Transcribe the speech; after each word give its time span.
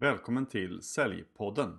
Välkommen 0.00 0.46
till 0.46 0.82
Säljpodden. 0.82 1.70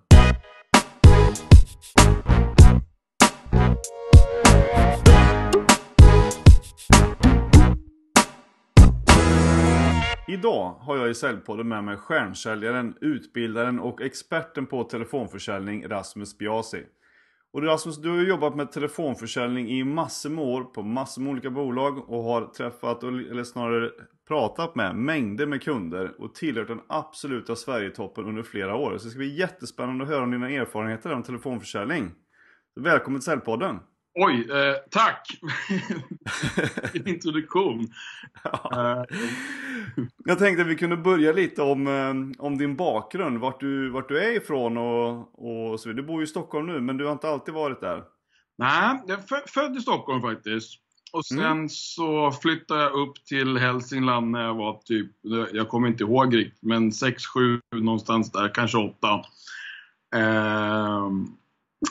Idag 10.28 10.76
har 10.80 10.98
jag 10.98 11.10
i 11.10 11.14
Säljpodden 11.14 11.68
med 11.68 11.84
mig 11.84 11.98
stjärnsäljaren, 11.98 12.98
utbildaren 13.02 13.80
och 13.80 14.02
experten 14.02 14.66
på 14.66 14.84
telefonförsäljning 14.84 15.88
Rasmus 15.88 16.38
Biasi. 16.38 16.84
Och 17.54 17.64
Rasmus, 17.64 17.98
du 17.98 18.10
har 18.10 18.18
jobbat 18.18 18.56
med 18.56 18.72
telefonförsäljning 18.72 19.70
i 19.70 19.84
massor 19.84 20.30
med 20.30 20.44
år 20.44 20.64
på 20.64 20.84
massor 20.84 21.22
med 21.22 21.32
olika 21.32 21.50
bolag 21.50 22.10
och 22.10 22.24
har 22.24 22.46
träffat, 22.46 23.04
eller 23.04 23.44
snarare 23.44 23.92
pratat 24.28 24.76
med 24.76 24.96
mängder 24.96 25.46
med 25.46 25.64
kunder 25.64 26.22
och 26.22 26.36
tillhört 26.36 26.68
den 26.68 26.82
absoluta 26.88 27.56
Sverigetoppen 27.56 28.26
under 28.26 28.44
flera 28.44 28.76
år. 28.76 28.98
Så 28.98 29.06
det 29.06 29.10
ska 29.10 29.18
bli 29.18 29.40
jättespännande 29.40 30.04
att 30.04 30.10
höra 30.10 30.24
om 30.24 30.32
dina 30.32 30.50
erfarenheter 30.50 31.14
om 31.14 31.24
telefonförsäljning. 31.24 32.12
Välkommen 32.76 33.20
till 33.20 33.26
Säljpodden! 33.26 33.80
Oj, 34.20 34.52
eh, 34.52 34.76
tack! 34.92 35.40
Vilken 36.94 37.14
introduktion. 37.14 37.88
Ja. 38.44 39.06
Jag 40.26 40.40
tänkte 40.40 40.62
att 40.62 40.68
vi 40.68 40.76
kunde 40.76 40.98
börja 40.98 41.32
lite 41.32 41.62
om, 41.62 41.88
eh, 41.88 42.46
om 42.46 42.58
din 42.58 42.76
bakgrund, 42.76 43.38
vart 43.38 43.60
du, 43.60 43.90
vart 43.90 44.10
du 44.10 44.20
är 44.20 44.32
ifrån 44.32 44.78
och, 44.78 45.72
och 45.72 45.80
så 45.80 45.90
vidare. 45.90 46.02
Du 46.02 46.08
bor 46.08 46.18
ju 46.20 46.24
i 46.24 46.28
Stockholm 46.28 46.68
nu, 46.68 46.82
men 46.82 46.98
du 46.98 47.06
har 47.06 47.12
inte 47.12 47.30
alltid 47.30 47.54
varit 47.54 47.82
där. 47.82 48.04
Nej, 48.58 49.00
jag 49.08 49.20
är 49.20 49.48
född 49.48 49.78
i 49.78 49.80
Stockholm 49.80 50.22
faktiskt. 50.22 50.87
Och 51.14 51.26
sen 51.26 51.40
mm. 51.40 51.70
så 51.70 52.32
flyttade 52.32 52.82
jag 52.82 52.94
upp 52.94 53.26
till 53.26 53.58
Hälsingland 53.58 54.32
när 54.32 54.44
jag 54.44 54.56
var 54.56 54.74
typ, 54.86 55.12
jag 55.54 55.70
kommer 55.70 55.88
inte 55.88 56.04
ihåg 56.04 56.38
riktigt, 56.38 56.64
men 56.64 56.92
6-7 56.92 57.62
någonstans 57.72 58.32
där, 58.32 58.54
kanske 58.54 58.78
8. 58.78 59.26
Eh, 60.16 61.10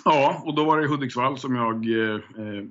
Ja, 0.05 0.43
och 0.45 0.55
då 0.55 0.65
var 0.65 0.81
det 0.81 0.87
Hudiksvall 0.87 1.39
som 1.39 1.55
jag 1.55 1.75
eh, 1.75 2.21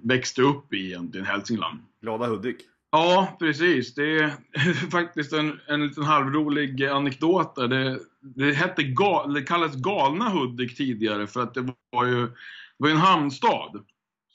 växte 0.04 0.42
upp 0.42 0.74
i 0.74 0.86
egentligen, 0.86 1.26
Hälsingland. 1.26 1.80
Glada 2.02 2.28
Hudik. 2.28 2.58
Ja, 2.92 3.36
precis. 3.40 3.96
Det 3.96 4.20
är 4.20 4.34
faktiskt 4.92 5.34
en, 5.34 5.60
en 5.68 5.88
liten 5.88 6.04
halvrolig 6.04 6.86
anekdot 6.86 7.56
där. 7.56 7.68
Det, 7.68 8.00
det, 8.22 8.54
hette 8.54 8.84
gal, 8.84 9.34
det 9.34 9.42
kallades 9.42 9.76
Galna 9.76 10.30
Hudik 10.30 10.78
tidigare 10.78 11.28
för 11.28 11.44
att 11.44 11.54
det 11.54 11.74
var 11.92 12.06
ju, 12.06 12.22
det 12.26 12.32
var 12.78 12.90
en 12.90 12.98
hamnstad. 12.98 13.84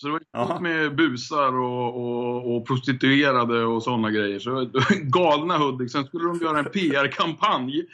Så 0.00 0.06
det 0.06 0.12
var 0.12 0.46
fullt 0.46 0.60
med 0.60 0.96
busar 0.96 1.58
och, 1.58 1.96
och, 1.96 2.56
och, 2.56 2.66
prostituerade 2.66 3.64
och 3.64 3.82
sådana 3.82 4.10
grejer. 4.10 4.38
Så 4.38 4.70
galna 5.02 5.58
Hudik. 5.58 5.92
Sen 5.92 6.04
skulle 6.04 6.28
de 6.28 6.38
göra 6.38 6.58
en 6.58 6.64
PR-kampanj. 6.64 7.82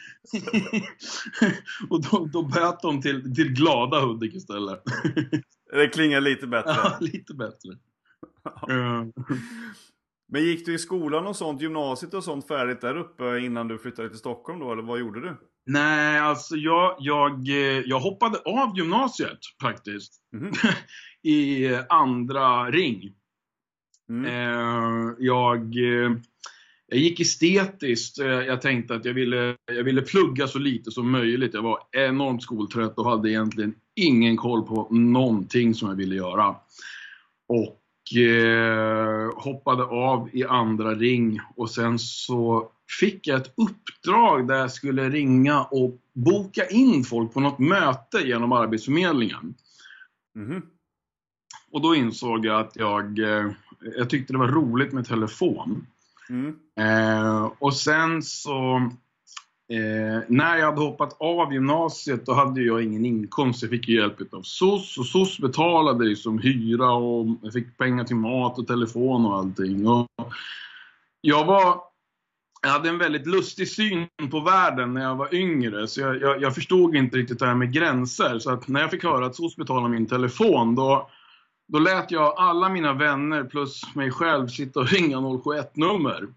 och 1.89 2.01
då, 2.01 2.29
då 2.33 2.43
böt 2.43 2.81
de 2.81 3.01
till, 3.01 3.35
till 3.35 3.53
glada 3.53 3.99
Hudik 3.99 4.35
istället. 4.35 4.83
det 5.71 5.87
klingar 5.87 6.21
lite 6.21 6.47
bättre. 6.47 6.71
Ja, 6.71 6.97
lite 6.99 7.33
bättre. 7.33 7.77
Men 10.29 10.43
gick 10.43 10.65
du 10.65 10.73
i 10.73 10.79
skolan 10.79 11.27
och 11.27 11.35
sånt, 11.35 11.61
gymnasiet 11.61 12.13
och 12.13 12.23
sånt 12.23 12.47
färdigt 12.47 12.81
där 12.81 12.97
uppe 12.97 13.39
innan 13.39 13.67
du 13.67 13.77
flyttade 13.77 14.09
till 14.09 14.17
Stockholm 14.17 14.59
då, 14.59 14.71
eller 14.71 14.83
vad 14.83 14.99
gjorde 14.99 15.21
du? 15.21 15.37
Nej, 15.65 16.19
alltså 16.19 16.55
jag, 16.55 16.95
jag, 16.99 17.47
jag 17.85 17.99
hoppade 17.99 18.37
av 18.37 18.77
gymnasiet 18.77 19.39
faktiskt. 19.61 20.13
Mm. 20.33 20.53
I 21.23 21.75
andra 21.89 22.71
ring. 22.71 23.13
Mm. 24.09 24.25
Eh, 24.25 25.15
jag, 25.19 25.77
eh, 25.77 26.11
jag 26.87 26.99
gick 26.99 27.19
estetiskt. 27.19 28.19
Eh, 28.19 28.27
jag 28.27 28.61
tänkte 28.61 28.95
att 28.95 29.05
jag 29.05 29.13
ville, 29.13 29.55
jag 29.65 29.83
ville 29.83 30.01
plugga 30.01 30.47
så 30.47 30.59
lite 30.59 30.91
som 30.91 31.11
möjligt. 31.11 31.53
Jag 31.53 31.61
var 31.61 31.79
enormt 31.91 32.43
skoltrött 32.43 32.97
och 32.97 33.09
hade 33.09 33.29
egentligen 33.29 33.75
ingen 33.95 34.37
koll 34.37 34.67
på 34.67 34.87
någonting 34.91 35.73
som 35.73 35.89
jag 35.89 35.95
ville 35.95 36.15
göra. 36.15 36.55
Och 37.47 37.63
eh, 37.63 37.86
hoppade 39.35 39.83
av 39.83 40.29
i 40.33 40.43
andra 40.43 40.95
ring 40.95 41.39
och 41.55 41.69
sen 41.69 41.99
så 41.99 42.71
fick 42.99 43.27
jag 43.27 43.41
ett 43.41 43.53
uppdrag 43.57 44.47
där 44.47 44.55
jag 44.55 44.71
skulle 44.71 45.09
ringa 45.09 45.63
och 45.63 45.97
boka 46.13 46.65
in 46.67 47.03
folk 47.03 47.33
på 47.33 47.39
något 47.39 47.59
möte 47.59 48.17
genom 48.17 48.51
Arbetsförmedlingen. 48.51 49.55
Mm. 50.35 50.61
Och 51.71 51.81
då 51.81 51.95
insåg 51.95 52.45
jag 52.45 52.59
att 52.59 52.75
jag, 52.75 53.19
eh, 53.19 53.51
jag 53.97 54.09
tyckte 54.09 54.33
det 54.33 54.39
var 54.39 54.47
roligt 54.47 54.93
med 54.93 55.07
telefon. 55.07 55.87
Mm. 56.29 56.55
Eh, 56.79 57.51
och 57.59 57.75
sen 57.75 58.23
så 58.23 58.89
Eh, 59.69 60.23
när 60.27 60.57
jag 60.57 60.65
hade 60.65 60.81
hoppat 60.81 61.17
av 61.19 61.53
gymnasiet 61.53 62.25
då 62.25 62.33
hade 62.33 62.61
jag 62.61 62.83
ingen 62.83 63.05
inkomst. 63.05 63.61
Jag 63.61 63.71
fick 63.71 63.89
hjälp 63.89 64.33
av 64.33 64.41
SOS 64.41 64.97
och 64.97 65.05
SOS 65.05 65.39
betalade 65.39 66.05
liksom 66.05 66.39
hyra 66.39 66.91
och 66.91 67.27
jag 67.41 67.53
fick 67.53 67.77
pengar 67.77 68.03
till 68.03 68.15
mat 68.15 68.59
och 68.59 68.67
telefon 68.67 69.25
och 69.25 69.37
allting. 69.37 69.87
Och 69.87 70.07
jag 71.21 71.45
var 71.45 71.81
jag 72.61 72.69
hade 72.69 72.89
en 72.89 72.97
väldigt 72.97 73.27
lustig 73.27 73.67
syn 73.67 74.07
på 74.31 74.39
världen 74.39 74.93
när 74.93 75.01
jag 75.01 75.15
var 75.15 75.35
yngre. 75.35 75.87
Så 75.87 76.01
jag, 76.01 76.21
jag, 76.21 76.41
jag 76.41 76.55
förstod 76.55 76.95
inte 76.95 77.17
riktigt 77.17 77.39
det 77.39 77.45
här 77.45 77.55
med 77.55 77.73
gränser. 77.73 78.39
Så 78.39 78.51
att 78.51 78.67
när 78.67 78.81
jag 78.81 78.91
fick 78.91 79.03
höra 79.03 79.25
att 79.25 79.35
SOS 79.35 79.55
betalade 79.55 79.89
min 79.89 80.07
telefon 80.07 80.75
då, 80.75 81.09
då 81.67 81.79
lät 81.79 82.11
jag 82.11 82.33
alla 82.37 82.69
mina 82.69 82.93
vänner 82.93 83.43
plus 83.43 83.95
mig 83.95 84.11
själv 84.11 84.47
sitta 84.47 84.79
och 84.79 84.87
ringa 84.87 85.17
071-nummer. 85.17 86.27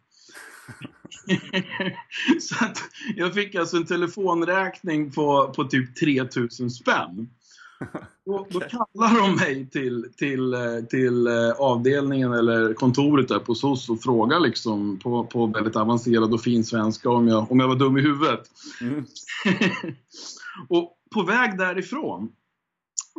så 2.40 2.64
att 2.64 2.78
jag 3.16 3.34
fick 3.34 3.54
alltså 3.54 3.76
en 3.76 3.86
telefonräkning 3.86 5.10
på, 5.10 5.52
på 5.56 5.64
typ 5.64 5.96
3000 6.00 6.70
spänn. 6.70 7.28
Då, 8.26 8.46
då 8.50 8.60
kallar 8.60 9.20
de 9.20 9.36
mig 9.36 9.66
till, 9.70 10.12
till, 10.16 10.54
till 10.90 11.26
eh, 11.26 11.50
avdelningen 11.58 12.32
eller 12.32 12.74
kontoret 12.74 13.28
där 13.28 13.38
på 13.38 13.54
SOS 13.54 13.88
och 13.88 14.02
frågar 14.02 14.40
liksom 14.40 14.98
på, 14.98 15.24
på 15.24 15.46
väldigt 15.46 15.76
avancerad 15.76 16.34
och 16.34 16.42
fin 16.42 16.64
svenska 16.64 17.10
om 17.10 17.28
jag, 17.28 17.52
om 17.52 17.60
jag 17.60 17.68
var 17.68 17.76
dum 17.76 17.98
i 17.98 18.00
huvudet. 18.00 18.50
Mm. 18.80 19.04
och 20.68 20.96
på 21.14 21.22
väg 21.22 21.58
därifrån 21.58 22.32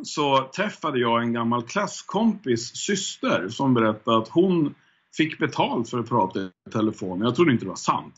så 0.04 0.50
träffade 0.56 1.00
jag 1.00 1.22
en 1.22 1.34
gammal 1.34 1.64
klasskompis 1.64 2.76
syster 2.76 3.50
som 3.50 3.74
berättade 3.74 4.18
att 4.18 4.28
hon 4.28 4.74
fick 5.18 5.40
betalt 5.40 5.90
för 5.90 6.00
att 6.00 6.10
prata 6.10 6.40
i 6.40 6.50
telefon. 6.72 7.22
Jag 7.22 7.36
trodde 7.36 7.52
inte 7.52 7.66
det 7.66 7.70
var 7.70 7.76
sant. 7.76 8.18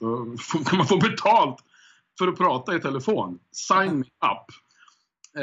Kan 0.65 0.77
man 0.77 0.87
få 0.87 0.97
betalt 0.97 1.57
för 2.19 2.27
att 2.27 2.37
prata 2.37 2.75
i 2.75 2.79
telefon? 2.79 3.39
Sign 3.51 3.99
me 3.99 4.05
up! 4.05 4.47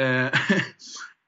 Eh, 0.00 0.40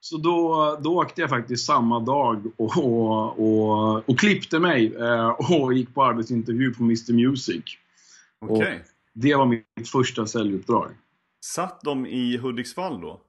så 0.00 0.16
då, 0.16 0.78
då 0.82 1.00
åkte 1.00 1.20
jag 1.20 1.30
faktiskt 1.30 1.66
samma 1.66 2.00
dag 2.00 2.46
och, 2.56 2.78
och, 2.78 3.40
och, 3.40 4.08
och 4.08 4.18
klippte 4.18 4.58
mig 4.58 4.94
eh, 4.96 5.28
och 5.28 5.74
gick 5.74 5.94
på 5.94 6.04
arbetsintervju 6.04 6.74
på 6.74 6.82
Mr 6.82 7.12
Music. 7.12 7.64
Okay. 8.40 8.78
det 9.14 9.34
var 9.34 9.46
mitt 9.46 9.88
första 9.92 10.26
säljuppdrag. 10.26 10.90
Satt 11.44 11.80
de 11.80 12.06
i 12.06 12.36
Hudiksvall 12.36 13.00
då? 13.00 13.20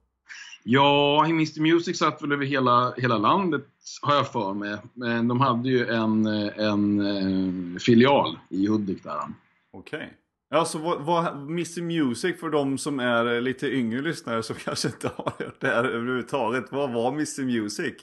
Ja, 0.63 1.25
Mr 1.25 1.61
Music 1.61 1.97
satt 1.97 2.21
väl 2.21 2.31
över 2.31 2.45
hela, 2.45 2.93
hela 2.97 3.17
landet 3.17 3.65
har 4.01 4.15
jag 4.15 4.31
för 4.31 4.53
mig. 4.53 4.77
Men 4.93 5.27
de 5.27 5.41
hade 5.41 5.69
ju 5.69 5.87
en, 5.87 6.25
en, 6.25 6.99
en 6.99 7.79
filial 7.79 8.39
i 8.49 8.67
Hudik 8.67 9.03
där. 9.03 9.21
Okej. 9.71 9.97
Okay. 9.97 10.09
Alltså 10.59 10.77
vad, 10.77 11.01
vad, 11.01 11.35
Mr 11.35 11.81
Music 11.81 12.39
för 12.39 12.49
de 12.49 12.77
som 12.77 12.99
är 12.99 13.41
lite 13.41 13.67
yngre 13.67 14.01
lyssnare 14.01 14.43
som 14.43 14.55
kanske 14.65 14.87
inte 14.87 15.11
har 15.15 15.33
hört 15.39 15.59
det 15.59 15.67
här 15.67 15.83
överhuvudtaget. 15.83 16.65
Vad 16.71 16.93
var 16.93 17.11
Mr 17.11 17.43
Music? 17.43 17.93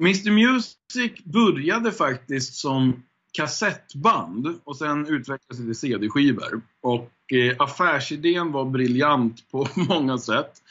Mr 0.00 0.30
Music 0.30 1.24
började 1.24 1.92
faktiskt 1.92 2.54
som 2.54 3.02
kassettband 3.32 4.60
och 4.64 4.76
sen 4.76 5.06
utvecklades 5.06 5.58
det 5.58 5.64
till 5.64 5.74
CD-skivor. 5.74 6.60
Och 6.82 7.12
eh, 7.32 7.56
affärsidén 7.58 8.52
var 8.52 8.64
briljant 8.64 9.50
på 9.50 9.68
många 9.88 10.18
sätt. 10.18 10.62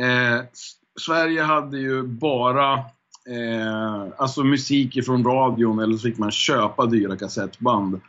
Eh, 0.00 0.44
Sverige 1.00 1.42
hade 1.42 1.78
ju 1.78 2.02
bara 2.02 2.72
eh, 3.28 4.12
alltså 4.16 4.44
musik 4.44 4.96
ifrån 4.96 5.24
radion 5.24 5.78
eller 5.78 5.96
så 5.96 6.08
fick 6.08 6.18
man 6.18 6.30
köpa 6.30 6.86
dyra 6.86 7.16
kassettband. 7.16 8.00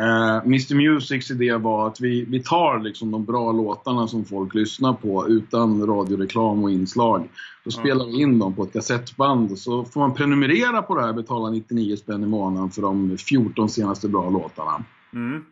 Eh, 0.00 0.36
Mr 0.36 0.74
Musics 0.74 1.30
idé 1.30 1.56
var 1.56 1.86
att 1.86 2.00
vi, 2.00 2.24
vi 2.24 2.42
tar 2.42 2.80
liksom 2.80 3.10
de 3.10 3.24
bra 3.24 3.52
låtarna 3.52 4.08
som 4.08 4.24
folk 4.24 4.54
lyssnar 4.54 4.92
på 4.92 5.28
utan 5.28 5.86
radioreklam 5.86 6.64
och 6.64 6.70
inslag. 6.70 7.28
Så 7.64 7.70
spelar 7.70 8.06
vi 8.06 8.22
in 8.22 8.38
dem 8.38 8.54
på 8.54 8.62
ett 8.62 8.72
kassettband 8.72 9.52
och 9.52 9.58
så 9.58 9.84
får 9.84 10.00
man 10.00 10.14
prenumerera 10.14 10.82
på 10.82 10.94
det 10.94 11.02
här, 11.02 11.12
betala 11.12 11.50
99 11.50 11.96
spänn 11.96 12.22
i 12.22 12.26
månaden 12.26 12.70
för 12.70 12.82
de 12.82 13.18
14 13.18 13.68
senaste 13.68 14.08
bra 14.08 14.30
låtarna. 14.30 14.84
Mm. 15.12 15.44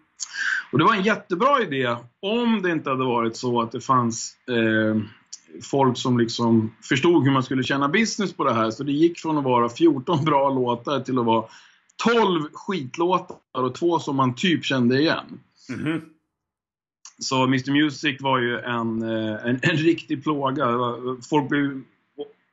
Och 0.73 0.79
det 0.79 0.85
var 0.85 0.95
en 0.95 1.03
jättebra 1.03 1.63
idé 1.63 1.97
om 2.23 2.63
det 2.63 2.71
inte 2.71 2.91
hade 2.91 3.05
varit 3.05 3.37
så 3.37 3.61
att 3.61 3.73
det 3.73 3.81
fanns 3.81 4.37
eh, 4.49 5.03
folk 5.63 5.99
som 5.99 6.19
liksom 6.19 6.75
förstod 6.83 7.25
hur 7.25 7.31
man 7.31 7.43
skulle 7.43 7.63
tjäna 7.63 7.89
business 7.89 8.33
på 8.33 8.45
det 8.45 8.55
här. 8.55 8.71
Så 8.71 8.85
det 8.85 8.93
gick 8.93 9.19
från 9.19 9.39
att 9.39 9.45
vara 9.45 9.69
14 9.69 10.25
bra 10.25 10.51
låtar 10.51 11.01
till 11.01 11.19
att 11.19 11.27
vara 11.27 11.45
12 12.05 12.49
skitlåtar 12.53 13.37
och 13.53 13.75
två 13.75 13.99
som 13.99 14.17
man 14.17 14.35
typ 14.35 14.65
kände 14.65 15.01
igen. 15.01 15.41
Mm 15.69 15.87
-hmm. 15.87 16.01
så 17.19 17.45
Mr 17.45 17.83
Music 17.83 18.21
var 18.21 18.39
ju 18.39 18.59
en, 18.59 19.03
eh, 19.03 19.47
en, 19.47 19.61
en 19.63 19.77
riktig 19.77 20.23
plåga. 20.23 20.67
Folk 21.31 21.49
blev, 21.49 21.83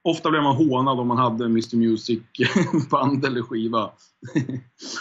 ofta 0.01 0.29
blev 0.29 0.43
man 0.43 0.55
hånad 0.55 0.99
om 0.99 1.07
man 1.07 1.17
hade 1.17 1.45
Mr 1.45 1.75
Music 1.75 2.19
band 2.89 3.25
eller 3.25 3.41
skiva. 3.41 3.91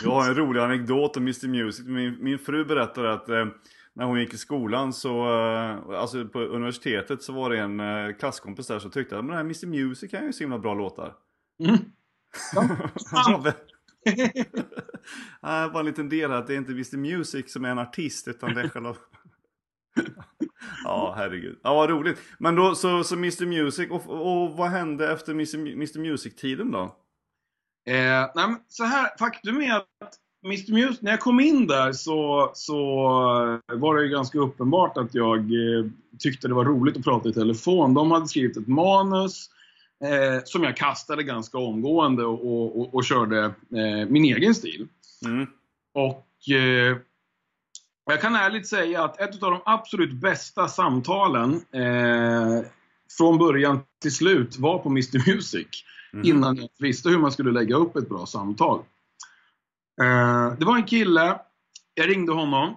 Jag 0.02 0.10
har 0.10 0.28
en 0.28 0.34
rolig 0.34 0.60
anekdot 0.60 1.16
om 1.16 1.22
Mr 1.22 1.48
Music. 1.48 1.86
Min, 1.86 2.16
min 2.20 2.38
fru 2.38 2.64
berättade 2.64 3.12
att 3.12 3.28
eh, 3.28 3.46
när 3.94 4.04
hon 4.04 4.20
gick 4.20 4.34
i 4.34 4.38
skolan 4.38 4.92
så, 4.92 5.24
eh, 5.24 6.00
alltså 6.00 6.28
på 6.28 6.40
universitetet 6.40 7.22
så 7.22 7.32
var 7.32 7.50
det 7.50 7.58
en 7.58 7.80
eh, 7.80 8.16
klasskompis 8.16 8.66
där 8.66 8.78
som 8.78 8.90
tyckte 8.90 9.18
att 9.18 9.26
den 9.26 9.34
här 9.34 9.40
Mr 9.40 9.66
Music 9.66 10.10
kan 10.10 10.26
ju 10.26 10.32
så 10.32 10.44
himla 10.44 10.58
bra 10.58 10.74
låtar. 10.74 11.14
Mm. 11.64 11.78
Ja. 13.12 13.54
bara 15.42 15.80
en 15.80 15.86
liten 15.86 16.08
del 16.08 16.30
här, 16.30 16.38
att 16.38 16.46
det 16.46 16.54
är 16.54 16.58
inte 16.58 16.72
Mr 16.72 16.96
Music 16.96 17.52
som 17.52 17.64
är 17.64 17.68
en 17.68 17.78
artist 17.78 18.28
utan 18.28 18.54
det 18.54 18.60
är 18.60 18.68
själva... 18.68 18.96
ja, 20.84 21.14
herregud. 21.16 21.60
Ja, 21.62 21.74
vad 21.74 21.90
roligt. 21.90 22.18
Men 22.38 22.54
då, 22.54 22.74
så, 22.74 23.04
så 23.04 23.14
Mr 23.14 23.46
Music, 23.46 23.90
och, 23.90 24.06
och 24.08 24.56
vad 24.56 24.70
hände 24.70 25.12
efter 25.12 25.32
Mr, 25.32 25.56
Mr 25.56 25.98
Music-tiden 25.98 26.70
då? 26.70 26.82
Eh, 27.86 28.30
nej, 28.34 28.56
så 28.68 28.84
här, 28.84 29.18
faktum 29.18 29.60
är 29.60 29.76
att 29.76 30.18
Mr 30.44 30.72
Music, 30.72 31.02
när 31.02 31.10
jag 31.10 31.20
kom 31.20 31.40
in 31.40 31.66
där 31.66 31.92
så, 31.92 32.50
så 32.54 32.76
var 33.72 33.96
det 33.96 34.02
ju 34.02 34.08
ganska 34.08 34.38
uppenbart 34.38 34.96
att 34.96 35.14
jag 35.14 35.38
eh, 35.38 35.86
tyckte 36.18 36.48
det 36.48 36.54
var 36.54 36.64
roligt 36.64 36.96
att 36.96 37.04
prata 37.04 37.28
i 37.28 37.32
telefon. 37.32 37.94
De 37.94 38.10
hade 38.10 38.28
skrivit 38.28 38.56
ett 38.56 38.68
manus 38.68 39.50
eh, 40.04 40.42
som 40.44 40.62
jag 40.62 40.76
kastade 40.76 41.22
ganska 41.22 41.58
omgående 41.58 42.24
och, 42.24 42.46
och, 42.46 42.80
och, 42.80 42.94
och 42.94 43.04
körde 43.04 43.44
eh, 43.44 44.08
min 44.08 44.24
egen 44.24 44.54
stil. 44.54 44.88
Mm. 45.24 45.46
Och 45.94 46.54
eh, 46.54 46.96
jag 48.06 48.20
kan 48.20 48.34
ärligt 48.34 48.68
säga 48.68 49.04
att 49.04 49.20
ett 49.20 49.42
av 49.42 49.50
de 49.50 49.60
absolut 49.64 50.12
bästa 50.12 50.68
samtalen 50.68 51.54
eh, 51.54 52.66
från 53.18 53.38
början 53.38 53.80
till 54.02 54.14
slut 54.14 54.58
var 54.58 54.78
på 54.78 54.88
Mr 54.88 55.32
Music. 55.32 55.66
Mm. 56.12 56.26
Innan 56.26 56.56
jag 56.56 56.68
visste 56.78 57.08
hur 57.08 57.18
man 57.18 57.32
skulle 57.32 57.52
lägga 57.52 57.76
upp 57.76 57.96
ett 57.96 58.08
bra 58.08 58.26
samtal. 58.26 58.80
Eh, 60.02 60.58
det 60.58 60.64
var 60.64 60.76
en 60.76 60.86
kille, 60.86 61.38
jag 61.94 62.08
ringde 62.08 62.32
honom 62.32 62.76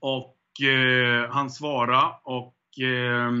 och 0.00 0.66
eh, 0.66 1.30
han 1.30 1.50
svarade 1.50 2.14
och 2.22 2.54
eh, 2.80 3.32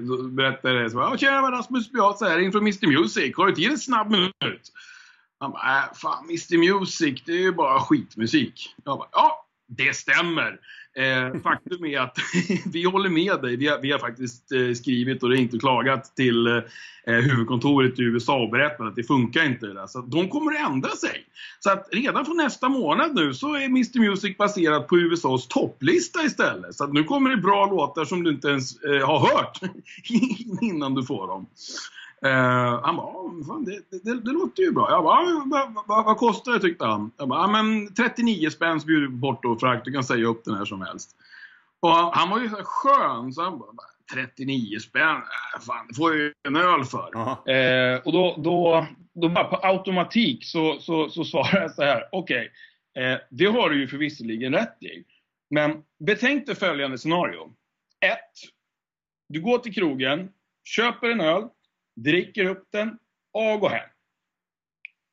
då 0.00 0.22
berättade 0.22 0.90
så 0.90 1.16
Tjena 1.16 1.52
Rasmus 1.52 1.92
Beata, 1.92 2.24
här, 2.24 2.38
in 2.38 2.52
från 2.52 2.62
Mr 2.62 2.86
Music. 2.86 3.36
Har 3.36 3.46
du 3.46 3.54
tid 3.54 3.70
en 3.70 3.78
snabb 3.78 4.10
minut? 4.10 4.72
Han 5.38 5.50
bara, 5.50 5.78
äh, 5.78 5.94
fan 5.94 6.24
Mr 6.24 6.58
Music, 6.58 7.22
det 7.26 7.32
är 7.32 7.40
ju 7.40 7.52
bara 7.52 7.80
skitmusik. 7.80 8.74
Jag 8.84 8.98
bara, 8.98 9.08
ja, 9.12 9.46
det 9.68 9.96
stämmer. 9.96 10.60
Eh, 10.96 11.40
faktum 11.42 11.84
är 11.84 11.98
att 11.98 12.18
vi 12.72 12.84
håller 12.84 13.10
med 13.10 13.42
dig. 13.42 13.56
Vi 13.56 13.68
har, 13.68 13.78
vi 13.78 13.92
har 13.92 13.98
faktiskt 13.98 14.52
eh, 14.52 14.72
skrivit 14.74 15.22
och 15.22 15.30
ringt 15.30 15.54
och 15.54 15.60
klagat 15.60 16.16
till 16.16 16.46
eh, 16.46 16.62
huvudkontoret 17.06 17.98
i 17.98 18.02
USA 18.02 18.42
och 18.42 18.50
berättat 18.50 18.86
att 18.86 18.96
det 18.96 19.04
funkar 19.04 19.44
inte. 19.44 19.66
Det 19.66 19.74
där. 19.74 19.86
Så 19.86 20.00
de 20.00 20.28
kommer 20.28 20.52
att 20.54 20.70
ändra 20.70 20.90
sig. 20.90 21.24
Så 21.60 21.70
att 21.70 21.88
redan 21.92 22.24
från 22.24 22.36
nästa 22.36 22.68
månad 22.68 23.14
nu 23.14 23.34
så 23.34 23.54
är 23.54 23.64
Mr 23.64 23.98
Music 23.98 24.36
baserat 24.36 24.88
på 24.88 24.98
USAs 24.98 25.48
topplista 25.48 26.22
istället. 26.22 26.74
Så 26.74 26.84
att 26.84 26.92
nu 26.92 27.04
kommer 27.04 27.30
det 27.30 27.36
bra 27.36 27.66
låtar 27.66 28.04
som 28.04 28.22
du 28.22 28.30
inte 28.30 28.48
ens 28.48 28.82
eh, 28.82 29.06
har 29.06 29.18
hört 29.18 29.60
innan 30.62 30.94
du 30.94 31.04
får 31.04 31.26
dem. 31.26 31.46
Uh, 32.26 32.84
han 32.84 32.96
bara, 32.96 33.44
fan, 33.46 33.64
det, 33.64 34.02
det, 34.04 34.20
det, 34.20 34.30
låter 34.30 34.62
ju 34.62 34.72
bra. 34.72 34.90
Jag 34.90 35.04
bara, 35.04 35.44
vad, 35.46 35.86
vad, 35.86 36.04
vad 36.04 36.16
kostar 36.16 36.52
det 36.52 36.60
tyckte 36.60 36.84
han? 36.84 37.10
Jag 37.16 37.28
bara, 37.28 37.46
men 37.46 37.94
39 37.94 38.50
spänn 38.50 38.80
bjuder 38.86 39.08
på 39.08 39.20
porto 39.20 39.48
och 39.48 39.60
frakt. 39.60 39.84
Du 39.84 39.92
kan 39.92 40.04
säga 40.04 40.26
upp 40.26 40.44
den 40.44 40.54
här 40.54 40.64
som 40.64 40.82
helst. 40.82 41.16
Och 41.80 41.90
han, 41.90 42.12
han 42.14 42.30
var 42.30 42.40
ju 42.40 42.48
så 42.48 42.56
skön 42.64 43.32
så 43.32 43.42
han 43.42 43.58
bara, 43.58 43.72
39 44.12 44.78
spänn, 44.78 45.16
äh, 45.16 45.60
fan 45.60 45.86
det 45.88 45.94
får 45.94 46.10
jag 46.10 46.20
ju 46.20 46.32
en 46.48 46.56
öl 46.56 46.84
för. 46.84 47.16
Uh, 47.16 48.00
och 48.04 48.12
då, 48.12 48.34
då, 48.38 48.86
då 49.14 49.28
bara 49.28 49.44
på 49.44 49.56
automatik 49.56 50.44
så, 50.44 50.78
så, 50.80 51.08
så 51.08 51.24
svarar 51.32 51.60
jag 51.60 51.70
så 51.70 51.82
här, 51.82 52.08
okej, 52.12 52.50
okay, 52.94 53.12
uh, 53.12 53.18
det 53.30 53.46
har 53.46 53.70
du 53.70 53.80
ju 53.80 53.88
förvisserligen 53.88 54.52
rätt 54.52 54.82
i. 54.82 55.04
Men 55.50 55.82
betänk 56.06 56.46
dig 56.46 56.54
följande 56.54 56.98
scenario. 56.98 57.52
1. 58.00 58.18
Du 59.28 59.40
går 59.40 59.58
till 59.58 59.74
krogen, 59.74 60.28
köper 60.64 61.10
en 61.10 61.20
öl, 61.20 61.48
dricker 61.96 62.44
upp 62.44 62.68
den 62.72 62.98
och 63.32 63.60
går 63.60 63.68
hem. 63.68 63.88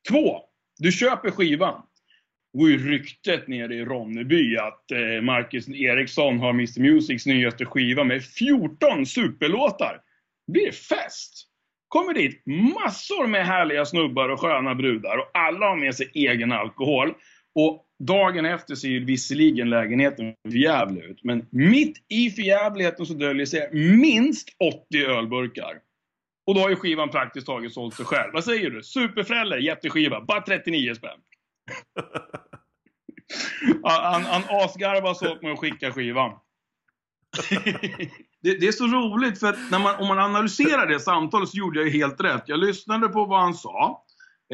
Två, 0.08 0.40
du 0.78 0.92
köper 0.92 1.30
skivan. 1.30 1.82
Det 2.52 2.58
går 2.58 2.70
ju 2.70 2.90
ryktet 2.90 3.48
nere 3.48 3.74
i 3.74 3.84
Ronneby 3.84 4.56
att 4.56 4.90
eh, 4.90 5.22
Marcus 5.22 5.68
Eriksson 5.68 6.38
har 6.38 6.50
Mr 6.50 6.80
Musics 6.80 7.26
nyaste 7.26 7.64
skiva 7.64 8.04
med 8.04 8.24
14 8.24 9.06
superlåtar. 9.06 10.00
Det 10.46 10.52
blir 10.52 10.72
fest! 10.72 11.46
Kommer 11.88 12.14
dit 12.14 12.42
massor 12.46 13.26
med 13.26 13.46
härliga 13.46 13.84
snubbar 13.84 14.28
och 14.28 14.40
sköna 14.40 14.74
brudar 14.74 15.18
och 15.18 15.30
alla 15.34 15.66
har 15.66 15.76
med 15.76 15.94
sig 15.94 16.10
egen 16.14 16.52
alkohol. 16.52 17.14
Och 17.54 17.86
dagen 17.98 18.46
efter 18.46 18.74
ser 18.74 18.88
ju 18.88 19.04
visserligen 19.04 19.70
lägenheten 19.70 20.34
förjävlig 20.50 21.02
ut, 21.02 21.24
men 21.24 21.46
mitt 21.50 21.96
i 22.08 22.30
förjävligheten 22.30 23.06
så 23.06 23.14
döljer 23.14 23.46
sig 23.46 23.70
minst 23.72 24.48
80 24.58 25.06
ölburkar. 25.06 25.78
Och 26.46 26.54
då 26.54 26.60
har 26.60 26.70
ju 26.70 26.76
skivan 26.76 27.10
praktiskt 27.10 27.46
taget 27.46 27.72
sålt 27.72 27.94
sig 27.94 28.04
själv. 28.04 28.32
Vad 28.32 28.44
säger 28.44 28.70
du? 28.70 28.82
Superfräller, 28.82 29.56
jätteskiva, 29.56 30.20
bara 30.20 30.40
39 30.40 30.94
spänn. 30.94 31.18
han 33.82 34.22
han 34.22 34.42
asgarvas 34.48 35.22
åt 35.22 35.42
mig 35.42 35.52
att 35.52 35.58
skicka 35.58 35.92
skivan. 35.92 36.32
det, 38.42 38.54
det, 38.60 38.68
är 38.68 38.72
så 38.72 38.86
roligt 38.86 39.40
för 39.40 39.46
att 39.46 39.70
när 39.70 39.78
man, 39.78 39.96
om 40.00 40.08
man 40.08 40.18
analyserar 40.18 40.86
det 40.86 41.00
samtalet 41.00 41.48
så 41.48 41.56
gjorde 41.56 41.78
jag 41.78 41.88
ju 41.88 42.00
helt 42.00 42.20
rätt. 42.20 42.42
Jag 42.46 42.58
lyssnade 42.58 43.08
på 43.08 43.24
vad 43.24 43.40
han 43.40 43.54
sa. 43.54 44.04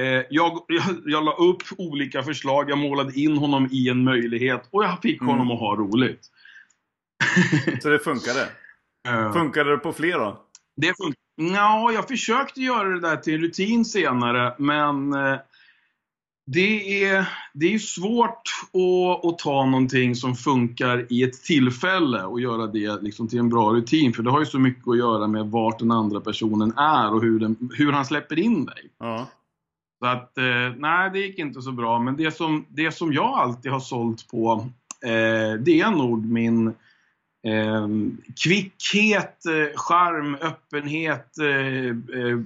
Eh, 0.00 0.22
jag, 0.30 0.64
jag, 0.68 0.82
jag 1.04 1.24
la 1.24 1.32
upp 1.32 1.62
olika 1.78 2.22
förslag, 2.22 2.70
jag 2.70 2.78
målade 2.78 3.20
in 3.20 3.36
honom 3.36 3.68
i 3.72 3.88
en 3.88 4.04
möjlighet 4.04 4.68
och 4.70 4.84
jag 4.84 5.02
fick 5.02 5.20
honom 5.20 5.40
mm. 5.40 5.50
att 5.50 5.60
ha 5.60 5.76
roligt. 5.76 6.30
så 7.82 7.88
det 7.88 7.98
funkade? 7.98 8.48
Uh, 9.08 9.32
funkade 9.40 9.70
det 9.70 9.78
på 9.78 9.92
fler 9.92 10.18
då? 10.18 10.46
Det 10.76 10.86
funkade. 10.96 11.25
Ja, 11.36 11.92
jag 11.92 12.08
försökte 12.08 12.60
göra 12.60 12.88
det 12.88 13.00
där 13.00 13.16
till 13.16 13.34
en 13.34 13.40
rutin 13.40 13.84
senare, 13.84 14.54
men 14.58 15.12
eh, 15.12 15.38
det 16.46 17.04
är, 17.04 17.28
det 17.54 17.74
är 17.74 17.78
svårt 17.78 18.42
att, 18.72 19.24
att 19.24 19.38
ta 19.38 19.66
någonting 19.66 20.14
som 20.14 20.34
funkar 20.34 21.06
i 21.12 21.22
ett 21.22 21.44
tillfälle 21.44 22.22
och 22.22 22.40
göra 22.40 22.66
det 22.66 23.02
liksom 23.02 23.28
till 23.28 23.38
en 23.38 23.48
bra 23.48 23.72
rutin. 23.72 24.12
För 24.12 24.22
det 24.22 24.30
har 24.30 24.40
ju 24.40 24.46
så 24.46 24.58
mycket 24.58 24.88
att 24.88 24.98
göra 24.98 25.26
med 25.26 25.46
vart 25.46 25.78
den 25.78 25.90
andra 25.90 26.20
personen 26.20 26.72
är 26.78 27.14
och 27.14 27.22
hur, 27.22 27.40
den, 27.40 27.70
hur 27.76 27.92
han 27.92 28.04
släpper 28.04 28.38
in 28.38 28.64
dig. 28.64 28.90
Ja. 28.98 29.26
Så 29.98 30.06
att, 30.06 30.38
eh, 30.38 30.74
nej 30.76 31.10
det 31.10 31.18
gick 31.18 31.38
inte 31.38 31.62
så 31.62 31.72
bra. 31.72 31.98
Men 31.98 32.16
det 32.16 32.30
som, 32.30 32.66
det 32.68 32.92
som 32.92 33.12
jag 33.12 33.38
alltid 33.38 33.72
har 33.72 33.80
sålt 33.80 34.28
på, 34.28 34.68
eh, 35.04 35.60
det 35.60 35.80
är 35.80 35.90
nog 35.90 36.26
min 36.26 36.74
eh, 37.46 37.88
kvickhet, 38.44 39.46
eh, 39.46 39.76
charm, 39.76 40.34
öppenhet, 40.34 41.38
eh, 41.38 41.86
eh, 42.20 42.38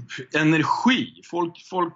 energi. 0.42 1.22
Folk, 1.30 1.66
folk 1.70 1.94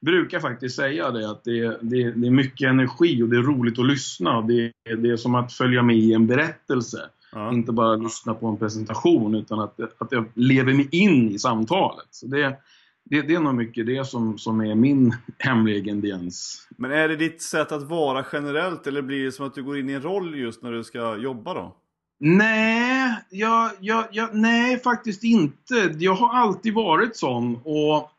brukar 0.00 0.40
faktiskt 0.40 0.76
säga 0.76 1.10
det 1.10 1.30
att 1.30 1.44
det, 1.44 1.78
det, 1.80 2.10
det, 2.10 2.26
är 2.26 2.30
mycket 2.30 2.68
energi 2.68 3.22
och 3.22 3.28
det 3.28 3.36
är 3.36 3.42
roligt 3.42 3.78
att 3.78 3.86
lyssna. 3.86 4.42
Det, 4.42 4.72
det 4.96 5.10
är 5.10 5.16
som 5.16 5.34
att 5.34 5.52
följa 5.52 5.82
med 5.82 5.96
i 5.96 6.12
en 6.12 6.26
berättelse. 6.26 6.98
Ja. 7.32 7.52
Inte 7.52 7.72
bara 7.72 7.96
lyssna 7.96 8.34
på 8.34 8.46
en 8.46 8.56
presentation 8.56 9.34
utan 9.34 9.60
att, 9.60 9.80
att 9.98 10.12
jag 10.12 10.24
lever 10.34 10.74
mig 10.74 10.88
in 10.92 11.30
i 11.30 11.38
samtalet. 11.38 12.06
Så 12.10 12.26
det, 12.26 12.56
det, 13.04 13.22
det 13.22 13.34
är 13.34 13.40
nog 13.40 13.54
mycket 13.54 13.86
det 13.86 14.06
som, 14.06 14.38
som 14.38 14.60
är 14.60 14.74
min 14.74 15.14
hemliga 15.38 15.76
ingrediens. 15.78 16.68
Men 16.76 16.92
är 16.92 17.08
det 17.08 17.16
ditt 17.16 17.42
sätt 17.42 17.72
att 17.72 17.82
vara 17.82 18.24
generellt 18.32 18.86
eller 18.86 19.02
blir 19.02 19.24
det 19.24 19.32
som 19.32 19.46
att 19.46 19.54
du 19.54 19.62
går 19.62 19.78
in 19.78 19.90
i 19.90 19.92
en 19.92 20.02
roll 20.02 20.38
just 20.38 20.62
när 20.62 20.72
du 20.72 20.84
ska 20.84 21.16
jobba 21.16 21.54
då? 21.54 21.76
Nej, 22.24 23.24
jag, 23.30 23.70
jag, 23.80 24.04
jag, 24.10 24.34
nej 24.34 24.78
faktiskt 24.78 25.24
inte. 25.24 25.94
Jag 25.98 26.14
har 26.14 26.34
alltid 26.34 26.74
varit 26.74 27.16
sån. 27.16 27.56
Och 27.64 28.10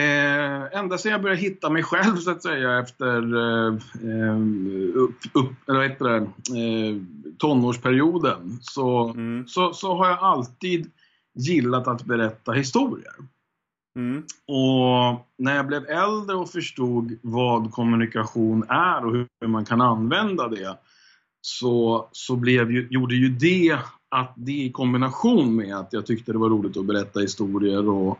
eh, 0.00 0.78
Ända 0.78 0.98
sedan 0.98 1.12
jag 1.12 1.22
började 1.22 1.40
hitta 1.40 1.70
mig 1.70 1.82
själv 1.82 2.16
så 2.16 2.30
att 2.30 2.42
säga 2.42 2.78
efter 2.78 3.36
eh, 3.36 3.74
eh 4.02 4.38
upp, 4.94 5.16
upp, 5.32 5.68
eller 5.68 5.82
heter 5.82 6.04
det, 6.04 6.16
eh, 6.16 6.96
tonårsperioden 7.38 8.58
så, 8.60 9.08
mm. 9.08 9.46
så, 9.46 9.72
så 9.72 9.94
har 9.94 10.08
jag 10.08 10.18
alltid 10.18 10.90
gillat 11.34 11.88
att 11.88 12.04
berätta 12.04 12.52
historier. 12.52 13.14
Mm. 13.98 14.22
Och 14.46 15.26
när 15.38 15.56
jag 15.56 15.66
blev 15.66 15.86
äldre 15.86 16.36
och 16.36 16.50
förstod 16.50 17.18
vad 17.22 17.72
kommunikation 17.72 18.64
är 18.68 19.04
och 19.04 19.12
hur 19.12 19.46
man 19.46 19.64
kan 19.64 19.80
använda 19.80 20.48
det 20.48 20.76
så, 21.44 22.08
så 22.12 22.36
blev 22.36 22.70
ju, 22.70 22.88
gjorde 22.90 23.14
ju 23.14 23.28
det 23.28 23.78
att 24.08 24.34
det 24.36 24.52
i 24.52 24.72
kombination 24.72 25.56
med 25.56 25.76
att 25.76 25.92
jag 25.92 26.06
tyckte 26.06 26.32
det 26.32 26.38
var 26.38 26.50
roligt 26.50 26.76
att 26.76 26.86
berätta 26.86 27.20
historier 27.20 27.88
och, 27.88 28.18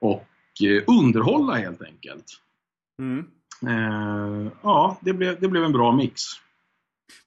och 0.00 0.26
eh, 0.62 0.82
underhålla 0.86 1.54
helt 1.54 1.82
enkelt. 1.82 2.24
Mm. 3.02 3.26
Eh, 3.66 4.52
ja, 4.62 4.98
det 5.00 5.12
blev, 5.12 5.40
det 5.40 5.48
blev 5.48 5.64
en 5.64 5.72
bra 5.72 5.92
mix. 5.92 6.22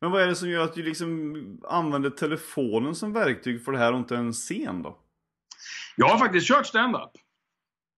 Men 0.01 0.11
vad 0.11 0.21
är 0.21 0.27
det 0.27 0.35
som 0.35 0.49
gör 0.49 0.63
att 0.63 0.73
du 0.73 0.83
liksom 0.83 1.35
använder 1.67 2.09
telefonen 2.09 2.95
som 2.95 3.13
verktyg 3.13 3.65
för 3.65 3.71
det 3.71 3.77
här 3.77 3.93
och 3.93 3.99
inte 3.99 4.15
en 4.15 4.33
scen 4.33 4.83
då? 4.83 4.97
Jag 5.95 6.07
har 6.07 6.17
faktiskt 6.17 6.47
kört 6.47 6.65
stand-up. 6.67 7.11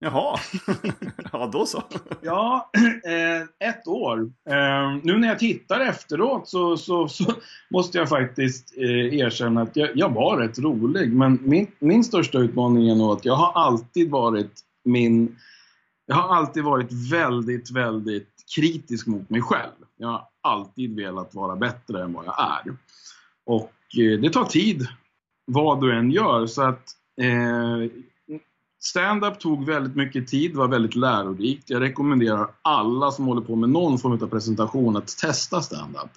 Jaha, 0.03 0.39
ja 1.31 1.49
då 1.53 1.65
så. 1.65 1.83
ja, 2.21 2.71
eh, 3.05 3.69
ett 3.69 3.87
år. 3.87 4.19
Eh, 4.49 4.97
nu 5.03 5.17
när 5.17 5.27
jag 5.27 5.39
tittar 5.39 5.79
efteråt 5.79 6.49
så, 6.49 6.77
så, 6.77 7.07
så 7.07 7.33
måste 7.69 7.97
jag 7.97 8.09
faktiskt 8.09 8.77
eh, 8.77 9.19
erkänna 9.19 9.61
att 9.61 9.75
jag, 9.75 9.89
jag, 9.95 10.13
var 10.13 10.37
rätt 10.37 10.59
rolig. 10.59 11.13
Men 11.13 11.39
min, 11.41 11.67
min 11.79 12.03
största 12.03 12.37
utmaning 12.37 12.89
är 12.89 12.95
nog 12.95 13.11
att 13.11 13.25
jag 13.25 13.35
har 13.35 13.65
alltid 13.65 14.09
varit 14.09 14.51
min... 14.85 15.37
Jag 16.05 16.15
har 16.15 16.35
alltid 16.35 16.63
varit 16.63 17.11
väldigt, 17.11 17.71
väldigt 17.71 18.29
kritisk 18.55 19.07
mot 19.07 19.29
mig 19.29 19.41
själv. 19.41 19.71
Jag 19.97 20.07
har 20.07 20.27
alltid 20.41 20.95
velat 20.95 21.35
vara 21.35 21.55
bättre 21.55 22.03
än 22.03 22.13
vad 22.13 22.25
jag 22.25 22.35
är. 22.39 22.75
Och 23.45 23.73
eh, 23.99 24.19
det 24.19 24.29
tar 24.29 24.45
tid 24.45 24.87
vad 25.45 25.81
du 25.81 25.97
än 25.97 26.11
gör. 26.11 26.47
Så 26.47 26.61
att 26.61 26.83
eh, 27.21 27.89
Stand-up 28.83 29.39
tog 29.39 29.65
väldigt 29.65 29.95
mycket 29.95 30.27
tid, 30.27 30.55
var 30.55 30.67
väldigt 30.67 30.95
lärorikt. 30.95 31.69
Jag 31.69 31.81
rekommenderar 31.81 32.47
alla 32.61 33.11
som 33.11 33.25
håller 33.25 33.41
på 33.41 33.55
med 33.55 33.69
någon 33.69 33.99
form 33.99 34.13
av 34.13 34.27
presentation 34.27 34.97
att 34.97 35.17
testa 35.17 35.61
stand-up. 35.61 36.11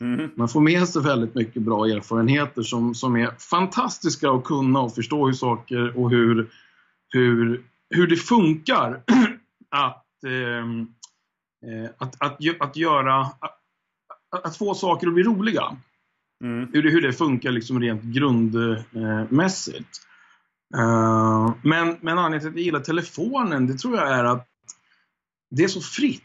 Mm. 0.00 0.30
Man 0.34 0.48
får 0.48 0.60
med 0.60 0.88
sig 0.88 1.02
väldigt 1.02 1.34
mycket 1.34 1.62
bra 1.62 1.86
erfarenheter 1.86 2.62
som, 2.62 2.94
som 2.94 3.16
är 3.16 3.30
fantastiska 3.38 4.30
att 4.30 4.44
kunna 4.44 4.80
och 4.80 4.94
förstå 4.94 5.26
hur 5.26 5.32
saker 5.32 5.98
och 5.98 6.10
hur, 6.10 6.50
hur, 7.08 7.64
hur 7.90 8.06
det 8.06 8.16
funkar 8.16 9.02
att, 9.70 10.24
ehm, 10.26 10.80
eh, 11.66 11.90
att, 11.98 12.22
att, 12.22 12.38
att, 12.60 12.76
göra, 12.76 13.20
att, 13.20 14.44
att, 14.44 14.56
få 14.56 14.74
saker 14.74 15.06
att 15.06 15.14
bli 15.14 15.22
roliga. 15.22 15.76
Mm. 16.44 16.68
Hur, 16.72 16.82
det, 16.82 16.90
hur 16.90 17.02
det 17.02 17.12
funkar 17.12 17.50
liksom 17.50 17.80
rent 17.80 18.02
grundmässigt. 18.02 20.00
Uh, 20.76 21.54
men, 21.62 21.96
men 22.00 22.18
anledningen 22.18 22.40
till 22.40 22.48
att 22.48 22.54
jag 22.56 22.64
gillar 22.64 22.80
telefonen, 22.80 23.66
det 23.66 23.74
tror 23.74 23.96
jag 23.96 24.08
är 24.08 24.24
att 24.24 24.48
det 25.50 25.64
är 25.64 25.68
så 25.68 25.80
fritt. 25.80 26.20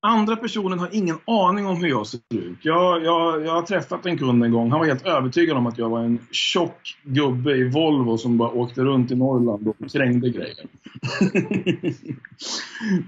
Andra 0.00 0.36
personen 0.36 0.78
har 0.78 0.88
ingen 0.92 1.18
aning 1.26 1.66
om 1.66 1.76
hur 1.76 1.88
jag 1.88 2.06
ser 2.06 2.20
ut. 2.34 2.58
Jag, 2.62 3.04
jag, 3.04 3.46
jag 3.46 3.52
har 3.52 3.62
träffat 3.62 4.06
en 4.06 4.18
kund 4.18 4.44
en 4.44 4.52
gång. 4.52 4.70
Han 4.70 4.80
var 4.80 4.86
helt 4.86 5.06
övertygad 5.06 5.56
om 5.56 5.66
att 5.66 5.78
jag 5.78 5.88
var 5.88 6.00
en 6.00 6.18
tjock 6.30 6.98
gubbe 7.02 7.56
i 7.56 7.68
Volvo 7.68 8.18
som 8.18 8.38
bara 8.38 8.50
åkte 8.50 8.82
runt 8.82 9.10
i 9.10 9.14
Norrland 9.14 9.68
och 9.68 9.90
krängde 9.92 10.30
grejer. 10.30 10.56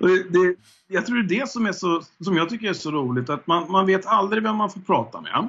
det, 0.01 0.31
det, 0.31 0.57
jag 0.89 1.07
tror 1.07 1.23
det 1.23 1.35
är 1.35 1.41
det 1.41 1.49
som, 1.49 1.67
är 1.67 1.73
så, 1.73 2.03
som 2.25 2.37
jag 2.37 2.49
tycker 2.49 2.69
är 2.69 2.73
så 2.73 2.91
roligt. 2.91 3.31
Att 3.31 3.47
man, 3.47 3.71
man 3.71 3.87
vet 3.87 4.07
aldrig 4.07 4.43
vem 4.43 4.57
man 4.57 4.71
får 4.71 4.81
prata 4.81 5.21
med. 5.21 5.49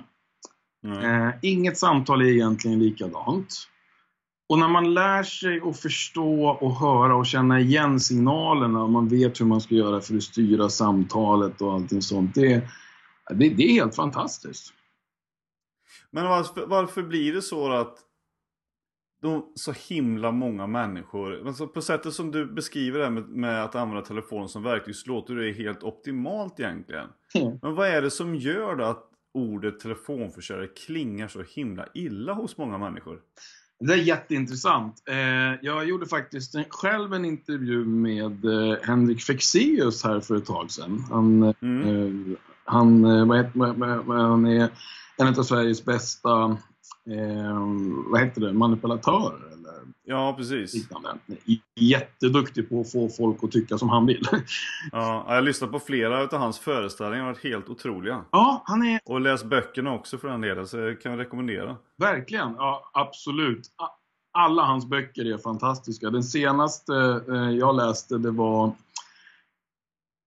Mm. 0.86 1.28
Eh, 1.28 1.34
inget 1.42 1.78
samtal 1.78 2.22
är 2.22 2.26
egentligen 2.26 2.80
likadant. 2.80 3.68
Och 4.52 4.60
när 4.60 4.68
man 4.68 4.94
lär 4.94 5.24
sig 5.24 5.62
att 5.62 5.80
förstå 5.80 6.50
och 6.50 6.76
höra 6.76 7.16
och 7.16 7.26
känna 7.26 7.60
igen 7.60 8.00
signalerna 8.00 8.84
och 8.84 8.90
man 8.90 9.08
vet 9.08 9.42
hur 9.42 9.46
man 9.46 9.62
ska 9.62 9.76
göra 9.76 10.02
för 10.02 10.16
att 10.16 10.24
styra 10.24 10.70
samtalet 10.70 11.62
och 11.62 11.74
allting 11.74 12.02
sånt. 12.02 12.36
Det, 12.36 12.68
det, 13.30 13.50
det 13.50 13.64
är 13.64 13.74
helt 13.74 13.96
fantastiskt. 13.96 14.74
Men 16.10 16.26
varför, 16.26 16.66
varför 16.66 17.04
blir 17.04 17.34
det 17.34 17.42
så 17.42 17.72
att 17.72 17.98
de, 19.22 19.52
så 19.56 19.72
himla 19.72 20.32
många 20.32 20.68
människor, 20.68 21.48
alltså 21.48 21.68
på 21.68 21.82
sättet 21.82 22.14
som 22.14 22.32
du 22.32 22.46
beskriver 22.46 23.00
det 23.00 23.10
med, 23.10 23.30
med 23.30 23.64
att 23.64 23.76
använda 23.76 24.06
telefonen 24.06 24.50
som 24.50 24.64
verktyg 24.64 24.96
så 24.96 25.10
låter 25.10 25.36
det 25.36 25.52
helt 25.52 25.84
optimalt 25.84 26.60
egentligen. 26.60 27.08
Mm. 27.36 27.60
Men 27.62 27.76
vad 27.76 27.88
är 27.88 28.02
det 28.02 28.12
som 28.12 28.36
gör 28.36 28.76
då 28.76 28.84
att 28.84 29.04
ordet 29.34 29.80
telefonförsäljare 29.80 30.68
klingar 30.68 31.28
så 31.28 31.44
himla 31.56 31.88
illa 31.94 32.34
hos 32.34 32.58
många 32.58 32.78
människor? 32.78 33.22
Det 33.82 33.94
är 33.94 33.98
jätteintressant. 33.98 35.04
Eh, 35.10 35.60
jag 35.62 35.86
gjorde 35.86 36.06
faktiskt 36.06 36.56
själv 36.70 37.14
en 37.14 37.26
intervju 37.26 37.86
med 37.86 38.46
eh, 38.46 38.78
Henrik 38.84 39.22
Fexeus 39.22 40.04
här 40.04 40.20
för 40.20 40.36
ett 40.36 40.46
tag 40.46 40.72
sedan. 40.72 41.06
Han, 41.10 41.54
mm. 41.62 42.32
Eh, 42.32 42.38
han, 42.66 43.28
vad 43.28 43.38
heter, 43.38 44.14
han 44.14 44.46
är 44.46 44.70
en 45.18 45.28
av 45.28 45.44
Sveriges 45.44 45.86
bästa 45.86 46.58
vad 48.12 48.22
heter 48.22 48.42
det, 48.42 48.54
manipulatörer. 48.54 49.52
Ja, 50.04 50.34
precis. 50.38 50.74
Liknande. 50.74 51.18
Jätteduktig 51.80 52.70
på 52.70 52.82
att 52.82 52.92
få 52.92 53.10
folk 53.10 53.44
att 53.44 53.52
tycka 53.52 53.78
som 53.78 53.90
han 53.90 54.06
vill. 54.06 54.26
Ja, 54.92 55.26
jag 55.28 55.36
har 55.36 55.42
lyssnat 55.42 55.72
på 55.72 55.80
flera 55.80 56.24
av 56.24 56.34
hans 56.34 56.60
föreställningar, 56.60 57.24
har 57.24 57.32
varit 57.32 57.44
helt 57.44 57.70
otroliga. 57.70 58.26
Ja, 58.32 58.64
han 58.66 58.84
är... 58.84 59.00
Och 59.06 59.22
läst 59.22 59.46
böckerna 59.46 59.94
också 59.94 60.18
för 60.18 60.28
den 60.28 60.42
delen, 60.42 60.68
så 60.68 60.78
jag 60.78 61.02
kan 61.02 61.18
rekommendera. 61.18 61.78
Verkligen, 61.98 62.54
ja 62.58 62.90
absolut. 62.94 63.68
Alla 64.34 64.64
hans 64.64 64.86
böcker 64.86 65.26
är 65.34 65.38
fantastiska. 65.38 66.10
Den 66.10 66.24
senaste 66.24 67.22
eh, 67.30 67.50
jag 67.50 67.76
läste, 67.76 68.18
det 68.18 68.32
var 68.32 68.72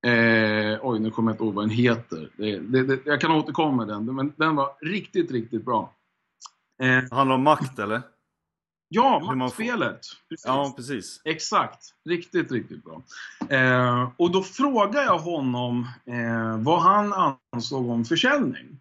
Eh, 0.07 0.79
oj, 0.83 1.01
nu 1.01 1.11
kommer 1.11 1.31
jag 1.31 1.35
inte 1.35 1.45
ihåg 1.45 1.55
vad 1.55 1.65
den 1.65 1.71
heter. 1.71 2.31
Det, 2.37 2.59
det, 2.59 2.83
det, 2.83 2.99
jag 3.05 3.21
kan 3.21 3.33
återkomma 3.33 3.77
med 3.77 3.89
den, 3.89 4.15
men 4.15 4.33
den 4.37 4.57
var 4.57 4.71
riktigt, 4.81 5.31
riktigt 5.31 5.65
bra. 5.65 5.93
Eh, 6.83 7.17
handlar 7.17 7.35
om 7.35 7.43
makt 7.43 7.79
eller? 7.79 8.03
Ja, 8.89 9.35
maktspelet. 9.35 10.01
Precis. 10.29 10.45
Ja, 10.47 10.73
precis. 10.77 11.21
Exakt. 11.25 11.85
Riktigt, 12.09 12.53
riktigt 12.53 12.85
bra. 12.85 13.03
Eh, 13.57 14.11
och 14.17 14.31
då 14.31 14.43
frågade 14.43 15.05
jag 15.05 15.19
honom 15.19 15.89
eh, 16.07 16.59
vad 16.59 16.81
han 16.81 17.37
ansåg 17.53 17.91
om 17.91 18.05
försäljning. 18.05 18.81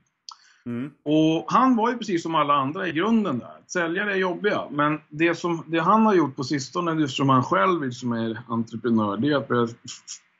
Mm. 0.66 0.92
Och 1.04 1.46
han 1.48 1.76
var 1.76 1.92
ju 1.92 1.98
precis 1.98 2.24
som 2.24 2.36
alla 2.36 2.54
andra 2.54 2.88
i 2.88 2.92
grunden 2.92 3.40
där. 3.40 3.58
Säljare 3.68 4.14
är 4.14 4.18
jobbiga. 4.18 4.64
Men 4.72 5.02
det, 5.10 5.36
som, 5.36 5.64
det 5.68 5.80
han 5.80 6.06
har 6.06 6.14
gjort 6.14 6.36
på 6.36 6.44
sistone, 6.44 7.04
eftersom 7.04 7.30
han 7.30 7.44
själv 7.44 7.84
liksom 7.84 8.12
är 8.12 8.42
entreprenör, 8.48 9.18
det 9.18 9.32
är 9.32 9.38
att 9.38 9.48
börja 9.48 9.68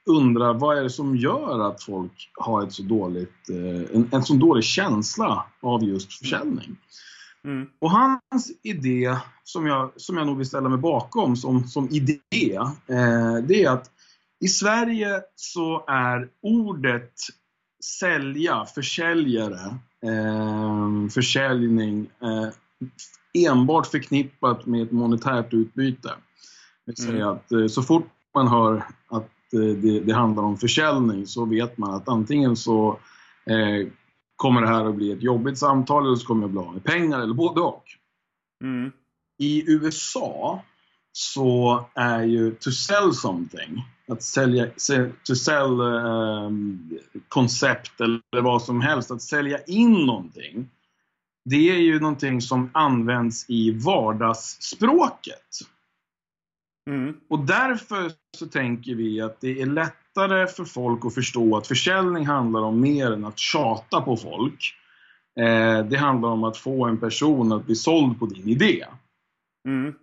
undra 0.06 0.54
vad 0.54 0.78
är 0.78 0.84
det 0.84 0.90
som 0.90 1.16
gör 1.16 1.70
att 1.70 1.84
folk 1.84 2.32
har 2.34 2.64
ett 2.64 2.74
så 2.74 2.84
dåligt, 2.84 3.50
eh, 3.50 3.96
en, 3.96 4.10
en 4.12 4.24
så 4.24 4.34
dålig 4.34 4.64
känsla 4.64 5.46
av 5.62 5.84
just 5.84 6.14
försäljning. 6.14 6.78
Mm. 7.46 7.68
Och 7.80 7.92
hans 7.92 8.52
idé, 8.64 9.18
som 9.44 9.68
jag, 9.68 9.92
som 9.96 10.18
jag 10.18 10.28
nog 10.28 10.38
vill 10.38 10.48
ställa 10.48 10.70
mig 10.70 10.78
bakom 10.78 11.36
som, 11.36 11.68
som 11.68 11.90
idé, 11.92 12.20
eh, 12.88 13.36
det 13.48 13.64
är 13.64 13.70
att 13.70 13.92
i 14.40 14.48
Sverige 14.48 15.22
så 15.36 15.86
är 15.88 16.30
ordet 16.42 17.14
sälja, 18.00 18.66
försäljare, 18.66 19.78
eh, 20.04 21.10
försäljning 21.10 22.10
eh, 22.22 22.50
enbart 23.34 23.88
förknippat 23.88 24.66
med 24.66 24.82
ett 24.84 24.92
monetärt 24.92 25.54
utbyte. 25.54 26.10
Det 26.86 26.92
vill 26.92 26.96
säga 26.96 27.26
mm. 27.26 27.28
att 27.28 27.52
eh, 27.52 27.68
så 27.68 27.84
fort 27.84 28.08
man 28.34 28.48
hör 28.48 28.84
att 29.10 29.54
eh, 29.54 29.78
det, 29.82 30.00
det, 30.00 30.14
handlar 30.14 30.44
om 30.44 30.58
försäljning 30.58 31.28
så 31.28 31.46
vet 31.46 31.78
man 31.78 31.94
att 31.94 32.10
antingen 32.10 32.56
så 32.56 33.00
eh, 33.46 33.88
kommer 34.44 34.62
det 34.62 34.68
här 34.68 34.86
att 34.86 34.96
bli 34.96 35.12
ett 35.12 35.24
jobbigt 35.24 35.58
samtal 35.58 36.06
eller 36.06 36.16
så 36.16 36.28
kommer 36.28 36.42
jag 36.42 36.52
bli 36.52 36.60
av 36.60 36.74
med 36.74 36.84
pengar 36.84 37.20
eller 37.20 37.34
både 37.34 37.62
och. 37.62 37.84
Mm. 38.64 38.92
I 39.40 39.72
USA 39.72 40.62
så 41.12 41.86
är 41.94 42.24
ju 42.24 42.56
to 42.56 42.72
sell 42.72 43.14
something, 43.14 43.84
att 44.08 44.24
sälja, 44.24 44.68
to 45.28 45.36
sell 45.36 45.82
um, 45.82 46.90
koncept 47.28 48.02
eller 48.02 48.42
vad 48.42 48.62
som 48.62 48.82
helst, 48.82 49.12
att 49.12 49.22
sälja 49.22 49.64
in 49.64 50.06
någonting. 50.06 50.70
Det 51.46 51.70
är 51.70 51.80
ju 51.80 52.00
någonting 52.00 52.42
som 52.42 52.70
används 52.74 53.46
i 53.50 53.72
vardagsspråket. 53.72 55.60
Mm. 56.90 57.18
Och 57.30 57.40
därför 57.40 58.12
så 58.38 58.46
tänker 58.46 58.96
vi 58.96 59.22
att 59.22 59.42
det 59.42 59.62
är 59.62 59.66
lätt 59.66 59.94
lättare 60.14 60.48
för 60.48 60.66
folk 60.66 61.06
att 61.06 61.14
förstå 61.14 61.58
att 61.58 61.68
försäljning 61.68 62.26
handlar 62.26 62.62
om 62.62 62.82
mer 62.82 63.12
än 63.12 63.26
att 63.26 63.40
tjata 63.40 64.02
på 64.02 64.18
folk. 64.18 64.76
Eh, 65.40 65.86
det 65.86 65.98
handlar 65.98 66.30
om 66.30 66.44
att 66.44 66.58
få 66.58 66.86
en 66.86 66.98
person 66.98 67.52
att 67.52 67.66
bli 67.66 67.76
såld 67.76 68.20
på 68.20 68.26
din 68.26 68.50
idé. 68.50 68.86
Mm. 69.68 69.94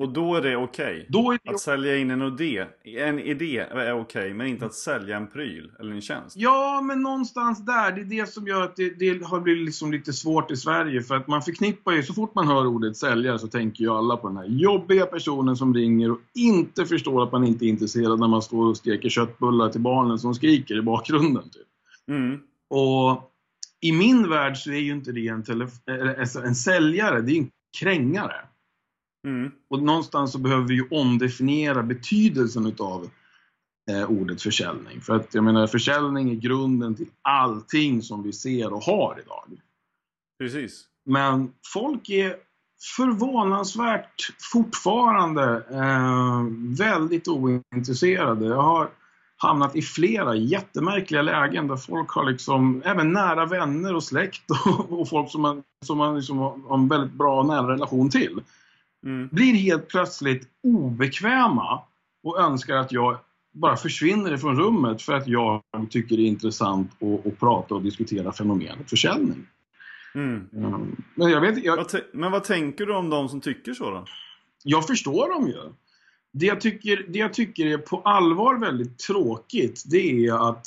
Och 0.00 0.08
då 0.08 0.34
är 0.34 0.42
det 0.42 0.56
okej? 0.56 1.06
Okay. 1.12 1.38
Att 1.54 1.60
sälja 1.60 1.96
in 1.96 2.10
en 2.10 2.22
idé, 2.22 2.66
en 2.84 3.18
idé 3.18 3.58
är 3.58 3.92
okej, 3.92 4.00
okay, 4.00 4.34
men 4.34 4.46
inte 4.46 4.66
att 4.66 4.74
sälja 4.74 5.16
en 5.16 5.26
pryl 5.26 5.72
eller 5.80 5.92
en 5.92 6.00
tjänst? 6.00 6.36
Ja, 6.36 6.80
men 6.80 7.02
någonstans 7.02 7.64
där. 7.64 7.92
Det 7.92 8.00
är 8.00 8.04
det 8.04 8.32
som 8.32 8.46
gör 8.46 8.62
att 8.62 8.76
det, 8.76 8.90
det 8.98 9.24
har 9.24 9.40
blivit 9.40 9.64
liksom 9.64 9.92
lite 9.92 10.12
svårt 10.12 10.50
i 10.50 10.56
Sverige. 10.56 11.02
För 11.02 11.14
att 11.14 11.26
man 11.26 11.42
förknippar 11.42 11.92
ju, 11.92 12.02
så 12.02 12.14
fort 12.14 12.34
man 12.34 12.46
hör 12.46 12.66
ordet 12.66 12.96
säljare 12.96 13.38
så 13.38 13.48
tänker 13.48 13.84
ju 13.84 13.90
alla 13.90 14.16
på 14.16 14.28
den 14.28 14.36
här 14.36 14.44
jobbiga 14.44 15.06
personen 15.06 15.56
som 15.56 15.74
ringer 15.74 16.10
och 16.10 16.20
inte 16.34 16.86
förstår 16.86 17.22
att 17.22 17.32
man 17.32 17.44
inte 17.44 17.64
är 17.64 17.68
intresserad 17.68 18.20
när 18.20 18.28
man 18.28 18.42
står 18.42 18.66
och 18.66 18.76
steker 18.76 19.08
köttbullar 19.08 19.68
till 19.68 19.80
barnen 19.80 20.18
som 20.18 20.34
skriker 20.34 20.78
i 20.78 20.82
bakgrunden. 20.82 21.42
Typ. 21.42 21.66
Mm. 22.08 22.38
Och 22.70 23.32
i 23.80 23.92
min 23.92 24.28
värld 24.28 24.56
så 24.56 24.70
är 24.70 24.80
ju 24.80 24.92
inte 24.92 25.12
det 25.12 25.26
en, 25.26 25.44
en 26.44 26.54
säljare, 26.54 27.20
det 27.20 27.32
är 27.32 27.38
en 27.38 27.50
krängare. 27.80 28.36
Mm. 29.26 29.52
Och 29.70 29.82
någonstans 29.82 30.32
så 30.32 30.38
behöver 30.38 30.64
vi 30.64 30.74
ju 30.74 30.88
omdefiniera 30.90 31.82
betydelsen 31.82 32.66
utav 32.66 33.10
eh, 33.90 34.10
ordet 34.10 34.42
försäljning. 34.42 35.00
För 35.00 35.16
att 35.16 35.34
jag 35.34 35.44
menar 35.44 35.66
försäljning 35.66 36.30
är 36.30 36.34
grunden 36.34 36.94
till 36.94 37.08
allting 37.22 38.02
som 38.02 38.22
vi 38.22 38.32
ser 38.32 38.72
och 38.72 38.82
har 38.82 39.20
idag. 39.24 39.60
Precis. 40.38 40.84
Men 41.04 41.52
folk 41.72 42.08
är 42.08 42.36
förvånansvärt 42.96 44.32
fortfarande 44.52 45.64
eh, 45.70 46.42
väldigt 46.78 47.28
ointresserade. 47.28 48.46
Jag 48.46 48.62
har 48.62 48.90
hamnat 49.36 49.76
i 49.76 49.82
flera 49.82 50.34
jättemärkliga 50.34 51.22
lägen 51.22 51.68
där 51.68 51.76
folk 51.76 52.10
har 52.10 52.30
liksom, 52.30 52.82
även 52.84 53.12
nära 53.12 53.46
vänner 53.46 53.94
och 53.94 54.04
släkt 54.04 54.50
och, 54.66 55.00
och 55.00 55.08
folk 55.08 55.30
som 55.30 55.42
man, 55.42 55.62
som 55.86 55.98
man 55.98 56.16
liksom 56.16 56.38
har 56.38 56.74
en 56.74 56.88
väldigt 56.88 57.12
bra 57.12 57.42
nära 57.42 57.72
relation 57.72 58.10
till. 58.10 58.40
Mm. 59.04 59.28
Blir 59.32 59.54
helt 59.54 59.88
plötsligt 59.88 60.48
obekväma 60.62 61.82
och 62.22 62.40
önskar 62.40 62.76
att 62.76 62.92
jag 62.92 63.18
bara 63.52 63.76
försvinner 63.76 64.34
ifrån 64.34 64.56
rummet 64.56 65.02
för 65.02 65.12
att 65.12 65.28
jag 65.28 65.62
tycker 65.90 66.16
det 66.16 66.22
är 66.22 66.26
intressant 66.26 66.90
att, 67.02 67.26
att 67.26 67.38
prata 67.38 67.74
och 67.74 67.82
diskutera 67.82 68.32
fenomenet 68.32 68.90
försäljning. 68.90 69.46
Mm. 70.14 70.48
Men, 71.14 71.30
jag 71.30 71.40
vet, 71.40 71.64
jag, 71.64 71.86
men 72.12 72.32
vad 72.32 72.44
tänker 72.44 72.86
du 72.86 72.94
om 72.94 73.10
de 73.10 73.28
som 73.28 73.40
tycker 73.40 73.74
så 73.74 73.90
då? 73.90 74.04
Jag 74.64 74.86
förstår 74.86 75.34
dem 75.34 75.48
ju. 75.48 75.72
Det 76.32 76.46
jag, 76.46 76.60
tycker, 76.60 77.06
det 77.08 77.18
jag 77.18 77.34
tycker 77.34 77.66
är 77.66 77.78
på 77.78 78.00
allvar 78.00 78.58
väldigt 78.58 78.98
tråkigt, 78.98 79.82
det 79.86 80.26
är 80.26 80.48
att 80.50 80.66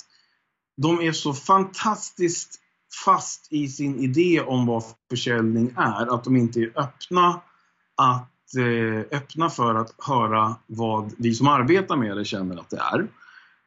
de 0.78 1.02
är 1.02 1.12
så 1.12 1.34
fantastiskt 1.34 2.60
fast 3.06 3.54
i 3.54 3.68
sin 3.68 4.00
idé 4.00 4.42
om 4.42 4.66
vad 4.66 4.84
försäljning 5.10 5.74
är, 5.78 6.16
att 6.16 6.24
de 6.24 6.36
inte 6.36 6.60
är 6.60 6.72
öppna 6.76 7.42
att 7.98 8.56
eh, 8.58 9.18
öppna 9.18 9.50
för 9.50 9.76
att 9.76 9.96
höra 10.08 10.56
vad 10.68 11.14
vi 11.18 11.34
som 11.34 11.48
arbetar 11.48 11.96
med 11.96 12.18
det 12.18 12.26
känner 12.26 12.60
att 12.60 12.70
det 12.70 12.78
är. 12.78 13.08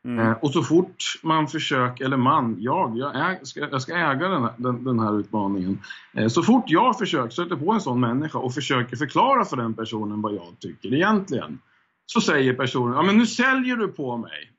Mm. 0.07 0.27
Eh, 0.27 0.33
och 0.33 0.53
så 0.53 0.63
fort 0.63 1.05
man 1.23 1.49
försöker, 1.49 2.05
eller 2.05 2.17
man, 2.17 2.57
jag, 2.59 2.99
jag, 2.99 3.31
äg, 3.31 3.39
ska, 3.43 3.61
jag 3.61 3.83
ska 3.83 3.97
äga 3.97 4.29
den 4.29 4.43
här, 4.43 4.53
den, 4.57 4.85
den 4.85 5.01
här 5.01 5.21
utmaningen. 5.21 5.79
Eh, 6.15 6.29
så 6.29 6.43
fort 6.43 6.65
jag 6.67 6.99
försöker, 6.99 7.31
stöter 7.31 7.57
på 7.57 7.73
en 7.73 7.81
sån 7.81 8.01
människa 8.01 8.39
och 8.39 8.55
försöker 8.55 8.97
förklara 8.97 9.45
för 9.45 9.57
den 9.57 9.75
personen 9.75 10.23
vad 10.23 10.35
jag 10.35 10.57
tycker 10.61 10.95
egentligen. 10.95 11.59
Så 12.07 12.21
säger 12.21 12.55
personen, 12.55 12.95
ja 12.97 13.03
men 13.03 13.19
nu 13.19 13.27
säljer 13.27 13.77
du 13.77 13.89
på 13.89 14.17
mig. 14.17 14.53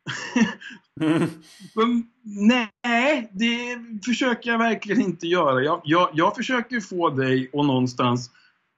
mm. 1.01 1.29
men, 1.75 2.03
nej, 2.83 3.29
det 3.31 3.79
försöker 4.05 4.51
jag 4.51 4.57
verkligen 4.57 5.01
inte 5.01 5.27
göra. 5.27 5.61
Jag, 5.61 5.81
jag, 5.83 6.09
jag 6.13 6.35
försöker 6.35 6.79
få 6.79 7.09
dig 7.09 7.49
att 7.53 7.65
någonstans 7.65 8.31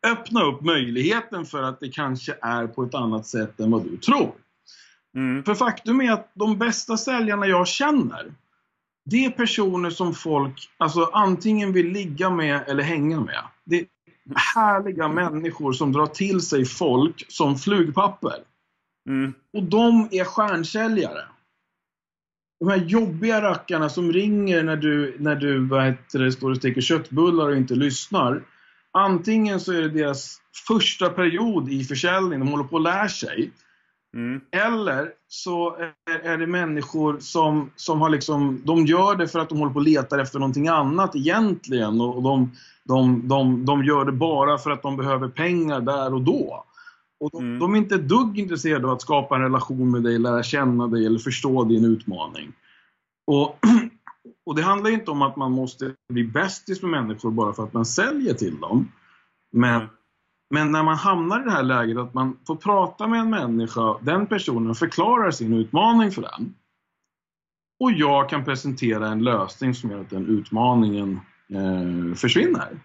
öppna 0.08 0.44
upp 0.44 0.62
möjligheten 0.62 1.46
för 1.46 1.64
att 1.64 1.80
det 1.80 1.90
kanske 1.90 2.36
är 2.42 2.68
på 2.68 2.84
ett 2.84 2.96
annat 2.96 3.28
sätt 3.28 3.60
än 3.60 3.72
vad 3.72 3.84
du 3.84 3.98
tror. 3.98 4.32
Mm. 5.16 5.44
För 5.44 5.56
faktum 5.56 6.02
är 6.02 6.12
att 6.12 6.32
de 6.34 6.58
bästa 6.58 6.98
säljarna 6.98 7.48
jag 7.48 7.68
känner, 7.68 8.34
det 9.06 9.26
är 9.26 9.30
personer 9.30 9.90
som 9.90 10.14
folk 10.14 10.70
alltså 10.78 11.10
antingen 11.14 11.74
vill 11.74 11.88
ligga 11.92 12.30
med 12.30 12.64
eller 12.68 12.84
hänga 12.84 13.20
med. 13.20 13.44
Det 13.66 13.80
är 13.80 13.86
härliga 14.56 15.08
människor 15.08 15.74
som 15.74 15.92
drar 15.92 16.08
till 16.08 16.42
sig 16.42 16.66
folk 16.66 17.26
som 17.32 17.58
flugpapper. 17.58 18.36
Mm. 19.08 19.34
Och 19.54 19.64
de 19.64 20.08
är 20.12 20.24
stjärnsäljare. 20.24 21.22
De 22.60 22.70
här 22.70 22.78
jobbiga 22.78 23.42
rackarna 23.42 23.90
som 23.90 24.14
ringer 24.14 24.64
när 24.64 24.76
du, 24.76 25.16
när 25.20 25.36
du 25.36 25.68
vad 25.68 25.86
heter 25.86 26.20
det, 26.20 26.32
står 26.32 26.52
och 26.52 26.58
steker 26.58 26.82
köttbullar 26.82 27.50
och 27.50 27.56
inte 27.56 27.76
lyssnar. 27.76 28.44
Antingen 28.98 29.60
så 29.60 29.74
är 29.74 29.82
det 29.82 29.90
deras 29.90 30.38
första 30.68 31.10
period 31.10 31.70
i 31.70 31.84
försäljning, 31.84 32.40
de 32.40 32.48
håller 32.48 32.64
på 32.64 32.78
att 32.78 32.84
lära 32.84 33.10
sig. 33.10 33.52
Mm. 34.14 34.42
Eller 34.52 35.12
så 35.28 35.76
är, 36.24 36.38
det 36.38 36.48
människor 36.48 37.20
som, 37.20 37.70
som 37.76 38.02
har 38.02 38.10
liksom, 38.10 38.62
de 38.66 38.86
gör 38.86 39.16
det 39.16 39.28
för 39.28 39.40
att 39.40 39.50
de 39.50 39.58
håller 39.58 39.74
på 39.74 39.80
och 39.80 39.86
letar 39.86 40.20
efter 40.20 40.40
någonting 40.40 40.68
annat 40.68 41.16
egentligen. 41.16 42.02
Och 42.02 42.24
de, 42.24 42.52
de, 42.84 43.28
de, 43.28 43.66
de 43.66 43.84
gör 43.84 44.06
det 44.06 44.12
bara 44.12 44.58
för 44.58 44.72
att 44.72 44.82
de 44.82 44.98
behöver 44.98 45.28
pengar 45.28 45.82
där 45.82 46.14
och 46.14 46.22
då. 46.22 46.66
Och 47.20 47.30
de, 47.32 47.44
mm. 47.44 47.60
de 47.60 47.74
är 47.74 47.78
inte 47.78 47.96
ett 47.96 48.10
dugg 48.10 48.40
intresserade 48.40 48.88
av 48.88 48.94
att 48.94 49.02
skapa 49.02 49.36
en 49.36 49.42
relation 49.42 49.92
med 49.92 50.04
dig, 50.04 50.20
lära 50.20 50.44
känna 50.44 50.88
dig 50.88 51.06
eller 51.06 51.20
förstå 51.20 51.64
din 51.64 51.86
utmaning. 51.86 52.52
Och, 53.28 53.60
och 54.46 54.56
det 54.56 54.62
handlar 54.62 54.90
inte 54.90 55.12
om 55.12 55.22
att 55.22 55.36
man 55.36 55.52
måste 55.52 55.94
bli 56.10 56.24
bästis 56.24 56.82
med 56.82 56.92
människor 56.92 57.32
bara 57.32 57.54
för 57.54 57.64
att 57.64 57.74
man 57.74 57.86
säljer 57.86 58.34
till 58.34 58.60
dem. 58.60 58.92
Men. 59.52 59.88
Men 60.52 60.72
när 60.72 60.84
man 60.84 60.96
hamnar 60.96 61.42
i 61.42 61.44
det 61.44 61.52
här 61.52 61.64
läget 61.64 61.98
att 61.98 62.14
man 62.14 62.38
får 62.48 62.56
prata 62.56 63.08
med 63.08 63.20
en 63.20 63.30
människa, 63.30 63.98
den 64.02 64.28
personen 64.28 64.76
förklarar 64.76 65.32
sin 65.32 65.54
utmaning 65.54 66.12
för 66.12 66.22
den. 66.22 66.56
Och 67.80 67.92
jag 67.92 68.30
kan 68.30 68.46
presentera 68.46 69.08
en 69.08 69.24
lösning 69.24 69.76
som 69.76 69.92
gör 69.92 70.02
att 70.02 70.10
den 70.10 70.28
utmaningen 70.28 71.20
eh, 71.50 72.16
försvinner. 72.16 72.80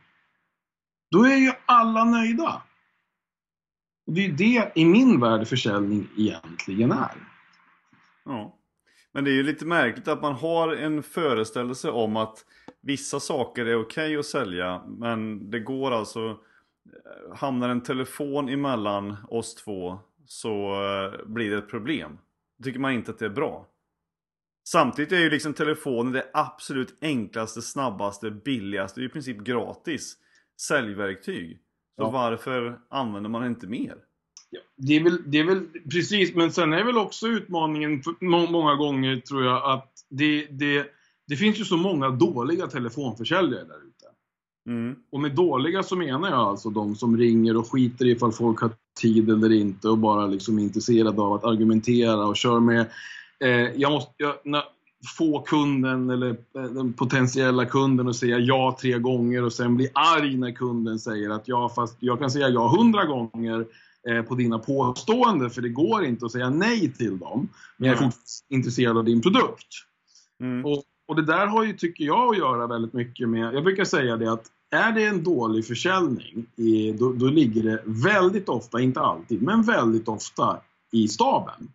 Då 1.10 1.24
är 1.24 1.36
ju 1.36 1.52
alla 1.66 2.04
nöjda. 2.04 2.62
Och 4.06 4.12
det 4.12 4.26
är 4.26 4.32
det 4.32 4.72
i 4.74 4.84
min 4.84 5.20
värld 5.20 5.48
försäljning 5.48 6.08
egentligen 6.16 6.92
är. 6.92 7.16
Ja. 8.24 8.54
Men 9.14 9.24
det 9.24 9.30
är 9.30 9.34
ju 9.34 9.42
lite 9.42 9.66
märkligt 9.66 10.08
att 10.08 10.22
man 10.22 10.34
har 10.34 10.76
en 10.76 11.02
föreställelse 11.02 11.90
om 11.90 12.16
att 12.16 12.44
vissa 12.80 13.20
saker 13.20 13.66
är 13.66 13.76
okej 13.76 14.06
okay 14.06 14.16
att 14.16 14.26
sälja 14.26 14.82
men 14.86 15.50
det 15.50 15.60
går 15.60 15.90
alltså 15.90 16.38
Eh, 16.86 17.36
hamnar 17.36 17.68
en 17.68 17.82
telefon 17.82 18.48
emellan 18.48 19.16
oss 19.28 19.54
två 19.54 19.98
så 20.26 20.72
eh, 20.84 21.26
blir 21.26 21.50
det 21.50 21.58
ett 21.58 21.68
problem. 21.68 22.18
Tycker 22.62 22.80
man 22.80 22.92
inte 22.92 23.10
att 23.10 23.18
det 23.18 23.26
är 23.26 23.30
bra. 23.30 23.68
Samtidigt 24.68 25.12
är 25.12 25.18
ju 25.18 25.30
liksom 25.30 25.54
telefonen 25.54 26.12
det 26.12 26.30
absolut 26.32 26.98
enklaste, 27.00 27.62
snabbaste, 27.62 28.30
billigaste, 28.30 29.00
i 29.00 29.08
princip 29.08 29.38
gratis 29.38 30.16
säljverktyg. 30.60 31.60
Så 31.96 32.02
ja. 32.02 32.10
varför 32.10 32.80
använder 32.90 33.30
man 33.30 33.46
inte 33.46 33.66
mer? 33.66 33.96
Ja, 34.54 34.60
det, 34.76 34.96
är 34.96 35.04
väl, 35.04 35.18
det 35.26 35.38
är 35.38 35.44
väl 35.44 35.60
precis, 35.90 36.34
men 36.34 36.52
sen 36.52 36.72
är 36.72 36.84
väl 36.84 36.98
också 36.98 37.26
utmaningen 37.26 38.02
många 38.20 38.74
gånger 38.74 39.16
tror 39.16 39.44
jag 39.44 39.70
att 39.72 39.92
det, 40.10 40.46
det, 40.50 40.86
det 41.26 41.36
finns 41.36 41.60
ju 41.60 41.64
så 41.64 41.76
många 41.76 42.10
dåliga 42.10 42.66
telefonförsäljare 42.66 43.64
där 43.64 43.76
ute. 43.76 44.06
Mm. 44.68 44.96
Och 45.12 45.20
med 45.20 45.34
dåliga 45.34 45.82
så 45.82 45.96
menar 45.96 46.30
jag 46.30 46.38
alltså 46.38 46.70
de 46.70 46.96
som 46.96 47.16
ringer 47.16 47.56
och 47.56 47.72
skiter 47.72 48.06
i 48.06 48.10
ifall 48.10 48.32
folk 48.32 48.60
har 48.60 48.70
tid 49.00 49.30
eller 49.30 49.52
inte 49.52 49.88
och 49.88 49.98
bara 49.98 50.26
liksom 50.26 50.58
är 50.58 50.62
intresserade 50.62 51.22
av 51.22 51.32
att 51.32 51.44
argumentera 51.44 52.26
och 52.26 52.36
kör 52.36 52.60
med 52.60 52.86
eh, 53.40 53.72
jag 53.76 53.92
måste, 53.92 54.12
jag, 54.16 54.34
när, 54.44 54.62
få 55.16 55.40
kunden 55.40 56.10
eller 56.10 56.30
eh, 56.30 56.62
den 56.62 56.92
potentiella 56.92 57.66
kunden 57.66 58.08
att 58.08 58.16
säga 58.16 58.38
ja 58.38 58.76
tre 58.80 58.98
gånger 58.98 59.44
och 59.44 59.52
sen 59.52 59.76
bli 59.76 59.88
arg 59.94 60.36
när 60.36 60.52
kunden 60.52 60.98
säger 60.98 61.30
att 61.30 61.48
ja, 61.48 61.68
fast 61.68 61.96
jag 62.00 62.18
kan 62.18 62.30
säga 62.30 62.48
ja 62.48 62.76
hundra 62.78 63.04
gånger 63.04 63.66
på 64.28 64.34
dina 64.34 64.58
påståenden 64.58 65.50
för 65.50 65.62
det 65.62 65.68
går 65.68 66.04
inte 66.04 66.26
att 66.26 66.32
säga 66.32 66.50
nej 66.50 66.92
till 66.92 67.18
dem. 67.18 67.48
Men 67.76 67.88
jag 67.88 67.96
är 67.96 68.02
fortfarande 68.02 68.20
intresserad 68.48 68.98
av 68.98 69.04
din 69.04 69.20
produkt. 69.20 69.68
Mm. 70.40 70.64
Och, 70.64 70.82
och 71.08 71.16
det 71.16 71.22
där 71.22 71.46
har 71.46 71.64
ju, 71.64 71.72
tycker 71.72 72.04
jag, 72.04 72.30
att 72.30 72.38
göra 72.38 72.66
väldigt 72.66 72.92
mycket 72.92 73.28
med, 73.28 73.54
jag 73.54 73.64
brukar 73.64 73.84
säga 73.84 74.16
det 74.16 74.32
att 74.32 74.50
är 74.70 74.92
det 74.92 75.04
en 75.04 75.24
dålig 75.24 75.66
försäljning, 75.66 76.46
då, 76.98 77.12
då 77.12 77.26
ligger 77.26 77.62
det 77.62 77.82
väldigt 77.84 78.48
ofta, 78.48 78.80
inte 78.80 79.00
alltid, 79.00 79.42
men 79.42 79.62
väldigt 79.62 80.08
ofta 80.08 80.60
i 80.92 81.08
staben. 81.08 81.68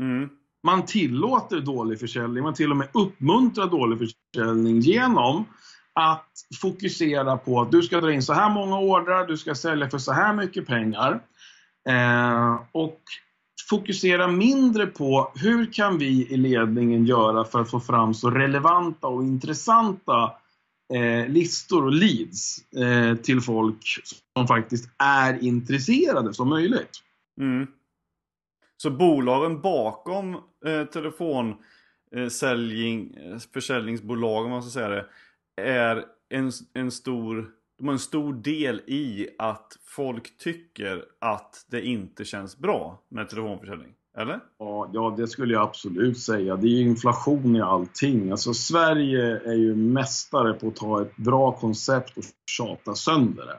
Mm. 0.00 0.28
Man 0.66 0.86
tillåter 0.86 1.60
dålig 1.60 2.00
försäljning, 2.00 2.42
man 2.42 2.54
till 2.54 2.70
och 2.70 2.76
med 2.76 2.88
uppmuntrar 2.92 3.66
dålig 3.66 3.98
försäljning 3.98 4.80
genom 4.80 5.44
att 5.92 6.30
fokusera 6.60 7.36
på 7.36 7.60
att 7.60 7.70
du 7.70 7.82
ska 7.82 8.00
dra 8.00 8.12
in 8.12 8.22
så 8.22 8.32
här 8.32 8.50
många 8.50 8.78
ordrar, 8.78 9.26
du 9.26 9.36
ska 9.36 9.54
sälja 9.54 9.90
för 9.90 9.98
så 9.98 10.12
här 10.12 10.34
mycket 10.34 10.66
pengar. 10.66 11.20
Eh, 11.88 12.60
och 12.72 13.00
fokusera 13.70 14.28
mindre 14.28 14.86
på 14.86 15.32
hur 15.34 15.72
kan 15.72 15.98
vi 15.98 16.26
i 16.30 16.36
ledningen 16.36 17.06
göra 17.06 17.44
för 17.44 17.60
att 17.60 17.70
få 17.70 17.80
fram 17.80 18.14
så 18.14 18.30
relevanta 18.30 19.06
och 19.06 19.22
intressanta 19.22 20.32
eh, 20.94 21.28
listor 21.28 21.84
och 21.84 21.92
leads 21.92 22.72
eh, 22.72 23.14
till 23.16 23.40
folk 23.40 23.76
som 24.36 24.46
faktiskt 24.46 24.90
är 24.98 25.44
intresserade 25.44 26.34
som 26.34 26.48
möjligt. 26.48 27.02
Mm. 27.40 27.66
Så 28.76 28.90
bolagen 28.90 29.60
bakom 29.60 30.34
eh, 30.66 30.84
telefonsälj, 30.92 31.58
eh, 33.16 33.32
eh 33.32 34.44
om 34.44 34.50
man 34.50 34.62
ska 34.62 34.70
säga 34.70 34.88
det, 34.88 35.06
är 35.56 36.04
en, 36.28 36.52
en 36.74 36.90
stor 36.90 37.50
de 37.82 37.88
har 37.88 37.92
en 37.92 37.98
stor 37.98 38.32
del 38.32 38.80
i 38.86 39.28
att 39.38 39.76
folk 39.84 40.38
tycker 40.38 41.04
att 41.18 41.66
det 41.70 41.86
inte 41.86 42.24
känns 42.24 42.58
bra 42.58 43.02
med 43.08 43.28
telefonförsäljning. 43.28 43.94
Eller? 44.18 44.40
Ja, 44.58 44.90
ja, 44.92 45.14
det 45.16 45.28
skulle 45.28 45.52
jag 45.52 45.62
absolut 45.62 46.18
säga. 46.18 46.56
Det 46.56 46.68
är 46.68 46.80
inflation 46.80 47.56
i 47.56 47.60
allting. 47.60 48.30
Alltså, 48.30 48.54
Sverige 48.54 49.40
är 49.40 49.54
ju 49.54 49.74
mästare 49.74 50.52
på 50.52 50.68
att 50.68 50.76
ta 50.76 51.02
ett 51.02 51.16
bra 51.16 51.52
koncept 51.52 52.18
och 52.18 52.24
tjata 52.50 52.94
sönder 52.94 53.46
det. 53.46 53.58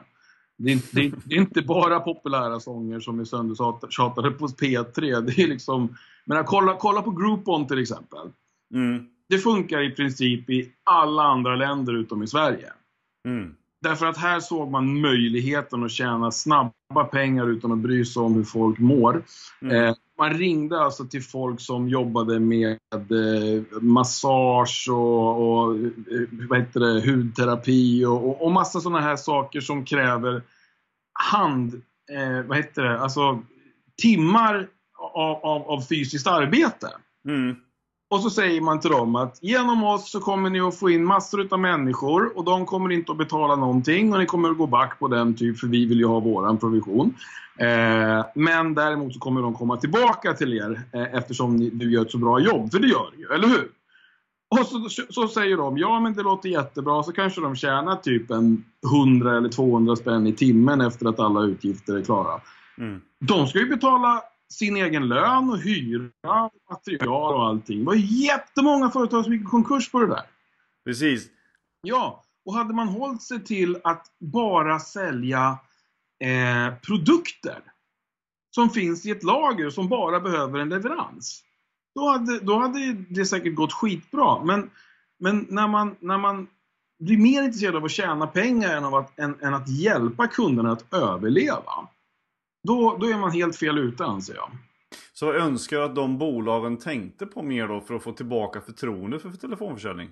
Det 0.56 0.72
är, 0.72 0.78
det, 0.92 1.00
är, 1.06 1.12
det 1.24 1.34
är, 1.34 1.40
inte 1.40 1.62
bara 1.62 2.00
populära 2.00 2.60
sånger 2.60 3.00
som 3.00 3.20
är 3.20 3.24
söndertjatade 3.24 4.30
på 4.30 4.46
P3. 4.46 5.20
Det 5.20 5.42
är 5.42 5.48
liksom, 5.48 5.96
men 6.24 6.44
kolla, 6.44 6.76
kolla 6.76 7.02
på 7.02 7.10
Groupon 7.10 7.66
till 7.66 7.78
exempel. 7.78 8.28
Mm. 8.74 9.06
Det 9.28 9.38
funkar 9.38 9.82
i 9.82 9.90
princip 9.90 10.50
i 10.50 10.72
alla 10.84 11.22
andra 11.22 11.56
länder 11.56 11.94
utom 11.94 12.22
i 12.22 12.26
Sverige. 12.26 12.72
Mm. 13.28 13.54
Därför 13.84 14.06
att 14.06 14.16
här 14.16 14.40
såg 14.40 14.70
man 14.70 15.00
möjligheten 15.00 15.84
att 15.84 15.90
tjäna 15.90 16.30
snabba 16.30 17.04
pengar 17.10 17.46
utan 17.50 17.72
att 17.72 17.78
bry 17.78 18.04
sig 18.04 18.22
om 18.22 18.34
hur 18.34 18.44
folk 18.44 18.78
mår. 18.78 19.24
Mm. 19.62 19.76
Eh, 19.76 19.94
man 20.18 20.34
ringde 20.34 20.80
alltså 20.80 21.04
till 21.04 21.22
folk 21.22 21.60
som 21.60 21.88
jobbade 21.88 22.40
med 22.40 22.78
eh, 22.94 23.80
massage 23.80 24.88
och, 24.90 25.42
och 25.42 25.76
eh, 25.76 26.48
vad 26.48 26.58
heter 26.58 26.80
det, 26.80 27.10
hudterapi 27.10 28.04
och, 28.04 28.28
och, 28.28 28.42
och 28.42 28.52
massa 28.52 28.80
sådana 28.80 29.00
här 29.00 29.16
saker 29.16 29.60
som 29.60 29.84
kräver 29.84 30.42
hand, 31.32 31.74
eh, 32.12 32.46
vad 32.46 32.56
heter 32.56 32.82
det, 32.82 33.00
alltså 33.00 33.42
timmar 34.02 34.68
av, 35.14 35.36
av, 35.36 35.62
av 35.70 35.80
fysiskt 35.80 36.26
arbete. 36.26 36.88
Mm. 37.28 37.56
Och 38.10 38.20
så 38.20 38.30
säger 38.30 38.60
man 38.60 38.80
till 38.80 38.90
dem 38.90 39.16
att 39.16 39.38
genom 39.42 39.84
oss 39.84 40.10
så 40.10 40.20
kommer 40.20 40.50
ni 40.50 40.60
att 40.60 40.78
få 40.78 40.90
in 40.90 41.04
massor 41.04 41.48
av 41.50 41.60
människor 41.60 42.38
och 42.38 42.44
de 42.44 42.66
kommer 42.66 42.92
inte 42.92 43.12
att 43.12 43.18
betala 43.18 43.56
någonting 43.56 44.12
och 44.12 44.18
ni 44.18 44.26
kommer 44.26 44.50
att 44.50 44.58
gå 44.58 44.66
back 44.66 44.98
på 44.98 45.08
den 45.08 45.34
typ 45.34 45.58
för 45.58 45.66
vi 45.66 45.86
vill 45.86 45.98
ju 45.98 46.06
ha 46.06 46.20
våran 46.20 46.58
provision. 46.58 47.14
Eh, 47.58 48.26
men 48.34 48.74
däremot 48.74 49.14
så 49.14 49.20
kommer 49.20 49.42
de 49.42 49.54
komma 49.54 49.76
tillbaka 49.76 50.32
till 50.32 50.52
er 50.52 50.82
eh, 50.92 51.14
eftersom 51.14 51.56
ni, 51.56 51.70
du 51.70 51.92
gör 51.92 52.02
ett 52.02 52.10
så 52.10 52.18
bra 52.18 52.40
jobb, 52.40 52.72
för 52.72 52.78
det 52.78 52.88
gör 52.88 53.10
du 53.16 53.22
ju, 53.22 53.34
eller 53.34 53.48
hur? 53.48 53.68
Och 54.60 54.66
så, 54.66 54.88
så 55.10 55.28
säger 55.28 55.56
de, 55.56 55.78
ja 55.78 56.00
men 56.00 56.14
det 56.14 56.22
låter 56.22 56.48
jättebra, 56.48 57.02
så 57.02 57.12
kanske 57.12 57.40
de 57.40 57.56
tjänar 57.56 57.96
typ 57.96 58.30
en 58.30 58.64
100 58.92 59.36
eller 59.36 59.48
200 59.48 59.96
spänn 59.96 60.26
i 60.26 60.32
timmen 60.32 60.80
efter 60.80 61.06
att 61.06 61.20
alla 61.20 61.40
utgifter 61.40 61.96
är 61.96 62.02
klara. 62.02 62.40
Mm. 62.78 63.00
De 63.20 63.46
ska 63.46 63.58
ju 63.58 63.68
betala 63.68 64.22
sin 64.52 64.76
egen 64.76 65.08
lön 65.08 65.50
och 65.50 65.58
hyra, 65.58 66.50
material 66.70 67.34
och 67.34 67.46
allting. 67.46 67.78
Det 67.78 67.84
var 67.84 67.94
jättemånga 67.94 68.90
företag 68.90 69.24
som 69.24 69.32
gick 69.32 69.42
i 69.42 69.44
konkurs 69.44 69.90
på 69.90 70.00
det 70.00 70.06
där. 70.06 70.22
Precis. 70.84 71.28
Ja, 71.82 72.22
och 72.44 72.54
hade 72.54 72.74
man 72.74 72.88
hållit 72.88 73.22
sig 73.22 73.44
till 73.44 73.78
att 73.84 74.06
bara 74.20 74.80
sälja 74.80 75.58
eh, 76.24 76.74
produkter 76.74 77.62
som 78.54 78.70
finns 78.70 79.06
i 79.06 79.10
ett 79.10 79.22
lager 79.22 79.70
som 79.70 79.88
bara 79.88 80.20
behöver 80.20 80.58
en 80.58 80.68
leverans. 80.68 81.42
Då 81.94 82.08
hade, 82.08 82.40
då 82.40 82.58
hade 82.58 82.92
det 82.92 83.26
säkert 83.26 83.54
gått 83.54 83.72
skitbra. 83.72 84.44
Men, 84.44 84.70
men 85.18 85.46
när, 85.48 85.68
man, 85.68 85.96
när 86.00 86.18
man 86.18 86.46
blir 86.98 87.18
mer 87.18 87.42
intresserad 87.42 87.76
av 87.76 87.84
att 87.84 87.90
tjäna 87.90 88.26
pengar 88.26 88.76
än, 88.76 88.84
av 88.84 88.94
att, 88.94 89.18
än, 89.18 89.42
än 89.42 89.54
att 89.54 89.68
hjälpa 89.68 90.26
kunderna 90.26 90.72
att 90.72 90.94
överleva 90.94 91.88
då, 92.64 92.96
då 93.00 93.06
är 93.06 93.18
man 93.18 93.32
helt 93.32 93.56
fel 93.56 93.78
ute 93.78 94.04
anser 94.04 94.34
jag. 94.34 94.50
Så 95.12 95.26
jag 95.26 95.36
önskar 95.36 95.80
att 95.80 95.94
de 95.94 96.18
bolagen 96.18 96.76
tänkte 96.76 97.26
på 97.26 97.42
mer 97.42 97.68
då 97.68 97.80
för 97.80 97.94
att 97.94 98.02
få 98.02 98.12
tillbaka 98.12 98.60
förtroende 98.60 99.18
för, 99.18 99.30
för 99.30 99.38
telefonförsäljning? 99.38 100.10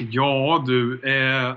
Ja 0.00 0.64
du, 0.66 1.00
eh, 1.00 1.56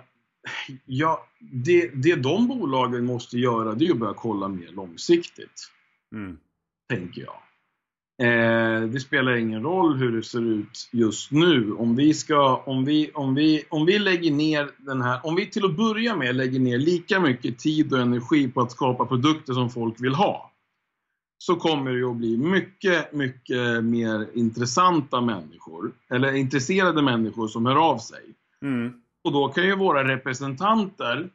ja, 0.86 1.28
det, 1.40 1.88
det 1.88 2.16
de 2.16 2.48
bolagen 2.48 3.06
måste 3.06 3.38
göra 3.38 3.76
det 3.76 3.86
är 3.86 3.92
att 3.92 3.98
börja 3.98 4.14
kolla 4.14 4.48
mer 4.48 4.68
långsiktigt. 4.72 5.72
Mm. 6.16 6.38
Tänker 6.90 7.22
jag. 7.22 7.40
Eh, 8.22 8.82
det 8.82 9.00
spelar 9.00 9.36
ingen 9.36 9.64
roll 9.64 9.98
hur 9.98 10.12
det 10.12 10.24
ser 10.24 10.42
ut 10.42 10.90
just 10.92 11.32
nu. 11.32 11.74
Om 11.74 11.96
vi, 11.96 12.14
ska, 12.14 12.56
om, 12.66 12.86
vi, 12.86 13.12
om, 13.14 13.36
vi, 13.36 13.64
om 13.70 13.86
vi 13.86 14.00
lägger 14.00 14.32
ner 14.32 14.70
den 14.78 15.02
här, 15.02 15.20
om 15.24 15.36
vi 15.36 15.46
till 15.46 15.66
att 15.66 15.78
börja 15.78 16.16
med 16.16 16.36
lägger 16.36 16.60
ner 16.60 16.78
lika 16.78 17.20
mycket 17.20 17.60
tid 17.60 17.94
och 17.94 18.00
energi 18.00 18.48
på 18.48 18.62
att 18.62 18.72
skapa 18.72 19.06
produkter 19.06 19.54
som 19.54 19.70
folk 19.70 19.96
vill 20.02 20.16
ha. 20.16 20.52
Så 21.38 21.56
kommer 21.56 21.92
det 21.92 22.10
att 22.10 22.16
bli 22.16 22.38
mycket, 22.38 23.14
mycket 23.14 23.84
mer 23.84 24.28
intressanta 24.34 25.22
människor, 25.22 25.92
eller 26.10 26.34
intresserade 26.34 27.02
människor 27.02 27.48
som 27.48 27.66
hör 27.66 27.76
av 27.76 27.98
sig. 27.98 28.24
Mm. 28.62 28.94
Och 29.24 29.32
då 29.32 29.48
kan 29.48 29.66
ju 29.66 29.76
våra 29.76 30.08
representanter 30.08 31.30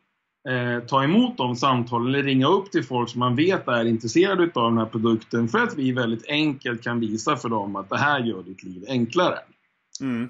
eh, 0.49 0.81
ta 0.81 1.05
emot 1.05 1.37
de 1.37 1.57
samtalen 1.57 2.09
eller 2.09 2.23
ringa 2.23 2.47
upp 2.47 2.71
till 2.71 2.85
folk 2.85 3.11
som 3.11 3.19
man 3.19 3.37
vet 3.37 3.69
är 3.69 3.85
intresserade 3.85 4.51
av 4.55 4.71
den 4.71 4.79
här 4.79 4.87
produkten 4.87 5.49
för 5.49 5.59
att 5.59 5.75
vi 5.75 5.93
väldigt 5.93 6.29
enkelt 6.29 6.83
kan 6.83 7.01
visa 7.01 7.37
för 7.37 7.49
dem 7.49 7.77
att 7.77 7.89
det 7.89 7.99
här 7.99 8.21
gör 8.21 8.43
ditt 8.43 8.63
liv 8.63 8.85
enklare. 8.89 9.39
Mm. 10.01 10.29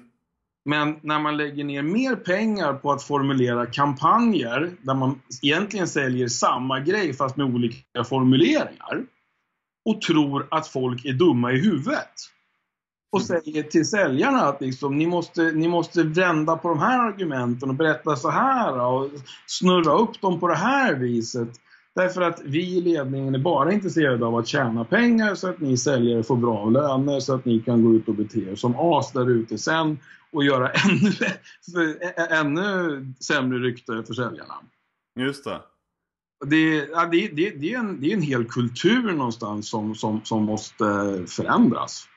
Men 0.65 0.99
när 1.01 1.19
man 1.19 1.37
lägger 1.37 1.63
ner 1.63 1.81
mer 1.81 2.15
pengar 2.15 2.73
på 2.73 2.91
att 2.91 3.03
formulera 3.03 3.65
kampanjer 3.65 4.71
där 4.81 4.93
man 4.93 5.21
egentligen 5.41 5.87
säljer 5.87 6.27
samma 6.27 6.79
grej 6.79 7.13
fast 7.13 7.37
med 7.37 7.45
olika 7.45 8.03
formuleringar 8.09 9.05
och 9.85 10.01
tror 10.01 10.47
att 10.51 10.67
folk 10.67 11.05
är 11.05 11.13
dumma 11.13 11.51
i 11.51 11.61
huvudet 11.61 12.13
och 13.11 13.21
säger 13.21 13.63
till 13.63 13.85
säljarna 13.85 14.41
att 14.41 14.61
liksom, 14.61 14.97
ni, 14.97 15.07
måste, 15.07 15.51
ni 15.51 15.67
måste 15.67 16.03
vända 16.03 16.57
på 16.57 16.67
de 16.69 16.79
här 16.79 17.07
argumenten 17.07 17.69
och 17.69 17.75
berätta 17.75 18.15
så 18.15 18.29
här 18.29 18.79
och 18.79 19.09
snurra 19.45 19.93
upp 19.93 20.21
dem 20.21 20.39
på 20.39 20.47
det 20.47 20.55
här 20.55 20.95
viset. 20.95 21.49
Därför 21.95 22.21
att 22.21 22.41
vi 22.45 22.77
i 22.77 22.81
ledningen 22.81 23.35
är 23.35 23.39
bara 23.39 23.73
intresserade 23.73 24.25
av 24.25 24.35
att 24.35 24.47
tjäna 24.47 24.83
pengar 24.83 25.35
så 25.35 25.49
att 25.49 25.59
ni 25.59 25.77
säljare 25.77 26.23
får 26.23 26.35
bra 26.35 26.69
löner 26.69 27.19
så 27.19 27.35
att 27.35 27.45
ni 27.45 27.59
kan 27.59 27.83
gå 27.83 27.93
ut 27.93 28.07
och 28.07 28.15
bete 28.15 28.39
er 28.39 28.55
som 28.55 28.75
as 28.79 29.11
där 29.11 29.29
ute 29.29 29.57
sen 29.57 29.99
och 30.31 30.43
göra 30.43 30.71
ännu, 30.71 31.99
ännu 32.29 33.13
sämre 33.19 33.59
rykte 33.59 34.03
för 34.07 34.13
säljarna. 34.13 34.53
Just 35.19 35.43
det. 35.43 35.61
Det, 36.45 36.75
ja, 36.75 37.05
det, 37.05 37.27
det, 37.27 37.49
det, 37.49 37.73
är 37.73 37.79
en, 37.79 38.01
det 38.01 38.11
är 38.11 38.13
en 38.13 38.21
hel 38.21 38.45
kultur 38.45 39.11
någonstans 39.11 39.69
som, 39.69 39.95
som, 39.95 40.21
som 40.23 40.43
måste 40.43 40.85
förändras. 41.27 42.07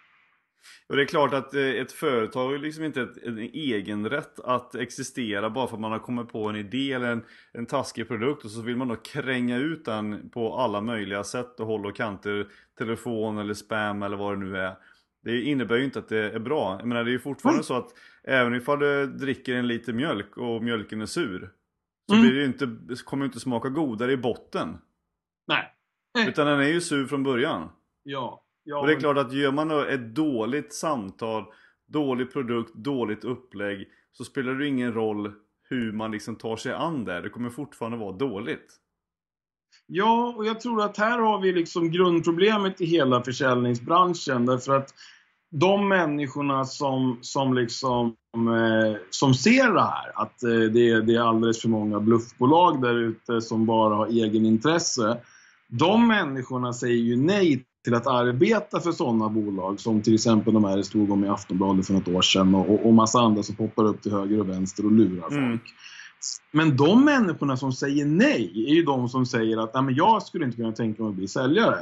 Och 0.90 0.96
det 0.96 1.02
är 1.02 1.06
klart 1.06 1.34
att 1.34 1.54
eh, 1.54 1.68
ett 1.68 1.92
företag 1.92 2.50
har 2.50 2.58
liksom 2.58 2.84
inte 2.84 3.02
ett, 3.02 3.16
en 3.22 3.38
egen 3.38 4.08
rätt 4.08 4.40
att 4.40 4.74
existera 4.74 5.50
bara 5.50 5.66
för 5.66 5.74
att 5.74 5.80
man 5.80 5.92
har 5.92 5.98
kommit 5.98 6.28
på 6.28 6.48
en 6.48 6.56
idé 6.56 6.92
eller 6.92 7.12
en, 7.12 7.24
en 7.52 7.66
taskig 7.66 8.08
produkt 8.08 8.44
och 8.44 8.50
så 8.50 8.62
vill 8.62 8.76
man 8.76 8.88
då 8.88 8.96
kränga 8.96 9.56
ut 9.56 9.84
den 9.84 10.30
på 10.30 10.54
alla 10.56 10.80
möjliga 10.80 11.24
sätt 11.24 11.60
och 11.60 11.66
håll 11.66 11.86
och 11.86 11.96
kanter, 11.96 12.46
telefon 12.78 13.38
eller 13.38 13.54
spam 13.54 14.02
eller 14.02 14.16
vad 14.16 14.32
det 14.32 14.44
nu 14.44 14.56
är. 14.56 14.76
Det 15.24 15.42
innebär 15.42 15.76
ju 15.76 15.84
inte 15.84 15.98
att 15.98 16.08
det 16.08 16.30
är 16.30 16.38
bra. 16.38 16.76
Jag 16.78 16.88
menar 16.88 17.04
det 17.04 17.10
är 17.10 17.12
ju 17.12 17.18
fortfarande 17.18 17.56
mm. 17.56 17.64
så 17.64 17.76
att 17.76 17.90
även 18.24 18.54
ifall 18.54 18.78
du 18.78 19.06
dricker 19.06 19.54
en 19.54 19.66
liter 19.66 19.92
mjölk 19.92 20.36
och 20.36 20.62
mjölken 20.62 21.00
är 21.00 21.06
sur 21.06 21.50
så 22.08 22.14
mm. 22.14 22.26
blir 22.26 22.38
det 22.38 22.44
inte, 22.44 22.68
kommer 23.04 23.24
det 23.24 23.26
inte 23.26 23.40
smaka 23.40 23.68
godare 23.68 24.12
i 24.12 24.16
botten. 24.16 24.78
Nej. 25.48 25.74
Utan 26.28 26.46
den 26.46 26.60
är 26.60 26.68
ju 26.68 26.80
sur 26.80 27.06
från 27.06 27.22
början. 27.22 27.68
Ja. 28.02 28.44
Ja, 28.64 28.80
och 28.80 28.86
det 28.86 28.92
är 28.92 29.00
klart 29.00 29.18
att 29.18 29.32
gör 29.32 29.52
man 29.52 29.88
ett 29.88 30.14
dåligt 30.14 30.74
samtal, 30.74 31.44
dålig 31.86 32.32
produkt, 32.32 32.74
dåligt 32.74 33.24
upplägg 33.24 33.88
så 34.12 34.24
spelar 34.24 34.54
det 34.54 34.66
ingen 34.66 34.94
roll 34.94 35.32
hur 35.68 35.92
man 35.92 36.10
liksom 36.10 36.36
tar 36.36 36.56
sig 36.56 36.72
an 36.72 37.04
det. 37.04 37.20
Det 37.20 37.28
kommer 37.28 37.50
fortfarande 37.50 37.98
vara 37.98 38.12
dåligt. 38.12 38.76
Ja, 39.86 40.34
och 40.36 40.46
jag 40.46 40.60
tror 40.60 40.82
att 40.82 40.96
här 40.96 41.18
har 41.18 41.40
vi 41.40 41.52
liksom 41.52 41.90
grundproblemet 41.90 42.80
i 42.80 42.86
hela 42.86 43.22
försäljningsbranschen 43.22 44.46
därför 44.46 44.76
att 44.76 44.94
de 45.50 45.88
människorna 45.88 46.64
som, 46.64 47.18
som 47.20 47.54
liksom 47.54 48.16
eh, 48.34 48.96
som 49.10 49.34
ser 49.34 49.72
det 49.72 49.82
här, 49.82 50.22
att 50.22 50.42
eh, 50.42 50.50
det, 50.50 51.00
det 51.00 51.14
är 51.14 51.20
alldeles 51.28 51.60
för 51.60 51.68
många 51.68 52.00
bluffbolag 52.00 52.82
där 52.82 52.94
ute 52.94 53.40
som 53.40 53.66
bara 53.66 53.94
har 53.94 54.06
egenintresse. 54.06 55.18
De 55.70 56.08
människorna 56.08 56.72
säger 56.72 56.96
ju 56.96 57.16
nej 57.16 57.64
till 57.84 57.94
att 57.94 58.06
arbeta 58.06 58.80
för 58.80 58.92
sådana 58.92 59.28
bolag 59.28 59.80
som 59.80 60.02
till 60.02 60.14
exempel 60.14 60.54
de 60.54 60.64
här 60.64 60.76
det 60.76 60.84
stod 60.84 61.10
om 61.10 61.24
i 61.24 61.28
Aftonbladet 61.28 61.86
för 61.86 61.94
något 61.94 62.08
år 62.08 62.22
sedan 62.22 62.54
och, 62.54 62.86
och 62.86 62.94
massa 62.94 63.18
andra 63.18 63.42
som 63.42 63.56
poppar 63.56 63.84
upp 63.84 64.02
till 64.02 64.12
höger 64.12 64.40
och 64.40 64.48
vänster 64.48 64.84
och 64.84 64.92
lurar 64.92 65.22
folk. 65.22 65.36
Mm. 65.38 65.58
Men 66.52 66.76
de 66.76 67.04
människorna 67.04 67.56
som 67.56 67.72
säger 67.72 68.06
nej 68.06 68.64
är 68.68 68.74
ju 68.74 68.82
de 68.82 69.08
som 69.08 69.26
säger 69.26 69.64
att 69.64 69.74
Nej, 69.74 69.82
men 69.82 69.94
jag 69.94 70.22
skulle 70.22 70.44
inte 70.44 70.56
kunna 70.56 70.72
tänka 70.72 71.02
mig 71.02 71.10
att 71.10 71.16
bli 71.16 71.28
säljare. 71.28 71.78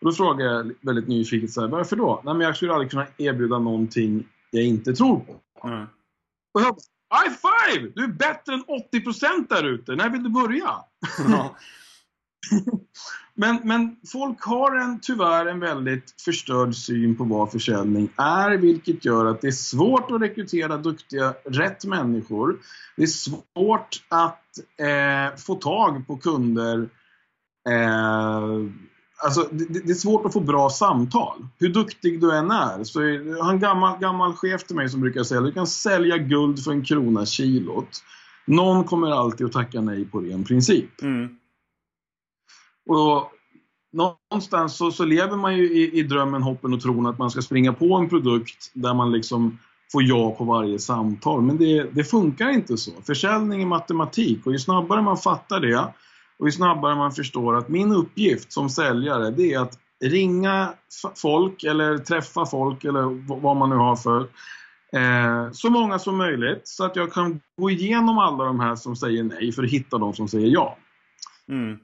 Och 0.00 0.06
då 0.06 0.12
frågar 0.12 0.46
jag 0.46 0.72
väldigt 0.80 1.08
nyfiket 1.08 1.50
så 1.50 1.60
här, 1.60 1.68
varför 1.68 1.96
då? 1.96 2.22
Nej, 2.24 2.34
men 2.34 2.46
jag 2.46 2.56
skulle 2.56 2.72
aldrig 2.72 2.90
kunna 2.90 3.06
erbjuda 3.18 3.58
någonting 3.58 4.24
jag 4.50 4.64
inte 4.64 4.92
tror 4.92 5.20
på. 5.20 5.40
Mm. 5.68 5.86
Och 6.54 6.60
jag 6.60 6.74
bara, 6.74 7.20
high 7.20 7.32
five! 7.32 7.92
Du 7.94 8.04
är 8.04 8.08
bättre 8.08 8.54
än 8.54 8.64
80% 8.64 9.48
där 9.48 9.64
ute. 9.64 9.96
När 9.96 10.10
vill 10.10 10.22
du 10.22 10.30
börja? 10.30 10.74
Ja. 11.28 11.56
Men, 13.34 13.60
men 13.64 13.96
folk 14.12 14.44
har 14.44 14.76
en, 14.76 15.00
tyvärr 15.00 15.46
en 15.46 15.60
väldigt 15.60 16.14
förstörd 16.24 16.74
syn 16.74 17.16
på 17.16 17.24
vad 17.24 17.52
försäljning 17.52 18.08
är, 18.16 18.50
vilket 18.50 19.04
gör 19.04 19.26
att 19.26 19.40
det 19.40 19.46
är 19.46 19.50
svårt 19.50 20.10
att 20.10 20.22
rekrytera 20.22 20.76
duktiga, 20.76 21.34
rätt 21.44 21.84
människor. 21.84 22.56
Det 22.96 23.02
är 23.02 23.06
svårt 23.06 24.02
att 24.08 24.42
eh, 24.80 25.36
få 25.38 25.54
tag 25.54 26.06
på 26.06 26.16
kunder. 26.16 26.88
Eh, 27.68 28.42
alltså, 29.24 29.48
det, 29.50 29.84
det, 29.84 29.90
är 29.90 29.94
svårt 29.94 30.26
att 30.26 30.32
få 30.32 30.40
bra 30.40 30.70
samtal. 30.70 31.46
Hur 31.58 31.68
duktig 31.68 32.20
du 32.20 32.36
än 32.36 32.50
är. 32.50 32.84
Så 32.84 33.02
jag 33.02 33.44
har 33.44 33.52
en 33.52 33.60
gammal, 33.60 33.98
gammal 33.98 34.34
chef 34.34 34.64
till 34.64 34.76
mig 34.76 34.88
som 34.88 35.00
brukar 35.00 35.22
säga 35.22 35.40
att 35.40 35.46
du 35.46 35.52
kan 35.52 35.66
sälja 35.66 36.18
guld 36.18 36.64
för 36.64 36.72
en 36.72 36.84
krona 36.84 37.26
kilot. 37.26 38.02
någon 38.46 38.84
kommer 38.84 39.10
alltid 39.10 39.46
att 39.46 39.52
tacka 39.52 39.80
nej 39.80 40.04
på 40.04 40.20
ren 40.20 40.44
princip. 40.44 41.02
Mm. 41.02 41.38
Och 42.88 43.30
någonstans 43.92 44.76
så, 44.76 44.90
så 44.90 45.04
lever 45.04 45.36
man 45.36 45.56
ju 45.56 45.72
i, 45.72 45.98
i, 45.98 46.02
drömmen, 46.02 46.42
hoppen 46.42 46.74
och 46.74 46.80
tron 46.80 47.06
att 47.06 47.18
man 47.18 47.30
ska 47.30 47.42
springa 47.42 47.72
på 47.72 47.94
en 47.94 48.08
produkt 48.08 48.70
där 48.74 48.94
man 48.94 49.12
liksom 49.12 49.58
får 49.92 50.02
ja 50.02 50.30
på 50.30 50.44
varje 50.44 50.78
samtal. 50.78 51.42
Men 51.42 51.58
det, 51.58 51.82
det 51.82 52.04
funkar 52.04 52.48
inte 52.48 52.76
så. 52.76 52.92
Försäljning 53.06 53.62
är 53.62 53.66
matematik 53.66 54.46
och 54.46 54.52
ju 54.52 54.58
snabbare 54.58 55.02
man 55.02 55.16
fattar 55.16 55.60
det 55.60 55.92
och 56.38 56.48
ju 56.48 56.52
snabbare 56.52 56.94
man 56.94 57.12
förstår 57.12 57.56
att 57.56 57.68
min 57.68 57.92
uppgift 57.92 58.52
som 58.52 58.70
säljare 58.70 59.30
det 59.30 59.52
är 59.52 59.58
att 59.58 59.78
ringa 60.04 60.74
folk 61.16 61.64
eller 61.64 61.98
träffa 61.98 62.46
folk 62.46 62.84
eller 62.84 63.02
vad 63.40 63.56
man 63.56 63.70
nu 63.70 63.76
har 63.76 63.96
för 63.96 64.20
eh, 64.92 65.52
så 65.52 65.70
många 65.70 65.98
som 65.98 66.16
möjligt 66.16 66.60
så 66.64 66.84
att 66.84 66.96
jag 66.96 67.12
kan 67.12 67.40
gå 67.60 67.70
igenom 67.70 68.18
alla 68.18 68.44
de 68.44 68.60
här 68.60 68.76
som 68.76 68.96
säger 68.96 69.22
nej 69.22 69.52
för 69.52 69.62
att 69.62 69.70
hitta 69.70 69.98
de 69.98 70.14
som 70.14 70.28
säger 70.28 70.48
ja. 70.48 70.76
Mm. 71.48 71.78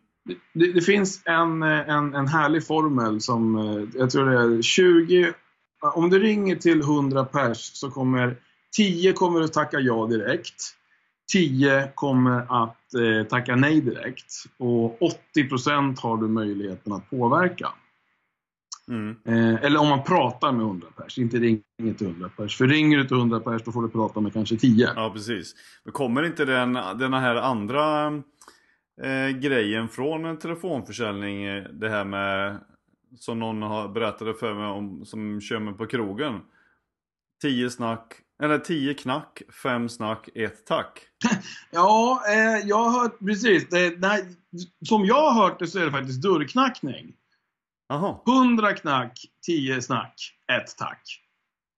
Det, 0.52 0.72
det, 0.72 0.80
finns 0.80 1.22
en, 1.24 1.62
en, 1.62 2.14
en 2.14 2.28
härlig 2.28 2.66
formel 2.66 3.20
som, 3.20 3.56
eh, 3.56 4.00
jag 4.00 4.10
tror 4.10 4.30
det 4.30 4.58
är 4.58 4.62
20, 4.62 5.32
om 5.94 6.10
du 6.10 6.18
ringer 6.18 6.56
till 6.56 6.80
100 6.80 7.24
pers 7.24 7.58
så 7.58 7.90
kommer 7.90 8.36
10 8.76 9.12
kommer 9.12 9.40
att 9.40 9.52
tacka 9.52 9.80
ja 9.80 10.06
direkt. 10.06 10.74
10 11.32 11.92
kommer 11.94 12.64
att 12.64 12.94
eh, 12.94 13.26
tacka 13.28 13.56
nej 13.56 13.80
direkt. 13.80 14.32
Och 14.58 14.98
80% 15.36 16.00
har 16.00 16.16
du 16.16 16.28
möjligheten 16.28 16.92
att 16.92 17.10
påverka. 17.10 17.68
Mm. 18.88 19.16
Eh, 19.24 19.64
eller 19.64 19.80
om 19.80 19.88
man 19.88 20.04
pratar 20.04 20.52
med 20.52 20.60
100 20.60 20.86
pers, 20.96 21.18
inte 21.18 21.36
ringer 21.36 21.94
till 21.98 22.06
100 22.06 22.30
pers. 22.36 22.56
För 22.56 22.66
ringer 22.66 22.98
du 22.98 23.04
till 23.04 23.16
100 23.16 23.40
pers 23.40 23.62
då 23.64 23.72
får 23.72 23.82
du 23.82 23.88
prata 23.88 24.20
med 24.20 24.32
kanske 24.32 24.56
10. 24.56 24.92
Ja, 24.96 25.10
precis. 25.14 25.54
Men 25.84 25.92
kommer 25.92 26.22
inte 26.22 26.44
den, 26.44 26.72
den 26.72 27.14
här 27.14 27.36
andra 27.36 28.12
eh, 29.02 29.28
grejen 29.28 29.88
från 29.88 30.24
en 30.24 30.38
telefonförsäljning, 30.38 31.44
eh, 31.44 31.64
det 31.64 31.88
här 31.88 32.04
med 32.04 32.58
som 33.16 33.38
någon 33.38 33.62
har 33.62 33.88
berättade 33.88 34.34
för 34.34 34.54
mig 34.54 34.66
om 34.66 35.04
som 35.04 35.40
kör 35.40 35.58
mig 35.58 35.74
på 35.74 35.86
krogen. 35.86 36.40
10 37.42 37.70
snack, 37.70 38.14
eller 38.42 38.58
10 38.58 38.94
knack, 38.94 39.42
5 39.62 39.88
snack, 39.88 40.28
1 40.34 40.66
tack. 40.66 41.00
ja, 41.70 42.22
eh, 42.28 42.68
jag 42.68 42.76
har 42.76 43.00
hört 43.02 43.18
precis. 43.18 43.68
Det, 43.68 43.98
nej, 43.98 44.24
som 44.88 45.04
jag 45.04 45.30
har 45.30 45.42
hört 45.42 45.58
det 45.58 45.66
så 45.66 45.78
är 45.78 45.84
det 45.84 45.90
faktiskt 45.90 46.22
dörrknackning. 46.22 47.14
Aha. 47.88 48.22
100 48.26 48.74
knack, 48.74 49.18
10 49.46 49.82
snack, 49.82 50.14
1 50.52 50.76
tack. 50.78 51.02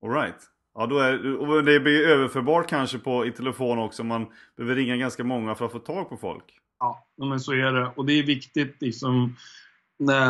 Alright. 0.02 0.37
Ja, 0.74 0.87
då 0.87 0.98
är, 0.98 1.37
och 1.37 1.64
det 1.64 1.80
blir 1.80 2.09
överförbart 2.09 2.68
kanske 2.68 2.98
på, 2.98 3.26
i 3.26 3.33
telefon 3.33 3.78
också. 3.78 4.04
Man 4.04 4.26
behöver 4.56 4.74
ringa 4.74 4.96
ganska 4.96 5.24
många 5.24 5.54
för 5.54 5.66
att 5.66 5.72
få 5.72 5.78
tag 5.78 6.09
på 6.09 6.16
folk. 6.16 6.60
Ja, 6.80 7.06
men 7.16 7.40
så 7.40 7.52
är 7.52 7.72
det. 7.72 7.92
Och 7.96 8.06
det 8.06 8.12
är 8.12 8.22
viktigt 8.22 8.76
liksom, 8.80 9.36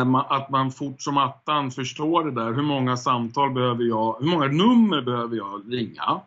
man, 0.05 0.25
att 0.29 0.49
man 0.49 0.71
fort 0.71 1.01
som 1.01 1.17
attan 1.17 1.71
förstår 1.71 2.25
det 2.25 2.31
där. 2.31 2.53
Hur 2.53 2.63
många 2.63 2.97
samtal 2.97 3.51
behöver 3.51 3.83
jag, 3.83 4.17
hur 4.19 4.27
många 4.27 4.47
nummer 4.47 5.01
behöver 5.01 5.37
jag 5.37 5.73
ringa 5.73 6.21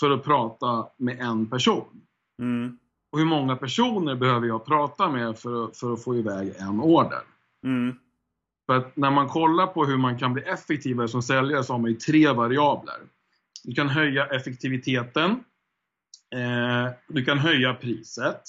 för 0.00 0.10
att 0.10 0.24
prata 0.24 0.86
med 0.96 1.20
en 1.20 1.46
person? 1.46 2.02
Mm. 2.42 2.78
Och 3.12 3.18
hur 3.18 3.26
många 3.26 3.56
personer 3.56 4.14
behöver 4.14 4.46
jag 4.46 4.66
prata 4.66 5.10
med 5.10 5.38
för 5.38 5.68
för 5.74 5.92
att 5.92 6.04
få 6.04 6.16
iväg 6.16 6.52
en 6.58 6.80
order? 6.80 7.20
Mm. 7.64 7.96
För 8.66 8.76
att 8.76 8.96
när 8.96 9.10
man 9.10 9.28
kollar 9.28 9.66
på 9.66 9.84
hur 9.84 9.96
man 9.96 10.18
kan 10.18 10.32
bli 10.32 10.42
effektivare 10.42 11.08
som 11.08 11.22
säljare 11.22 11.64
så 11.64 11.72
har 11.72 11.78
man 11.78 11.90
ju 11.90 11.96
tre 11.96 12.32
variabler. 12.32 12.96
Du 13.64 13.74
kan 13.74 13.88
höja 13.88 14.26
effektiviteten. 14.26 15.30
Eh, 16.34 16.92
du 17.08 17.24
kan 17.24 17.38
höja 17.38 17.74
priset. 17.74 18.42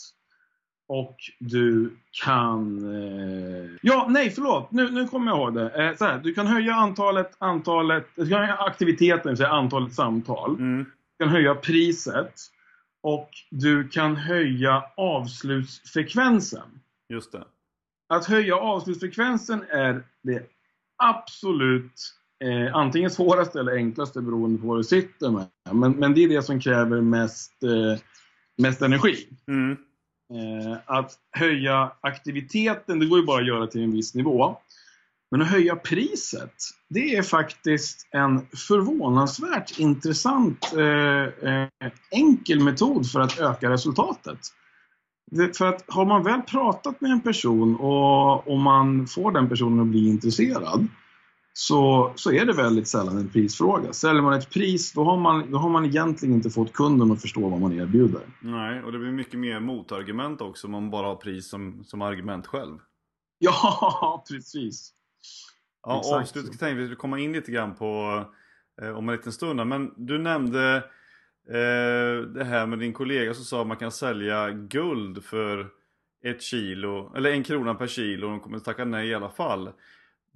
Och 0.88 1.16
du 1.40 1.98
kan... 2.24 2.78
Eh, 2.96 3.70
ja, 3.82 4.08
nej 4.10 4.30
förlåt. 4.30 4.72
Nu, 4.72 4.92
nu 4.92 5.08
kommer 5.08 5.32
jag 5.32 5.38
ihåg 5.38 5.54
det. 5.54 5.70
Eh, 5.70 5.96
så 5.96 6.06
här, 6.06 6.20
du 6.20 6.34
kan 6.34 6.48
höja 6.48 6.74
antalet, 6.74 7.32
antalet 7.38 8.08
du 8.16 8.30
kan 8.30 8.40
höja 8.40 8.56
aktiviteten, 8.56 9.30
vill 9.30 9.38
säga 9.38 9.50
antalet 9.50 9.94
samtal. 9.94 10.56
Mm. 10.56 10.86
Du 11.18 11.26
kan 11.26 11.34
höja 11.34 11.56
priset. 11.56 12.34
Och 13.04 13.30
du 13.50 13.88
kan 13.88 14.16
höja 14.16 14.84
avslutsfrekvensen. 14.98 16.80
Just 17.10 17.32
det. 17.32 17.44
Att 18.10 18.26
höja 18.26 18.56
avslutsfrekvensen 18.56 19.64
är 19.70 20.04
det 20.24 20.50
absolut 21.04 22.14
eh, 22.44 22.76
antingen 22.76 23.10
svåraste 23.10 23.60
eller 23.60 23.76
enklaste 23.76 24.22
beroende 24.22 24.62
på 24.62 24.68
vad 24.68 24.80
du 24.80 24.84
sitter 24.84 25.32
med. 25.32 25.46
Men, 25.72 25.92
men 25.92 26.14
det 26.14 26.24
är 26.24 26.30
det 26.30 26.42
som 26.42 26.60
kräver 26.60 27.02
mest, 27.02 27.64
eh, 27.64 28.02
mest 28.58 28.82
energi. 28.82 29.28
Mm. 29.48 29.78
Eh, 30.34 30.78
att 30.86 31.12
höja 31.32 31.92
aktiviteten, 32.02 33.00
det 33.00 33.06
går 33.06 33.20
ju 33.20 33.26
bara 33.26 33.42
att 33.42 33.48
göra 33.48 33.68
till 33.68 33.84
en 33.84 33.92
viss 33.92 34.16
nivå. 34.16 34.58
Men 35.32 35.42
att 35.42 35.48
höja 35.48 35.76
priset, 35.76 36.54
det 36.90 37.16
är 37.16 37.24
faktiskt 37.24 38.08
en 38.12 38.48
förvånansvärt 38.68 39.80
intressant 39.80 40.74
eh, 40.78 41.50
eh, 41.50 41.68
enkel 42.12 42.60
metod 42.60 43.12
för 43.12 43.20
att 43.20 43.40
öka 43.40 43.70
resultatet. 43.70 44.40
Det, 45.32 45.58
för 45.58 45.66
att 45.66 45.84
har 45.88 46.06
man 46.06 46.24
väl 46.24 46.42
pratat 46.42 47.02
med 47.02 47.12
en 47.12 47.22
person 47.22 47.76
och, 47.76 48.48
och 48.48 48.58
man 48.58 49.08
får 49.08 49.32
den 49.32 49.50
personen 49.50 49.80
att 49.80 49.88
bli 49.88 50.10
intresserad 50.10 50.88
så, 51.60 52.12
så 52.16 52.32
är 52.32 52.46
det 52.46 52.54
väldigt 52.54 52.88
sällan 52.88 53.18
en 53.18 53.30
prisfråga. 53.30 53.94
Säljer 53.94 54.22
man 54.22 54.34
ett 54.34 54.50
pris, 54.50 54.94
då 54.94 55.04
har, 55.04 55.18
man, 55.18 55.52
då 55.52 55.58
har 55.58 55.70
man 55.70 55.86
egentligen 55.86 56.36
inte 56.36 56.50
fått 56.50 56.74
kunden 56.74 57.12
att 57.12 57.22
förstå 57.22 57.50
vad 57.50 57.62
man 57.62 57.74
erbjuder. 57.74 58.22
Nej, 58.40 58.84
och 58.84 58.92
det 58.92 59.00
blir 59.00 59.12
mycket 59.12 59.40
mer 59.40 59.60
motargument 59.60 60.42
också 60.42 60.68
om 60.68 60.72
man 60.72 60.90
bara 60.90 61.08
har 61.08 61.16
pris 61.16 61.50
som, 61.50 61.84
som 61.84 62.02
argument 62.02 62.48
själv. 62.48 62.78
Ja, 63.40 64.24
precis. 64.30 64.92
Ja, 65.84 66.00
Exakt 66.00 66.16
avslutet 66.16 66.60
tänkte 66.60 66.74
vi 66.74 66.84
skulle 66.84 66.96
komma 66.96 67.20
in 67.20 67.34
lite 67.34 67.52
grann 67.52 67.76
på 67.76 68.24
eh, 68.82 68.90
om 68.90 69.10
en 69.10 69.16
liten 69.16 69.32
stund. 69.32 69.68
Men 69.68 69.94
du 69.98 70.18
nämnde 70.18 70.76
eh, 71.48 72.28
det 72.34 72.44
här 72.44 72.66
med 72.66 72.80
din 72.80 72.94
kollega 72.94 73.34
som 73.34 73.44
sa 73.44 73.62
att 73.62 73.68
man 73.68 73.78
kan 73.78 73.92
sälja 73.92 74.52
guld 74.52 75.24
för 75.24 75.68
ett 76.24 76.42
kilo, 76.42 77.16
eller 77.16 77.32
en 77.32 77.44
krona 77.44 77.76
per 77.76 77.88
kilo 77.88 78.26
och 78.26 78.32
de 78.32 78.40
kommer 78.40 78.58
att 78.58 78.66
tacka 78.66 78.86
nej 78.86 79.08
i 79.08 79.16
alla 79.16 79.30
fall. 79.30 79.70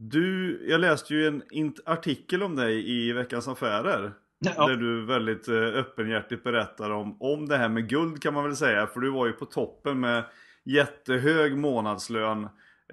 Du, 0.04 0.60
jag 0.70 0.82
läste 0.82 1.14
ju 1.14 1.28
en 1.28 1.44
artikel 1.86 2.44
om 2.44 2.56
dig 2.56 2.92
i 2.92 3.14
Veckans 3.14 3.48
Affärer. 3.48 4.14
Ja. 4.40 4.68
Där 4.68 4.76
du 4.76 5.06
väldigt 5.06 5.48
eh, 5.48 5.56
öppenhjärtigt 5.56 6.44
berättar 6.44 6.90
om, 6.90 7.22
om 7.22 7.48
det 7.48 7.58
här 7.58 7.70
med 7.70 7.90
guld 7.90 8.22
kan 8.22 8.34
man 8.34 8.44
väl 8.44 8.56
säga. 8.56 8.88
För 8.88 9.00
du 9.00 9.12
var 9.12 9.28
ju 9.28 9.34
på 9.34 9.46
toppen 9.46 10.00
med 10.00 10.24
jättehög 10.64 11.58
månadslön 11.58 12.44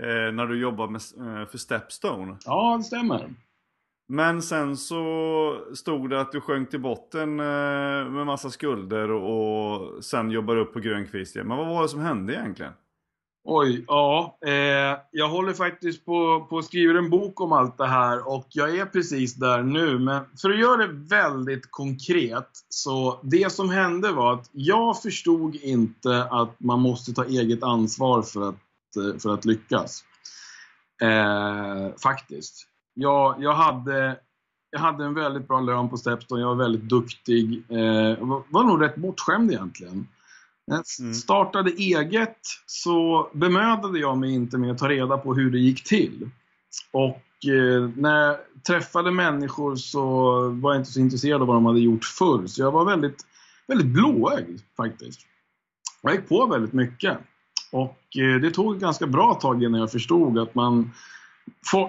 eh, 0.00 0.32
när 0.32 0.46
du 0.46 0.60
jobbade 0.60 0.92
med, 0.92 1.00
eh, 1.18 1.48
för 1.48 1.58
Stepstone. 1.58 2.36
Ja, 2.44 2.76
det 2.78 2.84
stämmer. 2.84 3.34
Men 4.08 4.42
sen 4.42 4.76
så 4.76 5.66
stod 5.74 6.10
det 6.10 6.20
att 6.20 6.32
du 6.32 6.40
sjönk 6.40 6.70
till 6.70 6.80
botten 6.80 7.40
eh, 7.40 8.10
med 8.10 8.26
massa 8.26 8.50
skulder 8.50 9.10
och 9.10 10.04
sen 10.04 10.30
jobbar 10.30 10.56
upp 10.56 10.72
på 10.72 10.80
Grönkvist 10.80 11.36
igen. 11.36 11.48
Men 11.48 11.56
vad 11.56 11.68
var 11.68 11.82
det 11.82 11.88
som 11.88 12.00
hände 12.00 12.34
egentligen? 12.34 12.72
Oj, 13.44 13.84
ja. 13.88 14.38
Eh, 14.46 14.98
jag 15.10 15.28
håller 15.28 15.52
faktiskt 15.52 16.04
på, 16.04 16.46
på 16.50 16.58
att 16.58 16.64
skriva 16.64 16.98
en 16.98 17.10
bok 17.10 17.40
om 17.40 17.52
allt 17.52 17.78
det 17.78 17.86
här 17.86 18.28
och 18.28 18.46
jag 18.48 18.78
är 18.78 18.86
precis 18.86 19.34
där 19.34 19.62
nu. 19.62 19.98
Men 19.98 20.24
för 20.42 20.50
att 20.50 20.58
göra 20.58 20.86
det 20.86 20.92
väldigt 20.92 21.70
konkret, 21.70 22.48
så 22.68 23.20
det 23.22 23.52
som 23.52 23.70
hände 23.70 24.12
var 24.12 24.34
att 24.34 24.50
jag 24.52 25.02
förstod 25.02 25.56
inte 25.56 26.24
att 26.24 26.60
man 26.60 26.80
måste 26.80 27.12
ta 27.12 27.24
eget 27.24 27.62
ansvar 27.62 28.22
för 28.22 28.48
att, 28.48 28.56
eh, 28.96 29.18
för 29.18 29.34
att 29.34 29.44
lyckas. 29.44 30.04
Eh, 31.02 31.96
faktiskt. 32.02 32.66
Jag, 32.94 33.42
jag, 33.42 33.54
hade, 33.54 34.16
jag 34.70 34.80
hade 34.80 35.04
en 35.04 35.14
väldigt 35.14 35.48
bra 35.48 35.60
lön 35.60 35.88
på 35.88 35.96
Stepstone, 35.96 36.40
jag 36.40 36.48
var 36.48 36.54
väldigt 36.54 36.88
duktig. 36.88 37.64
Eh, 37.68 38.18
var, 38.18 38.42
var 38.48 38.64
nog 38.64 38.82
rätt 38.82 38.96
bortskämd 38.96 39.50
egentligen. 39.52 40.06
När 40.68 40.76
jag 40.76 40.84
mm. 41.00 41.14
startade 41.14 41.70
eget 41.70 42.38
så 42.66 43.28
bemödade 43.32 43.98
jag 43.98 44.18
mig 44.18 44.34
inte 44.34 44.58
med 44.58 44.70
att 44.70 44.78
ta 44.78 44.88
reda 44.88 45.18
på 45.18 45.34
hur 45.34 45.50
det 45.50 45.58
gick 45.58 45.84
till. 45.84 46.30
Och 46.92 47.22
eh, 47.52 47.90
när 47.96 48.26
jag 48.26 48.36
träffade 48.66 49.10
människor 49.10 49.76
så 49.76 50.02
var 50.48 50.72
jag 50.72 50.80
inte 50.80 50.92
så 50.92 51.00
intresserad 51.00 51.40
av 51.40 51.46
vad 51.46 51.56
de 51.56 51.66
hade 51.66 51.80
gjort 51.80 52.04
förr. 52.04 52.46
Så 52.46 52.62
jag 52.62 52.72
var 52.72 52.84
väldigt, 52.84 53.26
väldigt 53.66 53.86
blåögd 53.86 54.60
faktiskt. 54.76 55.20
Jag 56.02 56.14
gick 56.14 56.28
på 56.28 56.46
väldigt 56.46 56.72
mycket. 56.72 57.18
Och 57.72 58.16
eh, 58.18 58.40
det 58.40 58.50
tog 58.50 58.74
ett 58.74 58.80
ganska 58.80 59.06
bra 59.06 59.34
tag 59.34 59.62
innan 59.62 59.80
jag 59.80 59.92
förstod 59.92 60.38
att 60.38 60.54
man 60.54 60.90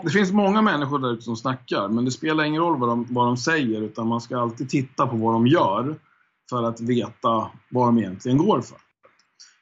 det 0.04 0.10
finns 0.10 0.32
många 0.32 0.62
människor 0.62 1.00
där 1.00 1.14
ute 1.14 1.22
som 1.22 1.36
snackar, 1.36 1.88
men 1.88 2.06
det 2.06 2.12
spelar 2.12 2.44
ingen 2.44 2.62
roll 2.62 2.80
vad 2.80 2.90
de, 2.90 3.06
vad 3.10 3.26
de 3.26 3.38
säger, 3.38 3.82
utan 3.82 4.08
man 4.08 4.22
ska 4.22 4.40
alltid 4.40 4.70
titta 4.70 5.08
på 5.08 5.16
vad 5.16 5.34
de 5.34 5.48
gör 5.48 5.96
för 6.50 6.64
att 6.64 6.82
veta 6.82 7.52
vad 7.70 7.88
de 7.88 7.98
egentligen 7.98 8.38
går 8.38 8.62
för. 8.62 8.78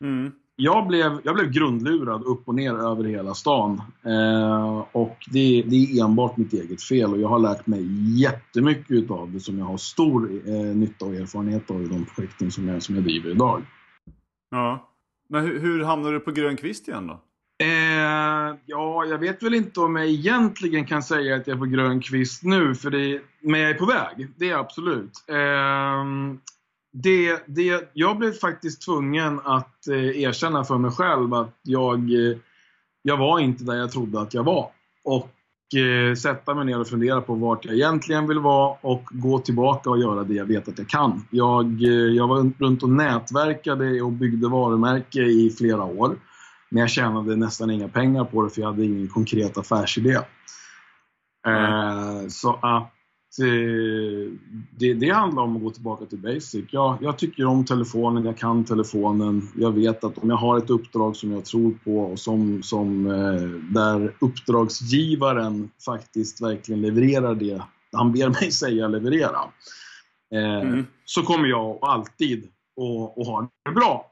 Mm. 0.02 0.32
Jag, 0.56 0.88
blev, 0.88 1.20
jag 1.24 1.36
blev 1.36 1.52
grundlurad 1.52 2.24
upp 2.24 2.48
och 2.48 2.56
ner 2.56 2.74
över 2.74 3.04
hela 3.04 3.34
stan. 3.34 3.82
Eh, 4.06 4.86
och 4.92 5.18
det, 5.32 5.64
det, 5.68 5.76
är 5.76 6.04
enbart 6.04 6.38
mitt 6.38 6.54
eget 6.54 6.84
fel 6.84 7.14
och 7.14 7.20
jag 7.20 7.28
har 7.28 7.40
lärt 7.40 7.68
mig 7.68 7.86
jättemycket 8.22 9.12
av 9.12 9.32
det 9.32 9.40
som 9.40 9.60
jag 9.60 9.66
har 9.66 9.78
stor 9.78 10.32
eh, 10.46 10.54
nytta 10.54 11.06
och 11.06 11.16
erfarenhet 11.16 11.72
av 11.72 11.84
i 11.84 11.88
de 11.88 12.06
projekten 12.06 12.52
som 12.52 12.68
jag, 12.68 12.84
som 12.84 12.96
jag 12.96 13.04
driver 13.04 13.30
idag. 13.30 13.64
Ja. 14.52 14.90
Men 15.30 15.46
hur, 15.46 15.60
hur 15.60 15.84
hamnade 15.84 16.14
du 16.14 16.20
på 16.20 16.32
grön 16.32 16.58
kvist 16.58 16.88
igen 16.88 17.08
då? 17.08 17.22
Eh, 17.64 18.56
ja, 18.66 19.06
jag 19.06 19.18
vet 19.18 19.44
väl 19.44 19.54
inte 19.54 19.80
om 19.80 19.96
jag 19.96 20.08
egentligen 20.08 20.86
kan 20.86 21.04
säga 21.04 21.36
att 21.36 21.48
jag 21.48 21.56
är 21.56 21.60
på 21.60 21.66
grön 21.66 22.02
kvist 22.02 22.44
nu, 22.44 22.76
för 22.76 22.90
det, 22.90 23.22
men 23.42 23.60
jag 23.60 23.70
är 23.70 23.74
på 23.74 23.86
väg. 23.86 24.28
Det 24.36 24.46
är 24.46 24.50
jag 24.50 24.60
absolut. 24.60 25.12
Eh, 25.28 26.06
det, 27.04 27.44
det, 27.46 27.90
jag 27.94 28.18
blev 28.18 28.34
faktiskt 28.34 28.82
tvungen 28.82 29.40
att 29.44 29.88
eh, 29.88 30.22
erkänna 30.22 30.64
för 30.64 30.78
mig 30.78 30.92
själv 30.92 31.34
att 31.34 31.60
jag, 31.62 32.00
eh, 32.00 32.38
jag 33.02 33.18
var 33.18 33.40
inte 33.40 33.64
där 33.64 33.76
jag 33.76 33.92
trodde 33.92 34.22
att 34.22 34.34
jag 34.34 34.44
var. 34.44 34.70
Och 35.04 35.32
eh, 35.76 36.16
sätta 36.16 36.56
mig 36.56 36.66
ner 36.66 36.80
och 36.80 36.88
fundera 36.88 37.22
på 37.22 37.36
vart 37.36 37.66
jag 37.66 37.76
egentligen 37.76 38.28
vill 38.28 38.40
vara 38.40 38.78
och 38.82 39.04
gå 39.12 39.40
tillbaka 39.40 39.90
och 39.90 40.00
göra 40.00 40.24
det 40.24 40.34
jag 40.34 40.46
vet 40.46 40.68
att 40.68 40.78
jag 40.78 40.90
kan. 40.90 41.26
Jag, 41.30 41.84
eh, 41.84 41.90
jag 41.90 42.28
var 42.28 42.52
runt 42.60 42.84
och 42.84 42.90
nätverkade 42.90 44.02
och 44.02 44.12
byggde 44.12 44.48
varumärke 44.48 45.22
i 45.22 45.56
flera 45.58 45.84
år. 45.84 46.16
Men 46.70 46.82
jag 46.82 46.90
tjänade 46.90 47.36
nästan 47.36 47.72
inga 47.72 47.88
pengar 47.88 48.24
på 48.24 48.44
det 48.44 48.50
för 48.50 48.62
jag 48.62 48.68
hade 48.68 48.86
ingen 48.86 49.08
konkret 49.08 49.58
affärsidé. 49.58 50.18
Mm. 51.48 52.30
så 52.30 52.54
att 52.54 52.82
eh, 52.82 52.97
det, 54.78 54.94
det, 54.94 55.10
handlar 55.10 55.44
om 55.44 55.56
att 55.56 55.62
gå 55.62 55.70
tillbaka 55.70 56.06
till 56.06 56.18
basic. 56.18 56.66
Ja, 56.72 56.98
jag 57.02 57.18
tycker 57.18 57.46
om 57.46 57.66
telefonen, 57.66 58.26
jag 58.26 58.38
kan 58.38 58.66
telefonen. 58.66 59.50
Jag 59.56 59.72
vet 59.72 60.04
att 60.04 60.18
om 60.18 60.30
jag 60.30 60.38
har 60.38 60.58
ett 60.58 60.70
uppdrag 60.70 61.16
som 61.16 61.32
jag 61.32 61.46
tror 61.46 61.72
på 61.84 62.00
och 62.00 62.20
som, 62.20 62.64
som 62.64 63.08
eh, 63.08 63.74
där 63.74 64.16
uppdragsgivaren 64.20 65.70
faktiskt 65.86 66.42
verkligen 66.42 66.82
levererar 66.82 67.36
det 67.36 67.62
han 67.92 68.12
ber 68.12 68.30
mig 68.30 68.52
säga 68.52 68.88
leverera. 68.88 69.40
mm. 70.32 70.86
Så 71.06 71.24
kommer 71.24 71.48
jag 71.48 71.80
alltid 71.82 72.44
att 73.18 73.28
ha 73.28 73.50
det 73.66 73.72
bra. 73.72 74.12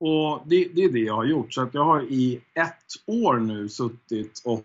Och 0.00 0.42
det, 0.46 0.68
det, 0.74 0.84
är 0.84 0.92
det 0.92 0.98
jag 0.98 1.14
har 1.14 1.24
gjort. 1.24 1.54
Så 1.54 1.62
att 1.62 1.74
jag 1.74 1.84
har 1.84 2.02
i 2.02 2.40
ett 2.54 2.86
år 3.06 3.36
nu 3.36 3.68
suttit 3.68 4.42
och 4.44 4.64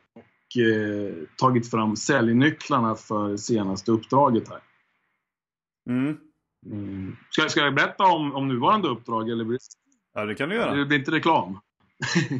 eh, 0.58 1.14
tagit 1.38 1.72
fram 1.72 1.96
säljnycklarna 1.96 2.96
för 2.96 3.38
senaste 3.38 3.92
uppdraget 3.92 4.50
här. 4.50 4.60
Mm. 5.90 6.18
Mm. 6.72 7.16
Ska, 7.30 7.50
ska 7.50 7.60
jag 7.60 7.76
berätta 7.76 8.04
om, 8.04 8.36
om 8.36 8.48
nuvarande 8.48 8.88
uppdrag? 8.88 9.30
Eller 9.30 9.58
Ja, 10.14 10.26
det 10.26 10.36
kan 10.36 10.50
du 10.50 10.56
göra. 10.56 10.76
Det 10.76 10.86
blir 10.86 11.00
inte 11.00 11.12
reklam. 11.12 11.60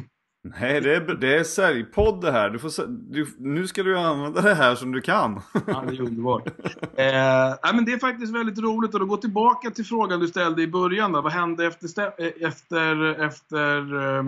Nej, 0.60 0.80
det 0.80 0.96
är, 0.96 1.00
det 1.00 1.36
är 1.36 1.44
säljpodd 1.44 2.20
det 2.20 2.32
här. 2.32 2.50
Du 2.50 2.58
får, 2.58 2.86
du, 2.88 3.26
nu 3.38 3.66
ska 3.66 3.82
du 3.82 3.98
använda 3.98 4.40
det 4.40 4.54
här 4.54 4.74
som 4.74 4.92
du 4.92 5.00
kan. 5.00 5.40
ja, 5.66 5.84
det 5.88 5.96
är 5.96 6.00
underbart. 6.00 6.46
Eh, 6.46 7.74
men 7.74 7.84
det 7.84 7.92
är 7.92 7.98
faktiskt 7.98 8.34
väldigt 8.34 8.58
roligt 8.58 8.94
och 8.94 9.00
då 9.00 9.06
gå 9.06 9.16
tillbaka 9.16 9.70
till 9.70 9.84
frågan 9.84 10.20
du 10.20 10.28
ställde 10.28 10.62
i 10.62 10.66
början. 10.66 11.12
Då. 11.12 11.20
Vad 11.20 11.32
hände 11.32 11.66
efter, 11.66 12.02
eh, 12.02 12.48
efter, 12.48 13.20
efter 13.24 13.78
eh, 13.94 14.18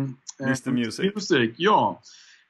Mr 0.41 0.71
Music? 0.71 1.15
Music? 1.15 1.55
Ja. 1.57 2.01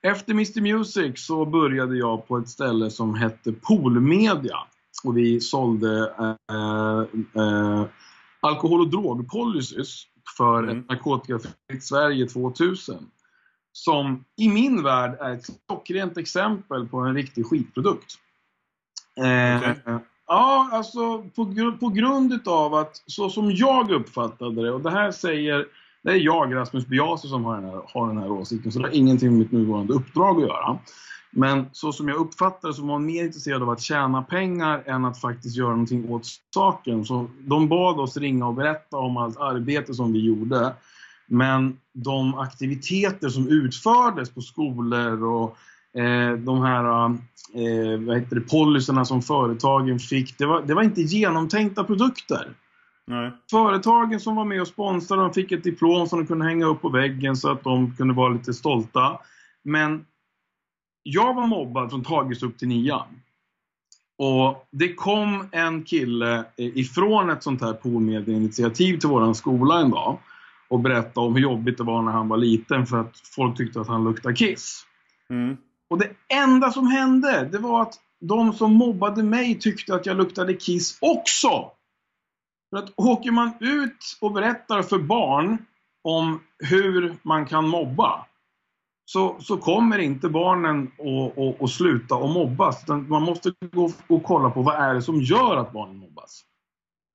Efter 0.03 0.33
Mr 0.33 0.61
Music 0.61 1.27
så 1.27 1.45
började 1.45 1.97
jag 1.97 2.29
på 2.29 2.39
ett 2.39 2.49
ställe 2.49 2.91
som 2.91 3.15
hette 3.15 3.53
Poolmedia. 3.53 4.59
Och 5.05 5.17
vi 5.17 5.41
sålde 5.41 6.13
eh, 6.19 7.43
eh, 7.43 7.85
alkohol 8.41 8.81
och 8.81 8.89
drogpolicys 8.89 10.07
för 10.37 10.63
mm. 10.63 10.79
ett 10.79 10.89
narkotikafritt 10.89 11.85
Sverige 11.85 12.27
2000 12.27 13.11
som 13.73 14.25
i 14.37 14.49
min 14.49 14.83
värld 14.83 15.17
är 15.21 15.31
ett 15.31 15.47
klockrent 15.67 16.17
exempel 16.19 16.89
på 16.89 16.99
en 16.99 17.15
riktig 17.15 17.47
skitprodukt. 17.47 18.15
Okay. 19.17 19.75
Eh, 19.87 19.99
ja, 20.27 20.71
alltså 20.73 21.23
på, 21.23 21.77
på 21.81 21.89
grund 21.89 22.33
utav 22.33 22.75
att 22.75 23.03
så 23.07 23.31
som 23.31 23.51
jag 23.51 23.91
uppfattade 23.91 24.63
det, 24.63 24.71
och 24.73 24.81
det 24.81 24.91
här 24.91 25.13
säger 25.13 25.67
det 26.03 26.11
är 26.11 26.17
jag, 26.17 26.55
Rasmus 26.55 26.87
Biase, 26.87 27.29
som 27.29 27.45
har 27.45 27.55
den, 27.55 27.65
här, 27.65 27.83
har 27.87 28.09
den 28.09 28.19
här 28.19 28.31
åsikten, 28.31 28.73
så 28.73 28.79
det 28.79 28.85
har 28.85 28.95
ingenting 28.95 29.31
med 29.31 29.39
mitt 29.39 29.53
nuvarande 29.53 29.93
uppdrag 29.93 30.37
att 30.37 30.49
göra. 30.49 30.79
Men 31.31 31.67
så 31.73 31.93
som 31.93 32.09
jag 32.09 32.17
uppfattar 32.17 32.69
det 32.69 32.75
så 32.75 32.83
var 32.83 32.89
man 32.89 33.07
mer 33.07 33.25
intresserad 33.25 33.63
av 33.63 33.71
att 33.71 33.81
tjäna 33.81 34.23
pengar 34.23 34.83
än 34.87 35.05
att 35.05 35.21
faktiskt 35.21 35.57
göra 35.57 35.71
någonting 35.71 36.11
åt 36.11 36.27
saken. 36.55 37.05
Så 37.05 37.27
de 37.41 37.69
bad 37.69 38.01
oss 38.01 38.17
ringa 38.17 38.47
och 38.47 38.55
berätta 38.55 38.97
om 38.97 39.17
allt 39.17 39.37
arbete 39.37 39.95
som 39.95 40.13
vi 40.13 40.27
gjorde. 40.27 40.75
Men 41.27 41.77
de 41.93 42.35
aktiviteter 42.35 43.29
som 43.29 43.49
utfördes 43.49 44.31
på 44.31 44.41
skolor 44.41 45.25
och 45.25 45.57
eh, 46.01 46.33
de 46.33 46.63
här 46.63 47.05
eh, 47.55 48.01
vad 48.07 48.19
heter 48.19 48.37
det, 48.37 48.41
policyerna 48.41 49.05
som 49.05 49.23
företagen 49.23 49.99
fick, 49.99 50.39
det 50.39 50.47
var, 50.47 50.63
det 50.63 50.75
var 50.75 50.83
inte 50.83 51.03
genomtänkta 51.03 51.85
produkter. 51.85 52.55
Nej. 53.09 53.33
Företagen 53.51 54.21
som 54.21 54.37
var 54.37 54.45
med 54.45 54.61
och 54.61 54.69
sponsrade, 54.69 55.23
de 55.23 55.33
fick 55.33 55.53
ett 55.53 55.65
diplom 55.65 56.07
som 56.07 56.19
de 56.19 56.27
kunde 56.27 56.45
hänga 56.45 56.67
upp 56.67 56.83
på 56.83 56.89
väggen 56.89 57.37
så 57.37 57.51
att 57.53 57.65
de 57.65 57.97
kunde 57.97 58.15
vara 58.15 58.33
lite 58.33 58.55
stolta. 58.55 59.19
Men 59.65 60.07
jag 61.03 61.35
var 61.35 61.47
mobbad 61.47 61.91
från 61.91 62.05
Tagis 62.05 62.43
upp 62.43 62.59
till 62.59 62.69
nian. 62.69 63.21
Och 64.19 64.69
det 64.71 64.95
kom 64.95 65.49
en 65.53 65.85
kille 65.85 66.45
ifrån 66.57 67.31
ett 67.31 67.43
sånt 67.43 67.61
här 67.61 67.73
poolmedieinitiativ 67.73 68.99
till 68.99 69.09
våran 69.09 69.35
skola 69.35 69.81
en 69.81 69.91
dag 69.91 70.19
och 70.69 70.81
berättade 70.81 71.27
om 71.27 71.35
hur 71.35 71.43
jobbigt 71.43 71.79
det 71.79 71.85
var 71.85 72.03
när 72.03 72.13
han 72.13 72.29
var 72.29 72.37
liten 72.37 72.87
för 72.87 73.01
att 73.01 73.19
folk 73.37 73.57
tyckte 73.57 73.81
att 73.81 73.89
han 73.89 74.05
luktade 74.05 74.35
kiss. 74.35 74.85
Mm. 75.31 75.57
Och 75.91 75.99
det 75.99 76.11
enda 76.35 76.71
som 76.71 76.87
hände, 76.87 77.49
det 77.53 77.59
var 77.59 77.83
att 77.83 77.95
de 78.21 78.53
som 78.53 78.73
mobbade 78.73 79.23
mig 79.23 79.59
tyckte 79.59 79.95
att 79.95 80.07
jag 80.07 80.17
luktade 80.17 80.55
kiss 80.55 80.99
också. 81.01 81.71
För 82.71 82.77
att 82.77 82.93
åker 82.97 83.31
man 83.31 83.53
ut 83.61 84.19
och 84.21 84.33
berättar 84.33 84.83
för 84.83 84.99
barn 84.99 85.59
om 86.03 86.41
hur 86.59 87.17
man 87.23 87.47
kan 87.47 87.69
mobba 87.69 88.27
så, 89.05 89.37
så 89.41 89.57
kommer 89.57 89.99
inte 89.99 90.29
barnen 90.29 90.91
att, 91.61 91.71
sluta 91.71 92.15
att 92.15 92.31
mobbas. 92.31 92.89
Man 92.89 93.23
måste 93.23 93.53
gå 93.73 93.93
och 94.07 94.23
kolla 94.23 94.51
på 94.51 94.63
vad 94.63 94.75
är 94.75 94.95
det 94.95 95.03
som 95.03 95.21
gör 95.21 95.57
att 95.57 95.73
barnen 95.73 95.97
mobbas. 95.97 96.45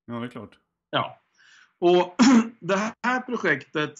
Ja, 0.05 0.13
det 0.13 0.25
är 0.25 0.29
klart. 0.29 0.51
Ja. 0.89 1.19
Och 1.79 2.15
det 2.59 2.93
här 3.03 3.19
projektet 3.19 3.93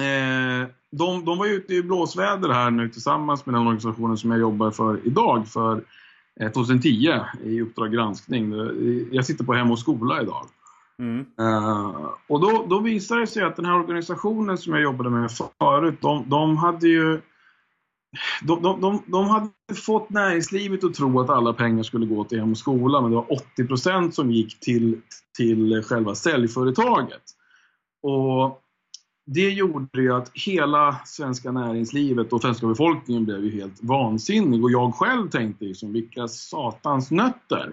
eh, 0.00 0.68
de, 0.90 1.24
de 1.24 1.38
var 1.38 1.46
ute 1.46 1.74
i 1.74 1.82
blåsväder 1.82 2.48
här 2.48 2.70
nu 2.70 2.88
tillsammans 2.88 3.46
med 3.46 3.54
den 3.54 3.62
organisationen 3.62 4.18
som 4.18 4.30
jag 4.30 4.40
jobbar 4.40 4.70
för 4.70 5.06
idag, 5.06 5.48
för 5.48 5.84
2010 6.54 7.08
eh, 7.08 7.22
i 7.44 7.62
Uppdrag 7.62 7.92
granskning. 7.92 8.52
Jag 9.12 9.26
sitter 9.26 9.44
på 9.44 9.52
Hem 9.52 9.70
och 9.70 9.78
skola 9.78 10.22
idag. 10.22 10.46
Mm. 10.98 11.26
Uh, 11.40 12.08
och 12.26 12.40
då, 12.40 12.66
då 12.68 12.80
visade 12.80 13.20
det 13.20 13.26
sig 13.26 13.42
att 13.42 13.56
den 13.56 13.64
här 13.64 13.78
organisationen 13.78 14.58
som 14.58 14.72
jag 14.72 14.82
jobbade 14.82 15.10
med 15.10 15.30
förut, 15.58 15.98
de, 16.00 16.28
de 16.28 16.56
hade 16.56 16.88
ju 16.88 17.20
de, 18.42 18.62
de, 18.62 18.80
de, 18.80 19.02
de, 19.06 19.26
hade 19.28 19.50
fått 19.86 20.10
näringslivet 20.10 20.84
att 20.84 20.94
tro 20.94 21.20
att 21.20 21.30
alla 21.30 21.52
pengar 21.52 21.82
skulle 21.82 22.06
gå 22.06 22.24
till 22.24 22.40
Hem 22.40 22.50
och 22.50 22.58
skola, 22.58 23.00
men 23.00 23.10
det 23.10 23.16
var 23.16 23.26
80% 23.58 24.10
som 24.10 24.30
gick 24.30 24.60
till, 24.60 25.00
till 25.36 25.82
själva 25.82 26.14
säljföretaget. 26.14 27.22
Och 28.02 28.59
det 29.34 29.50
gjorde 29.50 30.02
ju 30.02 30.12
att 30.12 30.30
hela 30.34 31.00
svenska 31.04 31.52
näringslivet 31.52 32.32
och 32.32 32.40
svenska 32.40 32.66
befolkningen 32.66 33.24
blev 33.24 33.44
ju 33.44 33.60
helt 33.60 33.82
vansinnig. 33.82 34.64
Och 34.64 34.70
jag 34.70 34.94
själv 34.94 35.28
tänkte 35.28 35.64
ju 35.64 35.74
som 35.74 35.92
vilka 35.92 36.28
satans 36.28 37.10
nötter. 37.10 37.72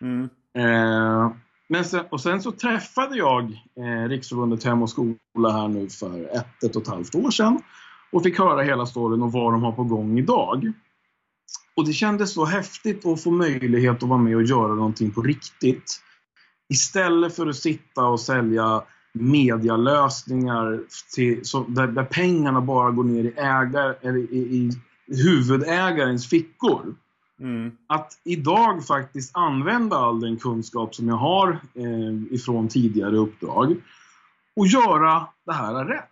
Mm. 0.00 0.28
Eh, 0.58 1.32
men 1.68 1.84
sen, 1.84 2.04
och 2.10 2.20
sen 2.20 2.42
så 2.42 2.52
träffade 2.52 3.16
jag 3.16 3.44
eh, 3.76 4.08
Riksförbundet 4.08 4.64
Hem 4.64 4.82
och 4.82 4.90
Skola 4.90 5.52
här 5.52 5.68
nu 5.68 5.88
för 5.88 6.36
ett, 6.36 6.64
ett 6.64 6.76
och 6.76 6.82
ett 6.82 6.88
halvt 6.88 7.14
år 7.14 7.30
sedan. 7.30 7.60
Och 8.12 8.22
fick 8.22 8.38
höra 8.38 8.62
hela 8.62 8.86
storyn 8.86 9.22
och 9.22 9.32
vad 9.32 9.52
de 9.52 9.62
har 9.62 9.72
på 9.72 9.84
gång 9.84 10.18
idag. 10.18 10.72
Och 11.76 11.86
det 11.86 11.92
kändes 11.92 12.32
så 12.32 12.44
häftigt 12.44 13.06
att 13.06 13.22
få 13.22 13.30
möjlighet 13.30 14.02
att 14.02 14.08
vara 14.08 14.18
med 14.18 14.36
och 14.36 14.42
göra 14.42 14.74
någonting 14.74 15.10
på 15.10 15.22
riktigt. 15.22 16.00
Istället 16.74 17.36
för 17.36 17.46
att 17.46 17.56
sitta 17.56 18.06
och 18.06 18.20
sälja 18.20 18.82
medialösningar 19.20 20.80
till, 21.14 21.44
så, 21.44 21.64
där, 21.68 21.86
där, 21.86 22.04
pengarna 22.04 22.60
bara 22.60 22.90
går 22.90 23.04
ner 23.04 23.24
i, 23.24 23.32
ägar, 23.36 23.98
eller 24.00 24.18
i, 24.18 24.38
i 24.38 24.70
huvudägarens 25.22 26.28
fickor. 26.28 26.94
Mm. 27.40 27.72
Att 27.86 28.12
idag 28.24 28.86
faktiskt 28.86 29.36
använda 29.36 29.96
all 29.96 30.20
den 30.20 30.36
kunskap 30.36 30.94
som 30.94 31.08
jag 31.08 31.16
har 31.16 31.50
eh, 31.74 32.34
ifrån 32.34 32.68
tidigare 32.68 33.16
uppdrag 33.16 33.76
och 34.56 34.66
göra 34.66 35.26
det 35.46 35.52
här 35.52 35.84
rätt. 35.84 36.04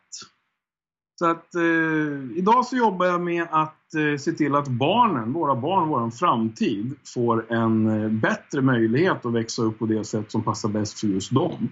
Så 1.19 1.27
att 1.27 1.55
eh, 1.55 2.39
idag 2.39 2.67
så 2.67 2.77
jobbar 2.77 3.07
jag 3.07 3.21
med 3.21 3.47
att 3.51 3.95
eh, 3.95 4.19
se 4.19 4.33
till 4.33 4.55
att 4.55 4.69
barnen, 4.69 5.33
våra 5.33 5.55
barn, 5.55 5.89
vår 5.89 6.11
framtid 6.11 6.95
får 7.15 7.53
en 7.53 7.87
eh, 7.87 8.11
bättre 8.11 8.63
möjlighet 8.63 9.27
att 9.27 9.33
växa 9.33 9.63
upp 9.63 9.79
på 9.79 9.87
det 9.87 10.05
sätt 10.05 10.33
som 10.33 10.43
passar 10.43 10.69
bäst 10.69 11.01
för 11.01 11.07
just 11.07 11.35
dem. 11.35 11.69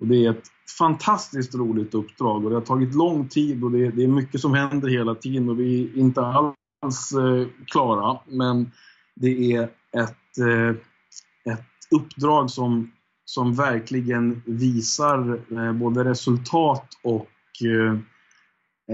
Och 0.00 0.06
det 0.06 0.26
är 0.26 0.30
ett 0.30 0.48
fantastiskt 0.78 1.54
roligt 1.54 1.94
uppdrag 1.94 2.44
och 2.44 2.50
det 2.50 2.56
har 2.56 2.62
tagit 2.62 2.94
lång 2.94 3.28
tid 3.28 3.64
och 3.64 3.70
det, 3.70 3.90
det 3.90 4.04
är 4.04 4.08
mycket 4.08 4.40
som 4.40 4.54
händer 4.54 4.88
hela 4.88 5.14
tiden 5.14 5.48
och 5.48 5.60
vi 5.60 5.84
är 5.84 5.98
inte 5.98 6.20
alls 6.20 7.12
eh, 7.12 7.46
klara. 7.66 8.18
Men 8.26 8.70
det 9.16 9.52
är 9.52 9.62
ett, 9.92 10.38
eh, 10.38 10.70
ett 11.52 11.66
uppdrag 11.90 12.50
som, 12.50 12.92
som 13.24 13.54
verkligen 13.54 14.42
visar 14.46 15.40
eh, 15.52 15.72
både 15.72 16.04
resultat 16.04 16.86
och 17.02 17.30
eh, 17.64 17.92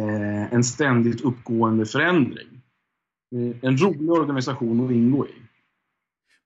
eh 0.02 0.52
en 0.52 0.64
ständigt 0.64 1.20
uppgående 1.20 1.86
förändring. 1.86 2.62
Eh, 3.34 3.68
en 3.68 3.78
rolig 3.78 4.10
organisation 4.10 4.84
att 4.86 4.92
ingå 4.92 5.26
i. 5.26 5.45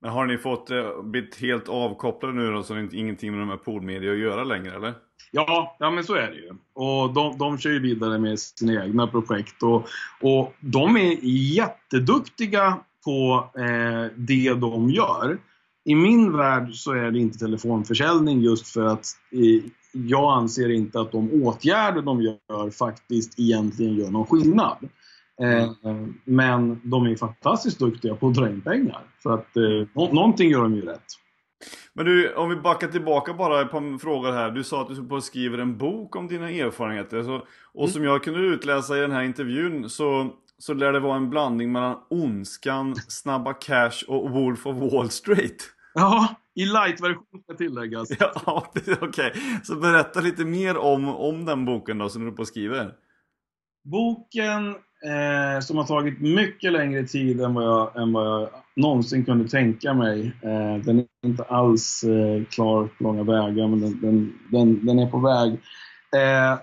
Men 0.01 0.11
har 0.11 0.27
ni 0.27 0.39
fått 0.39 0.71
eh, 0.71 1.03
blivit 1.03 1.37
helt 1.37 1.69
avkopplade 1.69 2.35
nu 2.35 2.53
då 2.53 2.63
så 2.63 2.75
det 2.75 2.81
är 2.81 2.95
ingenting 2.95 3.31
med 3.31 3.41
de 3.41 3.49
här 3.49 3.57
poolmedia 3.57 4.13
att 4.13 4.19
göra 4.19 4.45
längre 4.45 4.77
eller? 4.77 4.95
Ja, 5.31 5.77
ja 5.79 5.91
men 5.91 6.05
så 6.05 6.15
är 6.15 6.31
det 6.31 6.37
ju. 6.37 6.51
Och 6.75 7.15
de, 7.15 7.39
de 7.39 7.59
kör 7.59 7.71
ju 7.71 7.81
vidare 7.81 8.19
med 8.19 8.39
sina 8.39 8.85
egna 8.85 9.07
projekt 9.07 9.63
och, 9.63 9.89
och 10.21 10.55
de 10.61 10.97
är 10.97 11.19
jätteduktiga 11.23 12.79
på 13.05 13.51
eh, 13.59 14.13
det 14.17 14.55
de 14.55 14.91
gör. 14.91 15.39
I 15.85 15.95
min 15.95 16.37
värld 16.37 16.75
så 16.75 16.93
är 16.93 17.11
det 17.11 17.19
inte 17.19 17.39
telefonförsäljning 17.39 18.41
just 18.41 18.69
för 18.69 18.85
att 18.85 19.07
eh, 19.33 19.71
jag 19.93 20.33
anser 20.33 20.71
inte 20.71 21.01
att 21.01 21.13
de 21.13 21.43
åtgärder 21.43 22.03
de 22.03 22.23
gör 22.23 22.71
faktiskt 22.71 23.39
egentligen 23.39 23.95
gör 23.95 24.11
någon 24.11 24.27
skillnad. 24.27 24.77
Eh, 25.43 25.73
men 26.25 26.81
de 26.85 27.07
är 27.07 27.17
fantastiskt 27.17 27.79
duktiga 27.79 28.15
på 28.15 28.29
att 28.29 28.35
dra 28.35 28.49
in 28.49 28.61
pengar. 28.61 29.03
Så 29.23 29.33
att 29.33 29.57
eh, 29.57 30.03
någonting 30.13 30.51
gör 30.51 30.63
de 30.63 30.75
ju 30.75 30.81
rätt. 30.81 31.05
Men 31.93 32.07
du, 32.07 32.35
om 32.35 32.49
vi 32.49 32.57
backar 32.57 32.89
tillbaka 32.89 33.35
bara 33.35 33.61
ett 33.61 33.71
par 33.71 33.99
frågor 33.99 34.33
här. 34.33 34.51
Du 34.51 34.65
sa 34.65 34.83
att 34.83 35.09
du 35.11 35.21
skriver 35.21 35.59
en 35.59 35.79
bok 35.79 36.17
om 36.17 36.29
dina 36.29 36.51
erfarenheter. 36.51 37.23
Så, 37.23 37.43
och 37.73 37.85
mm. 37.85 37.91
som 37.91 38.05
jag 38.05 38.25
kunde 38.25 38.41
utläsa 38.41 38.99
i 38.99 39.01
den 39.01 39.13
här 39.13 39.23
intervjun 39.23 39.91
så, 39.91 40.31
så 40.59 40.75
lär 40.75 40.93
det 40.93 41.01
vara 41.01 41.17
en 41.17 41.31
blandning 41.31 41.73
mellan 41.73 41.97
Ondskan, 42.11 42.97
Snabba 42.97 43.53
Cash 43.53 44.05
och 44.09 44.31
Wolf 44.31 44.67
of 44.67 44.93
Wall 44.93 45.11
Street. 45.11 45.63
Ja, 45.95 46.35
i 46.55 46.65
light-version 46.65 47.43
ska 47.45 47.55
tilläggas. 47.55 48.09
Ja, 48.19 48.73
okej. 48.75 48.97
Okay. 49.03 49.33
Så 49.63 49.77
berätta 49.77 50.21
lite 50.21 50.45
mer 50.45 50.77
om, 50.77 51.09
om 51.09 51.45
den 51.45 51.65
boken 51.65 51.99
då 51.99 52.09
som 52.09 52.25
du 52.25 52.33
på 52.33 52.45
skriver. 52.45 52.95
Boken 53.85 54.77
eh, 55.05 55.61
som 55.61 55.77
har 55.77 55.85
tagit 55.85 56.21
mycket 56.21 56.73
längre 56.73 57.07
tid 57.07 57.41
än 57.41 57.55
vad 57.55 57.65
jag, 57.65 58.03
än 58.03 58.13
vad 58.13 58.27
jag 58.27 58.49
någonsin 58.77 59.25
kunde 59.25 59.49
tänka 59.49 59.95
mig. 59.95 60.33
Eh, 60.43 60.85
den 60.85 60.99
är 60.99 61.07
inte 61.27 61.43
alls 61.43 62.05
eh, 62.05 62.45
klar 62.45 62.85
på 62.85 63.05
långa 63.05 63.23
vägar, 63.23 63.69
men 63.69 63.81
den, 63.81 64.01
den, 64.01 64.39
den, 64.51 64.87
den 64.87 64.99
är 64.99 65.11
på 65.11 65.19
väg. 65.19 65.53
Eh, 66.17 66.59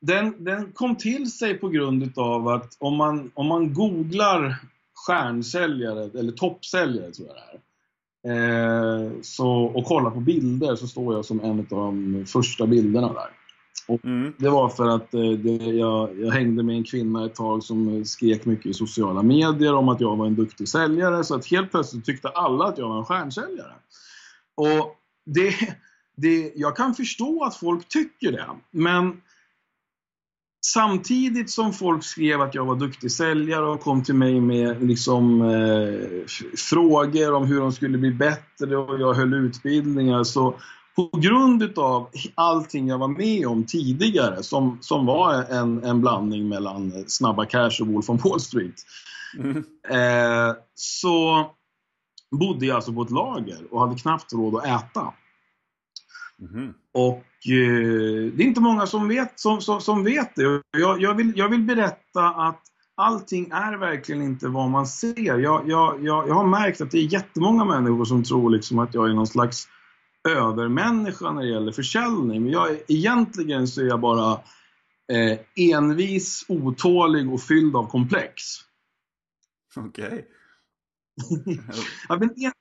den, 0.00 0.44
den 0.44 0.72
kom 0.72 0.96
till 0.96 1.32
sig 1.32 1.54
på 1.54 1.68
grund 1.68 2.18
av 2.18 2.48
att 2.48 2.76
om 2.78 2.96
man, 2.96 3.30
om 3.34 3.46
man 3.46 3.74
googlar 3.74 4.56
stjärnsäljare, 5.06 6.18
eller 6.18 6.32
toppsäljare 6.32 7.10
tror 7.10 7.28
jag 7.28 7.36
det 7.36 7.56
är, 7.56 7.60
Eh, 8.26 9.10
så, 9.22 9.50
och 9.50 9.84
kollar 9.84 10.10
på 10.10 10.20
bilder 10.20 10.76
så 10.76 10.86
står 10.86 11.14
jag 11.14 11.24
som 11.24 11.40
en 11.40 11.58
av 11.58 11.66
de 11.68 12.24
första 12.26 12.66
bilderna 12.66 13.12
där. 13.12 13.39
Mm. 14.02 14.32
Det 14.38 14.48
var 14.48 14.68
för 14.68 14.88
att 14.88 15.14
eh, 15.14 15.30
det, 15.30 15.64
jag, 15.64 16.18
jag, 16.20 16.30
hängde 16.30 16.62
med 16.62 16.76
en 16.76 16.84
kvinna 16.84 17.26
ett 17.26 17.34
tag 17.34 17.62
som 17.62 18.04
skrek 18.04 18.44
mycket 18.44 18.66
i 18.66 18.74
sociala 18.74 19.22
medier 19.22 19.74
om 19.74 19.88
att 19.88 20.00
jag 20.00 20.16
var 20.16 20.26
en 20.26 20.34
duktig 20.34 20.68
säljare. 20.68 21.24
Så 21.24 21.34
att 21.34 21.46
helt 21.46 21.70
plötsligt 21.70 22.04
tyckte 22.04 22.28
alla 22.28 22.64
att 22.64 22.78
jag 22.78 22.88
var 22.88 22.98
en 22.98 23.04
stjärnsäljare. 23.04 23.72
Och 24.56 24.96
det, 25.26 25.54
det, 26.16 26.52
jag 26.56 26.76
kan 26.76 26.94
förstå 26.94 27.44
att 27.44 27.56
folk 27.56 27.88
tycker 27.88 28.32
det. 28.32 28.46
Men 28.70 29.20
Samtidigt 30.66 31.50
som 31.50 31.72
folk 31.72 32.04
skrev 32.04 32.40
att 32.40 32.54
jag 32.54 32.64
var 32.64 32.76
duktig 32.76 33.12
säljare 33.12 33.66
och 33.66 33.80
kom 33.80 34.02
till 34.02 34.14
mig 34.14 34.40
med 34.40 34.82
liksom, 34.82 35.40
eh, 35.42 36.26
frågor 36.56 37.32
om 37.32 37.46
hur 37.46 37.60
de 37.60 37.72
skulle 37.72 37.98
bli 37.98 38.10
bättre 38.10 38.76
och 38.76 39.00
jag 39.00 39.14
höll 39.14 39.34
utbildningar 39.34 40.24
så 40.24 40.54
på 40.96 41.10
grund 41.18 41.62
utav 41.62 42.08
allting 42.34 42.88
jag 42.88 42.98
var 42.98 43.08
med 43.08 43.46
om 43.46 43.64
tidigare 43.64 44.42
som, 44.42 44.78
som 44.80 45.06
var 45.06 45.34
en, 45.34 45.84
en 45.84 46.00
blandning 46.00 46.48
mellan 46.48 47.04
Snabba 47.06 47.44
Cash 47.44 47.80
och 47.80 47.86
Wolf 47.86 48.10
on 48.10 48.20
Wall 48.24 48.40
Street. 48.40 48.74
Mm. 49.38 49.56
Eh, 49.90 50.54
så 50.74 51.46
bodde 52.30 52.66
jag 52.66 52.76
alltså 52.76 52.92
på 52.92 53.02
ett 53.02 53.10
lager 53.10 53.58
och 53.70 53.80
hade 53.80 53.98
knappt 53.98 54.32
råd 54.32 54.56
att 54.56 54.66
äta. 54.66 55.12
Mm. 56.40 56.74
Och 56.94 57.24
eh, 57.52 58.32
det 58.32 58.42
är 58.42 58.46
inte 58.46 58.60
många 58.60 58.86
som 58.86 59.08
vet, 59.08 59.40
som, 59.40 59.60
som, 59.60 59.80
som 59.80 60.04
vet 60.04 60.36
det. 60.36 60.62
Jag, 60.70 61.00
jag, 61.00 61.14
vill, 61.14 61.32
jag 61.36 61.48
vill 61.48 61.62
berätta 61.62 62.28
att 62.28 62.62
allting 62.94 63.50
är 63.50 63.76
verkligen 63.76 64.22
inte 64.22 64.48
vad 64.48 64.70
man 64.70 64.86
ser. 64.86 65.38
Jag, 65.38 65.68
jag, 65.68 66.02
jag, 66.02 66.28
jag 66.28 66.34
har 66.34 66.46
märkt 66.46 66.80
att 66.80 66.90
det 66.90 66.98
är 66.98 67.12
jättemånga 67.12 67.64
människor 67.64 68.04
som 68.04 68.24
tror 68.24 68.50
liksom 68.50 68.78
att 68.78 68.94
jag 68.94 69.10
är 69.10 69.14
någon 69.14 69.26
slags 69.26 69.68
övermänniska 70.28 71.32
när 71.32 71.42
det 71.42 71.48
gäller 71.48 71.72
försäljning. 71.72 72.42
Men 72.42 72.52
jag, 72.52 72.78
egentligen 72.88 73.68
så 73.68 73.80
är 73.80 73.84
jag 73.84 74.00
bara 74.00 74.32
eh, 75.12 75.38
envis, 75.56 76.44
otålig 76.48 77.32
och 77.32 77.42
fylld 77.42 77.76
av 77.76 77.86
komplex. 77.86 78.42
Okej. 79.76 80.06
Okay. 80.06 81.58
ja, 82.36 82.52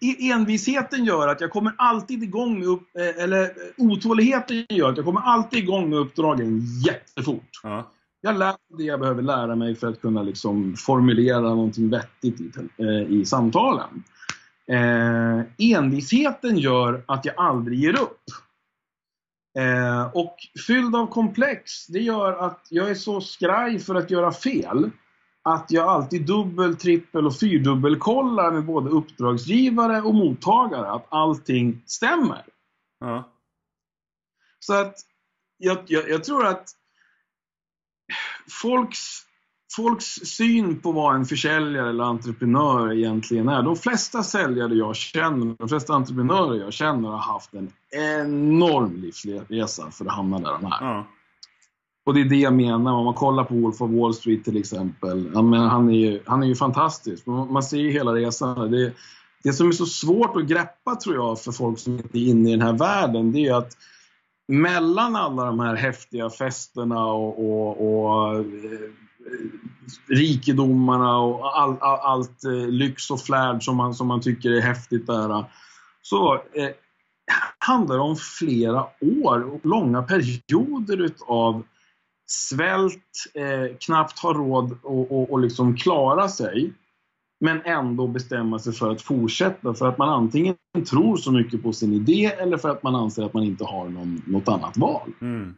envisheten 0.32 1.04
gör 1.04 1.28
att 1.28 1.40
jag 1.40 1.50
kommer 1.50 1.74
alltid 1.78 2.22
igång 2.22 2.58
med 2.58 2.68
upp, 2.68 2.96
eh, 2.98 3.24
eller 3.24 3.50
otåligheten 3.76 4.66
gör 4.68 4.90
att 4.90 4.96
jag 4.96 5.06
kommer 5.06 5.20
alltid 5.20 5.58
igång 5.58 5.90
med 5.90 5.98
uppdragen 5.98 6.60
jättefort. 6.86 7.60
Ja. 7.62 7.90
Jag 8.20 8.38
lär 8.38 8.54
det 8.78 8.84
jag 8.84 9.00
behöver 9.00 9.22
lära 9.22 9.56
mig 9.56 9.74
för 9.74 9.88
att 9.88 10.00
kunna 10.00 10.22
liksom 10.22 10.76
formulera 10.76 11.40
någonting 11.40 11.90
vettigt 11.90 12.40
i, 12.40 12.52
eh, 12.76 13.12
i 13.12 13.24
samtalen. 13.24 14.04
Eh, 14.66 15.40
envisheten 15.58 16.58
gör 16.58 17.04
att 17.08 17.24
jag 17.24 17.34
aldrig 17.38 17.78
ger 17.78 18.00
upp. 18.00 18.24
Eh, 19.58 20.10
och 20.14 20.36
fylld 20.66 20.96
av 20.96 21.06
komplex, 21.06 21.86
det 21.86 22.00
gör 22.00 22.32
att 22.32 22.66
jag 22.70 22.90
är 22.90 22.94
så 22.94 23.20
skraj 23.20 23.78
för 23.78 23.94
att 23.94 24.10
göra 24.10 24.32
fel 24.32 24.90
att 25.42 25.66
jag 25.68 25.88
alltid 25.88 26.26
dubbel, 26.26 26.76
trippel 26.76 27.26
och 27.26 27.38
fyrdubbelkollar 27.38 28.52
med 28.52 28.64
både 28.64 28.90
uppdragsgivare 28.90 30.02
och 30.02 30.14
mottagare 30.14 30.90
att 30.90 31.06
allting 31.08 31.82
stämmer. 31.86 32.44
Ja. 33.00 33.32
Så 34.58 34.74
att 34.74 34.94
jag, 35.56 35.78
jag, 35.86 36.08
jag, 36.08 36.24
tror 36.24 36.46
att 36.46 36.70
folks, 38.62 39.26
folks 39.76 40.06
syn 40.06 40.80
på 40.80 40.92
vad 40.92 41.14
en 41.14 41.24
försäljare 41.24 41.90
eller 41.90 42.04
entreprenör 42.04 42.92
egentligen 42.92 43.48
är. 43.48 43.62
De 43.62 43.76
flesta 43.76 44.22
säljare 44.22 44.74
jag 44.74 44.96
känner, 44.96 45.56
de 45.58 45.68
flesta 45.68 45.94
entreprenörer 45.94 46.60
jag 46.60 46.72
känner 46.72 47.08
har 47.08 47.18
haft 47.18 47.54
en 47.54 47.72
enorm 47.90 48.96
livsresa 48.96 49.90
för 49.90 50.04
att 50.04 50.12
hamna 50.12 50.38
där 50.38 50.52
de 50.52 50.64
är. 50.64 50.78
Ja. 50.80 51.06
Och 52.06 52.14
det 52.14 52.20
är 52.20 52.24
det 52.24 52.36
jag 52.36 52.54
menar, 52.54 52.92
om 52.92 53.04
man 53.04 53.14
kollar 53.14 53.44
på 53.44 53.54
Wolf 53.54 53.82
of 53.82 53.90
Wall 53.90 54.14
Street 54.14 54.44
till 54.44 54.56
exempel. 54.56 55.30
Ja, 55.34 55.42
men 55.42 55.60
han, 55.60 55.88
är 55.88 55.94
ju, 55.94 56.22
han 56.26 56.42
är 56.42 56.46
ju 56.46 56.54
fantastisk. 56.54 57.26
Man 57.26 57.62
ser 57.62 57.78
ju 57.78 57.90
hela 57.90 58.14
resan. 58.14 58.70
Det, 58.70 58.92
det 59.42 59.52
som 59.52 59.68
är 59.68 59.72
så 59.72 59.86
svårt 59.86 60.36
att 60.36 60.46
greppa 60.46 60.96
tror 60.96 61.14
jag 61.14 61.40
för 61.40 61.52
folk 61.52 61.78
som 61.78 61.92
inte 61.92 62.18
är 62.18 62.26
inne 62.26 62.48
i 62.48 62.52
den 62.52 62.66
här 62.66 62.72
världen, 62.72 63.32
det 63.32 63.46
är 63.46 63.54
att 63.54 63.76
mellan 64.48 65.16
alla 65.16 65.44
de 65.44 65.60
här 65.60 65.74
häftiga 65.74 66.30
festerna 66.30 67.04
och, 67.06 67.38
och, 67.38 68.04
och 68.04 68.34
eh, 68.34 68.44
rikedomarna 70.08 71.18
och 71.18 71.58
all, 71.58 71.76
all, 71.80 71.98
allt 71.98 72.44
eh, 72.44 72.68
lyx 72.68 73.10
och 73.10 73.20
flärd 73.20 73.64
som 73.64 73.76
man, 73.76 73.94
som 73.94 74.06
man 74.06 74.20
tycker 74.20 74.50
är 74.50 74.60
häftigt 74.60 75.06
där. 75.06 75.30
Eh. 75.30 75.46
Så 76.02 76.34
eh, 76.34 76.70
handlar 77.58 77.96
det 77.96 78.02
om 78.02 78.16
flera 78.16 78.86
år, 79.00 79.54
och 79.54 79.66
långa 79.66 80.02
perioder 80.02 81.00
utav 81.00 81.62
svält, 82.26 83.26
eh, 83.34 83.76
knappt 83.80 84.18
har 84.18 84.34
råd 84.34 84.72
att 85.34 85.42
liksom 85.42 85.76
klara 85.76 86.28
sig. 86.28 86.72
Men 87.40 87.62
ändå 87.64 88.06
bestämma 88.06 88.58
sig 88.58 88.72
för 88.72 88.90
att 88.90 89.02
fortsätta 89.02 89.74
för 89.74 89.88
att 89.88 89.98
man 89.98 90.08
antingen 90.08 90.56
tror 90.90 91.16
så 91.16 91.32
mycket 91.32 91.62
på 91.62 91.72
sin 91.72 91.92
idé 91.92 92.24
eller 92.24 92.56
för 92.56 92.68
att 92.68 92.82
man 92.82 92.94
anser 92.94 93.24
att 93.24 93.34
man 93.34 93.42
inte 93.42 93.64
har 93.64 93.88
någon, 93.88 94.22
något 94.26 94.48
annat 94.48 94.76
val. 94.76 95.12
Mm. 95.20 95.54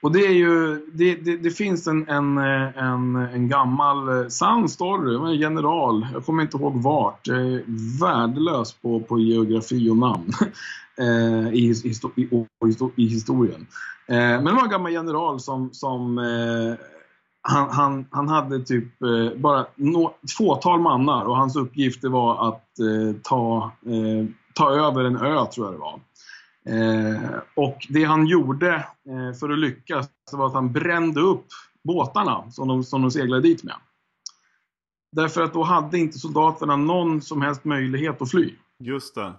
Och 0.00 0.12
det 0.12 0.26
är 0.26 0.32
ju, 0.32 0.86
det, 0.92 1.14
det, 1.14 1.36
det, 1.36 1.50
finns 1.50 1.86
en, 1.86 2.08
en, 2.08 2.38
en, 2.38 3.16
en 3.16 3.48
gammal 3.48 4.08
eh, 4.08 4.28
sann 4.28 4.68
story, 4.68 5.32
en 5.32 5.40
general, 5.40 6.06
jag 6.12 6.24
kommer 6.24 6.42
inte 6.42 6.56
ihåg 6.56 6.82
vart, 6.82 7.26
jag 7.26 7.38
är 7.38 7.64
värdelös 8.00 8.72
på, 8.72 9.00
på 9.00 9.18
geografi 9.18 9.90
och 9.90 9.96
namn 9.96 10.32
eh, 10.98 11.48
i, 11.54 11.74
i, 11.84 11.92
i, 12.16 12.46
i, 12.96 13.06
historien. 13.06 13.66
Eh, 14.06 14.16
men 14.16 14.44
det 14.44 14.52
var 14.52 14.62
en 14.62 14.70
gammal 14.70 14.92
general 14.92 15.40
som, 15.40 15.70
som 15.72 16.18
han, 17.42 17.70
han, 17.70 18.06
han 18.10 18.28
hade 18.28 18.60
typ 18.60 18.98
bara 19.36 19.66
no, 19.76 20.14
ett 20.24 20.32
fåtal 20.32 20.80
mannar 20.80 21.24
och 21.24 21.36
hans 21.36 21.56
uppgift 21.56 22.04
var 22.04 22.48
att 22.48 22.64
ta, 23.22 23.72
ta 24.54 24.70
över 24.70 25.04
en 25.04 25.16
ö, 25.16 25.46
tror 25.46 25.66
jag 25.66 25.74
det 25.74 25.78
var. 25.78 26.00
Eh, 26.68 27.38
och 27.54 27.86
det 27.88 28.04
han 28.04 28.26
gjorde 28.26 28.74
eh, 29.08 29.38
för 29.40 29.50
att 29.50 29.58
lyckas 29.58 30.10
var 30.32 30.46
att 30.46 30.54
han 30.54 30.72
brände 30.72 31.20
upp 31.20 31.46
båtarna 31.84 32.50
som 32.50 32.68
de, 32.68 32.84
som 32.84 33.02
de 33.02 33.10
seglade 33.10 33.42
dit 33.42 33.64
med. 33.64 33.76
Därför 35.16 35.42
att 35.42 35.52
då 35.52 35.62
hade 35.62 35.98
inte 35.98 36.18
soldaterna 36.18 36.76
någon 36.76 37.22
som 37.22 37.42
helst 37.42 37.64
möjlighet 37.64 38.22
att 38.22 38.30
fly. 38.30 38.54
Just 38.78 39.14
det. 39.14 39.32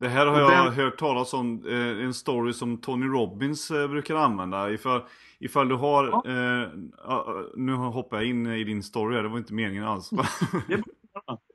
Det 0.00 0.08
här 0.08 0.26
har 0.26 0.40
jag 0.40 0.66
den... 0.66 0.74
hört 0.74 0.98
talas 0.98 1.34
om, 1.34 1.66
eh, 1.66 2.04
en 2.04 2.14
story 2.14 2.52
som 2.52 2.78
Tony 2.78 3.06
Robbins 3.06 3.70
eh, 3.70 3.88
brukar 3.88 4.14
använda. 4.14 4.70
Ifall, 4.70 5.02
ifall 5.38 5.68
du 5.68 5.74
har, 5.74 6.04
ja. 6.04 6.22
eh, 6.30 6.68
nu 7.56 7.72
hoppar 7.72 8.16
jag 8.16 8.26
in 8.26 8.46
i 8.46 8.64
din 8.64 8.82
story 8.82 9.16
här, 9.16 9.22
det 9.22 9.28
var 9.28 9.38
inte 9.38 9.54
meningen 9.54 9.84
alls. 9.84 10.10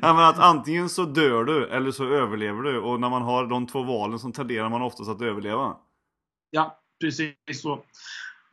ja, 0.00 0.14
men 0.14 0.24
att 0.24 0.38
antingen 0.38 0.88
så 0.88 1.04
dör 1.04 1.44
du 1.44 1.66
eller 1.66 1.90
så 1.90 2.04
överlever 2.04 2.62
du 2.62 2.78
och 2.78 3.00
när 3.00 3.10
man 3.10 3.22
har 3.22 3.46
de 3.46 3.66
två 3.66 3.82
valen 3.82 4.18
så 4.18 4.30
tenderar 4.30 4.68
man 4.68 4.82
oftast 4.82 5.10
att 5.10 5.22
överleva. 5.22 5.76
Ja, 6.50 6.78
precis 7.00 7.34
så. 7.62 7.82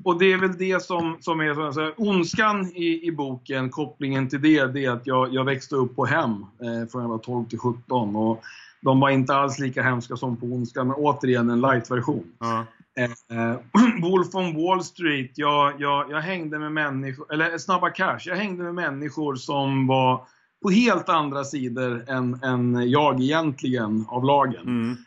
Och 0.04 0.20
det 0.20 0.34
är 0.34 0.38
väl 0.38 0.58
det 0.58 0.84
som, 0.84 1.18
som 1.20 1.40
är 1.40 1.66
alltså, 1.66 1.94
ondskan 1.98 2.72
i, 2.76 3.08
i 3.08 3.12
boken, 3.12 3.70
kopplingen 3.70 4.30
till 4.30 4.42
det, 4.42 4.66
det 4.66 4.86
är 4.86 4.92
att 4.92 5.08
jag, 5.08 5.34
jag 5.34 5.44
växte 5.44 5.76
upp 5.76 5.96
på 5.96 6.06
hem 6.06 6.32
eh, 6.32 6.90
från 6.92 7.02
jag 7.02 7.10
var 7.10 7.18
12 7.18 7.46
till 7.46 7.60
17 7.60 8.16
och 8.16 8.44
de 8.82 9.00
var 9.00 9.10
inte 9.10 9.36
alls 9.36 9.60
lika 9.60 9.84
hemska 9.84 10.18
som 10.18 10.38
på 10.38 10.46
ondskan, 10.46 10.88
men 10.88 10.96
återigen 10.96 11.50
en 11.50 11.62
light-version. 11.62 12.26
Uh 12.44 12.50
-huh. 12.50 12.64
Eh, 12.98 13.56
Wolf 14.02 14.36
on 14.36 14.56
Wall 14.56 14.84
Street, 14.84 15.32
jag, 15.36 15.82
jag, 15.82 16.12
jag 16.12 16.22
hängde 16.22 16.60
med 16.60 16.72
människor, 16.72 17.34
eller 17.34 17.58
Snabba 17.58 17.89
Cash, 17.89 18.20
jag 18.26 18.36
hängde 18.36 18.64
med 18.64 18.76
människor 18.76 19.36
som 19.36 19.88
var 19.88 20.28
på 20.64 20.70
helt 20.70 21.10
andra 21.10 21.43
sidor 21.43 22.10
än, 22.10 22.43
än 22.43 22.89
jag 22.89 23.22
egentligen 23.22 24.06
av 24.08 24.24
lagen. 24.26 24.62
Mm. 24.66 24.98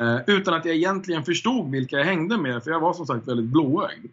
Eh, 0.00 0.20
utan 0.26 0.54
att 0.54 0.64
jag 0.64 0.76
egentligen 0.76 1.24
förstod 1.24 1.70
vilka 1.70 1.96
jag 1.96 2.04
hängde 2.04 2.38
med, 2.38 2.64
för 2.64 2.70
jag 2.70 2.80
var 2.80 2.92
som 2.92 3.06
sagt 3.06 3.28
väldigt 3.28 3.46
blåögd. 3.46 4.06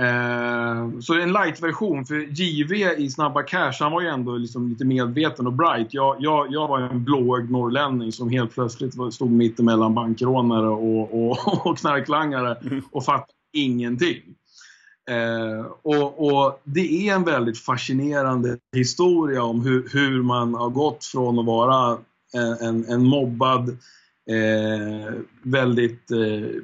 Eh, 0.00 1.00
så 1.00 1.14
en 1.20 1.32
light-version, 1.32 2.06
för 2.06 2.14
JV 2.14 2.72
i 2.98 3.10
Snabba 3.10 3.42
Cash, 3.42 3.72
han 3.80 3.92
var 3.92 4.00
ju 4.00 4.08
ändå 4.08 4.36
liksom 4.36 4.68
lite 4.68 4.84
medveten 4.84 5.46
och 5.46 5.52
bright. 5.52 5.94
Jag, 5.94 6.16
jag, 6.18 6.46
jag 6.50 6.68
var 6.68 6.80
en 6.80 7.04
blåögd 7.04 7.50
norrlänning 7.50 8.12
som 8.12 8.30
helt 8.30 8.54
plötsligt 8.54 9.14
stod 9.14 9.30
mitt 9.30 9.60
emellan 9.60 9.94
bankrånare 9.94 10.68
och, 10.68 11.30
och, 11.30 11.66
och 11.66 11.78
knarklangare 11.78 12.56
och 12.90 13.04
fattade 13.04 13.32
ingenting. 13.52 14.22
Eh, 15.10 15.66
och, 15.82 16.26
och, 16.26 16.60
det 16.64 17.08
är 17.08 17.14
en 17.14 17.24
väldigt 17.24 17.58
fascinerande 17.58 18.58
historia 18.76 19.42
om 19.42 19.60
hur, 19.60 19.88
hur 19.92 20.22
man 20.22 20.54
har 20.54 20.70
gått 20.70 21.04
från 21.04 21.38
att 21.38 21.46
vara 21.46 21.98
en, 22.34 22.68
en, 22.68 22.84
en 22.84 23.04
mobbad, 23.04 23.68
eh, 24.30 25.14
väldigt, 25.42 26.10
eh, 26.10 26.60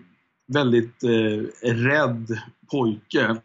väldigt 0.47 1.05
eh, 1.05 1.71
rädd 1.73 2.39
pojke 2.71 3.37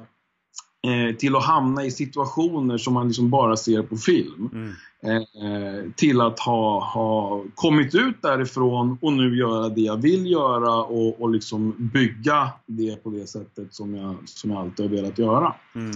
eh, 0.87 1.15
till 1.15 1.35
att 1.35 1.45
hamna 1.45 1.85
i 1.85 1.91
situationer 1.91 2.77
som 2.77 2.93
man 2.93 3.07
liksom 3.07 3.29
bara 3.29 3.57
ser 3.57 3.81
på 3.81 3.97
film. 3.97 4.49
Mm. 4.53 4.73
Eh, 5.05 5.91
till 5.95 6.21
att 6.21 6.39
ha, 6.39 6.79
ha 6.93 7.43
kommit 7.55 7.95
ut 7.95 8.21
därifrån 8.21 8.97
och 9.01 9.13
nu 9.13 9.37
göra 9.37 9.69
det 9.69 9.81
jag 9.81 10.01
vill 10.01 10.31
göra 10.31 10.75
och, 10.75 11.21
och 11.21 11.29
liksom 11.29 11.75
bygga 11.93 12.49
det 12.65 13.03
på 13.03 13.09
det 13.09 13.27
sättet 13.27 13.73
som 13.73 13.95
jag, 13.95 14.15
som 14.25 14.51
jag 14.51 14.59
alltid 14.59 14.85
har 14.85 14.95
velat 14.95 15.19
göra. 15.19 15.53
Mm. 15.75 15.91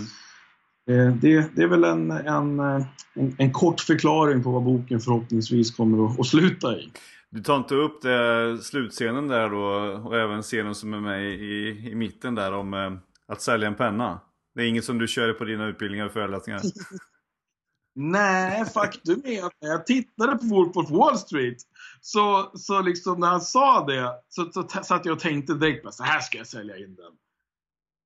Eh, 0.89 1.15
det, 1.15 1.55
det, 1.55 1.63
är 1.63 1.67
väl 1.67 1.83
en, 1.83 2.11
en, 2.11 2.59
en, 2.59 3.35
en, 3.37 3.51
kort 3.51 3.79
förklaring 3.79 4.43
på 4.43 4.51
vad 4.51 4.63
boken 4.63 4.99
förhoppningsvis 4.99 5.71
kommer 5.71 6.05
att, 6.05 6.19
att 6.19 6.27
sluta 6.27 6.77
i. 6.77 6.91
Du 7.29 7.41
tar 7.41 7.57
inte 7.57 7.75
upp 7.75 8.01
det, 8.01 8.57
slutscenen 8.61 9.27
där 9.27 9.49
då 9.49 9.63
och 10.07 10.17
även 10.17 10.41
scenen 10.41 10.75
som 10.75 10.93
är 10.93 10.99
med 10.99 11.23
i, 11.23 11.89
i 11.91 11.95
mitten 11.95 12.35
där 12.35 12.53
om 12.53 12.73
eh, 12.73 12.91
att 13.29 13.41
sälja 13.41 13.67
en 13.67 13.75
penna? 13.75 14.19
Det 14.55 14.61
är 14.61 14.67
inget 14.67 14.85
som 14.85 14.97
du 14.97 15.07
kör 15.07 15.33
på 15.33 15.45
dina 15.45 15.65
utbildningar 15.67 16.05
och 16.05 16.11
föreläsningar? 16.11 16.61
Nej, 17.95 18.65
faktum 18.65 19.21
är 19.25 19.45
att 19.45 19.53
när 19.61 19.69
jag 19.69 19.85
tittade 19.85 20.37
på 20.37 20.45
Wolf 20.45 20.77
of 20.77 20.91
Wall 20.91 21.17
Street 21.17 21.57
så, 22.01 22.51
så 22.53 22.81
liksom 22.81 23.19
när 23.19 23.27
han 23.27 23.41
sa 23.41 23.85
det 23.85 24.13
så, 24.29 24.51
så 24.51 24.67
satt 24.83 25.05
jag 25.05 25.13
och 25.13 25.19
tänkte 25.19 25.53
direkt 25.53 25.83
på 25.83 25.91
så 25.91 26.03
här 26.03 26.19
ska 26.19 26.37
jag 26.37 26.47
sälja 26.47 26.77
in 26.77 26.95
den. 26.95 27.11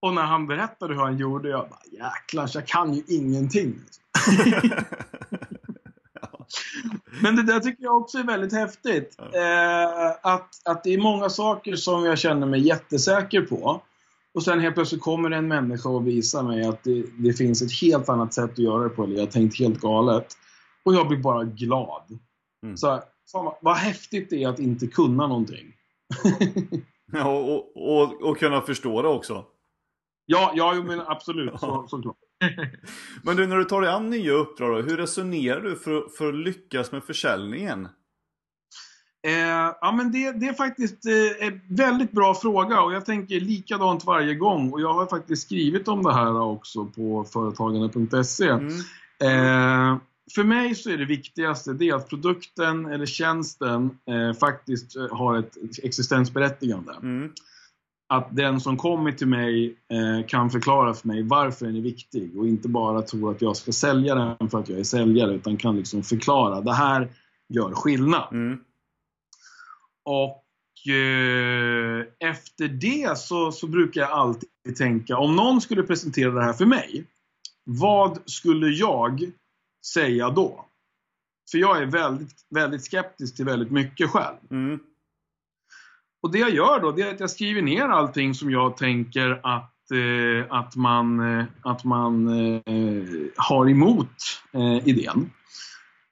Och 0.01 0.13
när 0.13 0.21
han 0.21 0.47
berättade 0.47 0.93
hur 0.93 1.01
han 1.01 1.17
gjorde, 1.17 1.49
jag 1.49 1.69
bara 1.69 1.79
jäklar, 1.91 2.49
jag 2.53 2.67
kan 2.67 2.93
ju 2.93 3.03
ingenting. 3.07 3.75
Men 7.21 7.35
det 7.35 7.43
där 7.43 7.59
tycker 7.59 7.83
jag 7.83 7.97
också 7.97 8.17
är 8.17 8.23
väldigt 8.23 8.53
häftigt. 8.53 9.15
Eh, 9.19 10.09
att, 10.33 10.49
att 10.65 10.83
det 10.83 10.93
är 10.93 10.97
många 10.97 11.29
saker 11.29 11.75
som 11.75 12.05
jag 12.05 12.19
känner 12.19 12.47
mig 12.47 12.67
jättesäker 12.67 13.41
på. 13.41 13.81
Och 14.33 14.43
sen 14.43 14.59
helt 14.59 14.75
plötsligt 14.75 15.01
kommer 15.01 15.31
en 15.31 15.47
människa 15.47 15.89
och 15.89 16.07
visar 16.07 16.43
mig 16.43 16.63
att 16.63 16.83
det, 16.83 17.05
det 17.17 17.33
finns 17.33 17.61
ett 17.61 17.81
helt 17.81 18.09
annat 18.09 18.33
sätt 18.33 18.51
att 18.51 18.59
göra 18.59 18.83
det 18.83 18.89
på, 18.89 19.03
eller 19.03 19.15
jag 19.15 19.21
har 19.21 19.31
tänkt 19.31 19.59
helt 19.59 19.79
galet. 19.79 20.27
Och 20.83 20.93
jag 20.93 21.07
blir 21.07 21.17
bara 21.17 21.43
glad. 21.43 22.19
Mm. 22.63 22.77
Så 22.77 23.01
fan, 23.31 23.53
vad 23.61 23.75
häftigt 23.75 24.29
det 24.29 24.43
är 24.43 24.47
att 24.47 24.59
inte 24.59 24.87
kunna 24.87 25.27
någonting. 25.27 25.73
ja, 27.11 27.37
och, 27.37 27.97
och, 27.97 28.21
och, 28.21 28.37
kunna 28.37 28.61
förstå 28.61 29.01
det 29.01 29.07
också. 29.07 29.45
Ja, 30.25 30.51
ja 30.55 30.73
men 30.73 31.01
absolut. 31.01 31.59
Så, 31.59 31.85
såklart. 31.87 32.17
men 33.23 33.35
du, 33.35 33.47
när 33.47 33.57
du 33.57 33.63
tar 33.63 33.81
dig 33.81 33.89
an 33.89 34.09
nya 34.09 34.33
uppdrag, 34.33 34.75
då, 34.75 34.89
hur 34.89 34.97
resonerar 34.97 35.61
du 35.61 35.75
för, 35.75 36.09
för 36.17 36.29
att 36.29 36.35
lyckas 36.35 36.91
med 36.91 37.03
försäljningen? 37.03 37.87
Eh, 39.27 39.73
ja, 39.81 39.91
men 39.97 40.11
det, 40.11 40.31
det 40.31 40.47
är 40.47 40.53
faktiskt 40.53 41.05
eh, 41.05 41.47
en 41.47 41.61
väldigt 41.67 42.11
bra 42.11 42.35
fråga 42.35 42.81
och 42.81 42.93
jag 42.93 43.05
tänker 43.05 43.39
likadant 43.39 44.05
varje 44.05 44.35
gång. 44.35 44.73
Och 44.73 44.81
jag 44.81 44.93
har 44.93 45.05
faktiskt 45.05 45.41
skrivit 45.41 45.87
om 45.87 46.03
det 46.03 46.13
här 46.13 46.41
också 46.41 46.85
på 46.85 47.23
företagande.se. 47.23 48.49
Mm. 48.49 48.69
Eh, 49.21 49.97
för 50.35 50.43
mig 50.43 50.75
så 50.75 50.89
är 50.89 50.97
det 50.97 51.05
viktigaste 51.05 51.73
det 51.73 51.91
att 51.91 52.09
produkten 52.09 52.85
eller 52.85 53.05
tjänsten 53.05 53.97
eh, 54.09 54.37
faktiskt 54.39 54.95
eh, 54.95 55.17
har 55.17 55.37
ett 55.37 55.57
existensberättigande. 55.83 56.93
Mm. 57.01 57.31
Att 58.09 58.35
den 58.35 58.59
som 58.59 58.77
kommer 58.77 59.11
till 59.11 59.27
mig 59.27 59.75
eh, 59.91 60.27
kan 60.27 60.49
förklara 60.49 60.93
för 60.93 61.07
mig 61.07 61.23
varför 61.23 61.65
den 61.65 61.75
är 61.75 61.81
viktig 61.81 62.37
och 62.37 62.47
inte 62.47 62.69
bara 62.69 63.01
tror 63.01 63.31
att 63.31 63.41
jag 63.41 63.57
ska 63.57 63.71
sälja 63.71 64.15
den 64.15 64.49
för 64.49 64.59
att 64.59 64.69
jag 64.69 64.79
är 64.79 64.83
säljare 64.83 65.33
utan 65.33 65.57
kan 65.57 65.77
liksom 65.77 66.03
förklara. 66.03 66.61
Det 66.61 66.73
här 66.73 67.09
gör 67.49 67.71
skillnad. 67.71 68.27
Mm. 68.31 68.59
Och 70.05 70.43
eh, 70.93 72.05
efter 72.19 72.67
det 72.67 73.17
så, 73.17 73.51
så 73.51 73.67
brukar 73.67 74.01
jag 74.01 74.11
alltid 74.11 74.49
tänka, 74.77 75.17
om 75.17 75.35
någon 75.35 75.61
skulle 75.61 75.83
presentera 75.83 76.31
det 76.31 76.43
här 76.43 76.53
för 76.53 76.65
mig, 76.65 77.05
vad 77.63 78.19
skulle 78.25 78.67
jag 78.67 79.31
säga 79.93 80.29
då? 80.29 80.65
För 81.51 81.57
jag 81.57 81.81
är 81.81 81.85
väldigt, 81.85 82.45
väldigt 82.49 82.83
skeptisk 82.83 83.35
till 83.35 83.45
väldigt 83.45 83.71
mycket 83.71 84.09
själv. 84.09 84.37
Mm. 84.51 84.79
Och 86.23 86.31
det 86.31 86.37
jag 86.37 86.53
gör 86.53 86.79
då, 86.79 86.91
det 86.91 87.01
är 87.01 87.13
att 87.13 87.19
jag 87.19 87.29
skriver 87.29 87.61
ner 87.61 87.83
allting 87.83 88.33
som 88.33 88.51
jag 88.51 88.77
tänker 88.77 89.39
att, 89.43 89.91
eh, 89.91 90.53
att 90.53 90.75
man, 90.75 91.19
eh, 91.39 91.45
att 91.61 91.83
man 91.83 92.27
eh, 92.27 92.61
har 93.37 93.69
emot 93.69 94.09
idén. 94.83 95.29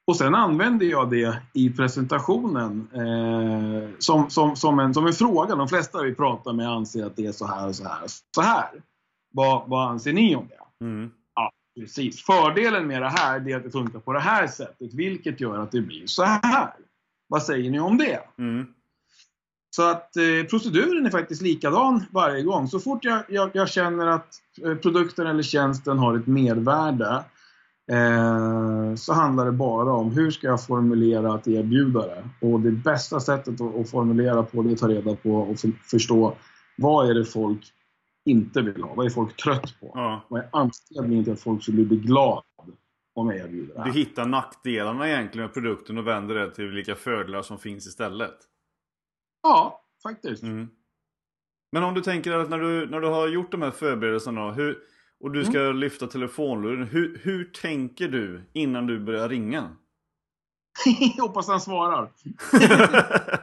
Och 0.06 0.16
sen 0.16 0.34
använder 0.34 0.86
jag 0.86 1.10
det 1.10 1.42
i 1.52 1.70
presentationen 1.70 2.88
eh, 2.94 3.88
som, 3.98 4.30
som, 4.30 4.56
som, 4.56 4.78
en, 4.78 4.94
som 4.94 5.06
en 5.06 5.12
fråga. 5.12 5.54
De 5.54 5.68
flesta 5.68 6.02
vi 6.02 6.14
pratar 6.14 6.52
med 6.52 6.68
anser 6.68 7.06
att 7.06 7.16
det 7.16 7.26
är 7.26 7.32
så 7.32 7.46
här 7.46 7.68
och 7.68 7.74
så 7.74 7.84
här 7.84 8.02
och 8.02 8.10
så 8.34 8.42
här. 8.42 8.70
Vad, 9.34 9.68
vad 9.68 9.90
anser 9.90 10.12
ni 10.12 10.36
om 10.36 10.48
det? 10.48 10.84
Mm. 10.84 11.10
Ja, 11.34 11.52
precis. 11.80 12.22
Fördelen 12.22 12.86
med 12.86 13.02
det 13.02 13.08
här 13.08 13.50
är 13.50 13.56
att 13.56 13.62
det 13.62 13.70
funkar 13.70 13.98
på 13.98 14.12
det 14.12 14.20
här 14.20 14.46
sättet, 14.46 14.94
vilket 14.94 15.40
gör 15.40 15.58
att 15.58 15.72
det 15.72 15.80
blir 15.80 16.06
så 16.06 16.22
här. 16.22 16.72
Vad 17.28 17.42
säger 17.42 17.70
ni 17.70 17.80
om 17.80 17.98
det? 17.98 18.20
Mm. 18.38 18.66
Så 19.76 19.90
att 19.90 20.16
eh, 20.16 20.46
proceduren 20.50 21.06
är 21.06 21.10
faktiskt 21.10 21.42
likadan 21.42 22.04
varje 22.10 22.42
gång. 22.42 22.68
Så 22.68 22.80
fort 22.80 23.04
jag, 23.04 23.22
jag, 23.28 23.50
jag 23.54 23.68
känner 23.68 24.06
att 24.06 24.28
eh, 24.64 24.74
produkten 24.74 25.26
eller 25.26 25.42
tjänsten 25.42 25.98
har 25.98 26.18
ett 26.18 26.26
mervärde 26.26 27.24
Eh, 27.90 28.94
så 28.94 29.12
handlar 29.12 29.44
det 29.44 29.52
bara 29.52 29.92
om 29.92 30.10
hur 30.10 30.30
ska 30.30 30.46
jag 30.46 30.66
formulera 30.66 31.34
att 31.34 31.48
erbjuda 31.48 32.06
det. 32.06 32.24
Och 32.40 32.60
det 32.60 32.70
bästa 32.70 33.20
sättet 33.20 33.60
att, 33.60 33.90
formulera 33.90 34.42
på 34.42 34.62
det 34.62 34.70
är 34.70 34.72
att 34.72 34.78
ta 34.78 34.88
reda 34.88 35.16
på 35.16 35.30
och 35.30 35.56
förstå 35.90 36.36
vad 36.76 37.10
är 37.10 37.14
det 37.14 37.24
folk 37.24 37.72
inte 38.24 38.62
vill 38.62 38.82
ha? 38.82 38.94
Vad 38.94 39.06
är 39.06 39.10
folk 39.10 39.36
trött 39.36 39.80
på? 39.80 39.92
Ja. 39.94 40.26
Vad 40.28 40.40
är 40.40 40.48
anledningen 40.52 41.24
till 41.24 41.32
att 41.32 41.40
folk 41.40 41.62
skulle 41.62 41.84
bli 41.84 41.96
glada 41.96 42.42
om 43.14 43.30
jag 43.30 43.36
erbjuder 43.36 43.74
det 43.74 43.80
här? 43.80 43.86
Du 43.86 43.92
hittar 43.92 44.26
nackdelarna 44.26 45.08
egentligen 45.08 45.46
med 45.46 45.54
produkten 45.54 45.98
och 45.98 46.06
vänder 46.06 46.34
det 46.34 46.54
till 46.54 46.68
vilka 46.68 46.94
fördelar 46.94 47.42
som 47.42 47.58
finns 47.58 47.86
istället? 47.86 48.36
Ja, 49.42 49.84
faktiskt. 50.02 50.42
Mm. 50.42 50.68
Men 51.72 51.84
om 51.84 51.94
du 51.94 52.00
tänker 52.00 52.32
att 52.32 52.50
när 52.50 52.58
du, 52.58 52.86
när 52.86 53.00
du 53.00 53.08
har 53.08 53.28
gjort 53.28 53.50
de 53.50 53.62
här 53.62 53.70
förberedelserna, 53.70 54.52
hur, 54.52 54.78
och 55.22 55.30
du 55.30 55.44
ska 55.44 55.60
mm. 55.60 55.76
lyfta 55.76 56.06
telefonluren. 56.06 56.86
Hur, 56.86 57.20
hur 57.22 57.44
tänker 57.44 58.08
du 58.08 58.42
innan 58.52 58.86
du 58.86 59.00
börjar 59.00 59.28
ringa? 59.28 59.76
Hoppas 61.18 61.48
han 61.48 61.60
svarar. 61.60 62.10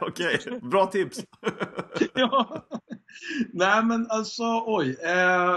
Okej, 0.00 0.38
okay. 0.46 0.58
bra 0.60 0.86
tips. 0.86 1.24
ja. 2.14 2.66
Nej 3.52 3.84
men 3.84 4.06
alltså, 4.10 4.62
oj. 4.66 4.96
Eh, 5.02 5.56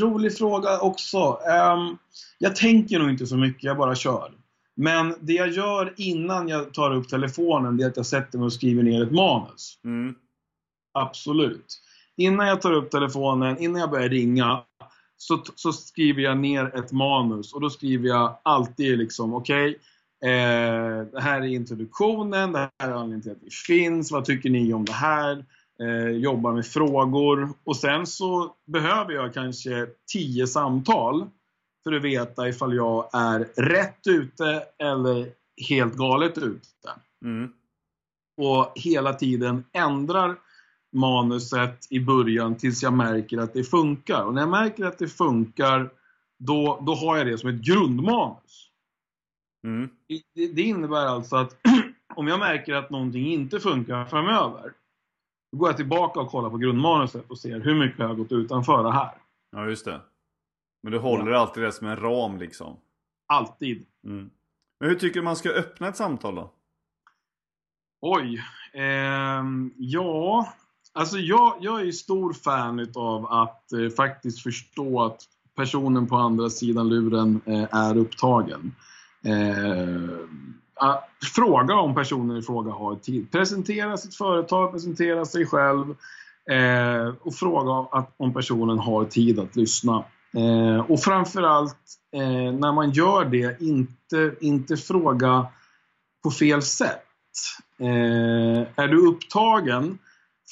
rolig 0.00 0.36
fråga 0.38 0.80
också. 0.80 1.38
Eh, 1.48 1.92
jag 2.38 2.56
tänker 2.56 2.98
nog 2.98 3.10
inte 3.10 3.26
så 3.26 3.36
mycket, 3.36 3.64
jag 3.64 3.76
bara 3.76 3.94
kör. 3.94 4.32
Men 4.76 5.14
det 5.20 5.32
jag 5.32 5.48
gör 5.48 5.94
innan 5.96 6.48
jag 6.48 6.74
tar 6.74 6.94
upp 6.94 7.08
telefonen, 7.08 7.76
det 7.76 7.84
är 7.84 7.88
att 7.88 7.96
jag 7.96 8.06
sätter 8.06 8.38
mig 8.38 8.46
och 8.46 8.52
skriver 8.52 8.82
ner 8.82 9.02
ett 9.02 9.12
manus. 9.12 9.78
Mm. 9.84 10.14
Absolut. 10.92 11.82
Innan 12.16 12.46
jag 12.46 12.60
tar 12.60 12.72
upp 12.72 12.90
telefonen, 12.90 13.58
innan 13.58 13.80
jag 13.80 13.90
börjar 13.90 14.08
ringa, 14.08 14.62
så, 15.16 15.44
så 15.54 15.72
skriver 15.72 16.22
jag 16.22 16.38
ner 16.38 16.78
ett 16.78 16.92
manus. 16.92 17.52
Och 17.52 17.60
då 17.60 17.70
skriver 17.70 18.08
jag 18.08 18.38
alltid 18.42 18.98
liksom, 18.98 19.34
okej, 19.34 19.78
okay, 20.20 20.30
eh, 20.30 21.06
det 21.12 21.20
här 21.20 21.40
är 21.40 21.46
introduktionen, 21.46 22.52
det 22.52 22.58
här 22.58 22.70
är 22.78 22.92
anledningen 22.92 23.22
till 23.22 23.32
att 23.32 23.42
vi 23.42 23.50
finns, 23.50 24.12
vad 24.12 24.24
tycker 24.24 24.50
ni 24.50 24.72
om 24.72 24.84
det 24.84 24.92
här? 24.92 25.44
Eh, 25.80 26.08
jobbar 26.08 26.52
med 26.52 26.66
frågor. 26.66 27.48
Och 27.64 27.76
sen 27.76 28.06
så 28.06 28.54
behöver 28.66 29.12
jag 29.12 29.34
kanske 29.34 29.86
tio 30.12 30.46
samtal 30.46 31.26
för 31.84 31.92
att 31.92 32.02
veta 32.02 32.48
ifall 32.48 32.76
jag 32.76 33.08
är 33.12 33.38
rätt 33.56 34.06
ute 34.06 34.62
eller 34.78 35.28
helt 35.68 35.94
galet 35.94 36.38
ute. 36.38 36.90
Mm. 37.24 37.52
Och 38.36 38.72
hela 38.74 39.12
tiden 39.14 39.64
ändrar 39.72 40.36
manuset 40.96 41.86
i 41.90 42.00
början 42.00 42.54
tills 42.54 42.82
jag 42.82 42.92
märker 42.92 43.38
att 43.38 43.52
det 43.52 43.64
funkar. 43.64 44.24
Och 44.24 44.34
när 44.34 44.42
jag 44.42 44.50
märker 44.50 44.84
att 44.84 44.98
det 44.98 45.08
funkar, 45.08 45.90
då, 46.38 46.82
då 46.86 46.94
har 46.94 47.16
jag 47.16 47.26
det 47.26 47.38
som 47.38 47.50
ett 47.50 47.62
grundmanus. 47.62 48.70
Mm. 49.64 49.88
Det, 50.34 50.46
det, 50.46 50.62
innebär 50.62 51.06
alltså 51.06 51.36
att 51.36 51.56
om 52.14 52.28
jag 52.28 52.38
märker 52.38 52.74
att 52.74 52.90
någonting 52.90 53.26
inte 53.26 53.60
funkar 53.60 54.04
framöver, 54.04 54.72
då 55.52 55.58
går 55.58 55.68
jag 55.68 55.76
tillbaka 55.76 56.20
och 56.20 56.30
kollar 56.30 56.50
på 56.50 56.56
grundmanuset 56.56 57.30
och 57.30 57.38
ser 57.38 57.60
hur 57.60 57.74
mycket 57.74 57.98
jag 57.98 58.08
har 58.08 58.14
gått 58.14 58.32
utanför 58.32 58.82
det 58.82 58.92
här. 58.92 59.18
Ja, 59.52 59.68
just 59.68 59.84
det. 59.84 60.00
Men 60.82 60.92
du 60.92 60.98
håller 60.98 61.32
ja. 61.32 61.38
alltid 61.38 61.62
det 61.62 61.72
som 61.72 61.86
en 61.86 61.96
ram 61.96 62.38
liksom? 62.38 62.76
Alltid. 63.26 63.86
Mm. 64.04 64.30
Men 64.80 64.88
hur 64.88 64.96
tycker 64.96 65.20
du 65.20 65.24
man 65.24 65.36
ska 65.36 65.50
öppna 65.50 65.88
ett 65.88 65.96
samtal 65.96 66.34
då? 66.34 66.52
Oj. 68.00 68.42
Eh, 68.72 69.44
ja, 69.76 70.52
alltså 70.96 71.18
jag, 71.18 71.54
jag 71.60 71.80
är 71.80 71.84
ju 71.84 71.92
stor 71.92 72.32
fan 72.32 72.92
av 72.94 73.26
att 73.26 73.72
eh, 73.72 73.88
faktiskt 73.96 74.42
förstå 74.42 75.02
att 75.02 75.22
personen 75.56 76.06
på 76.06 76.16
andra 76.16 76.50
sidan 76.50 76.88
luren 76.88 77.40
eh, 77.46 77.64
är 77.70 77.96
upptagen. 77.96 78.74
Eh, 79.24 80.18
fråga 81.34 81.74
om 81.74 81.94
personen 81.94 82.36
i 82.36 82.42
fråga 82.42 82.72
har 82.72 82.94
tid. 82.94 83.32
Presentera 83.32 83.96
sitt 83.96 84.14
företag, 84.14 84.72
presentera 84.72 85.24
sig 85.24 85.46
själv 85.46 85.90
eh, 86.50 87.14
och 87.22 87.34
fråga 87.34 87.98
att, 87.98 88.14
om 88.16 88.32
personen 88.32 88.78
har 88.78 89.04
tid 89.04 89.38
att 89.38 89.56
lyssna. 89.56 90.04
Eh, 90.36 90.90
och 90.90 91.00
framförallt 91.00 91.76
eh, 92.12 92.52
när 92.52 92.72
man 92.72 92.90
gör 92.90 93.24
det, 93.24 93.60
inte, 93.60 94.34
inte 94.40 94.76
fråga 94.76 95.46
på 96.22 96.30
fel 96.30 96.62
sätt. 96.62 97.02
Eh, 97.80 98.66
är 98.76 98.88
du 98.88 99.06
upptagen 99.06 99.98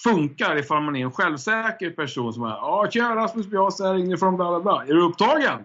funkar 0.03 0.57
ifall 0.57 0.83
man 0.83 0.97
är 0.97 1.05
en 1.05 1.13
självsäker 1.13 1.91
person 1.91 2.33
som 2.33 2.43
är 2.43 2.49
Ja, 2.49 2.89
tjena 2.91 3.17
Rasmus 3.17 3.47
Bjas 3.47 3.81
här 3.81 3.99
inifrån 3.99 4.37
bla 4.37 4.51
bla 4.51 4.61
bla. 4.61 4.85
Är 4.89 4.95
du 4.95 5.03
upptagen? 5.03 5.65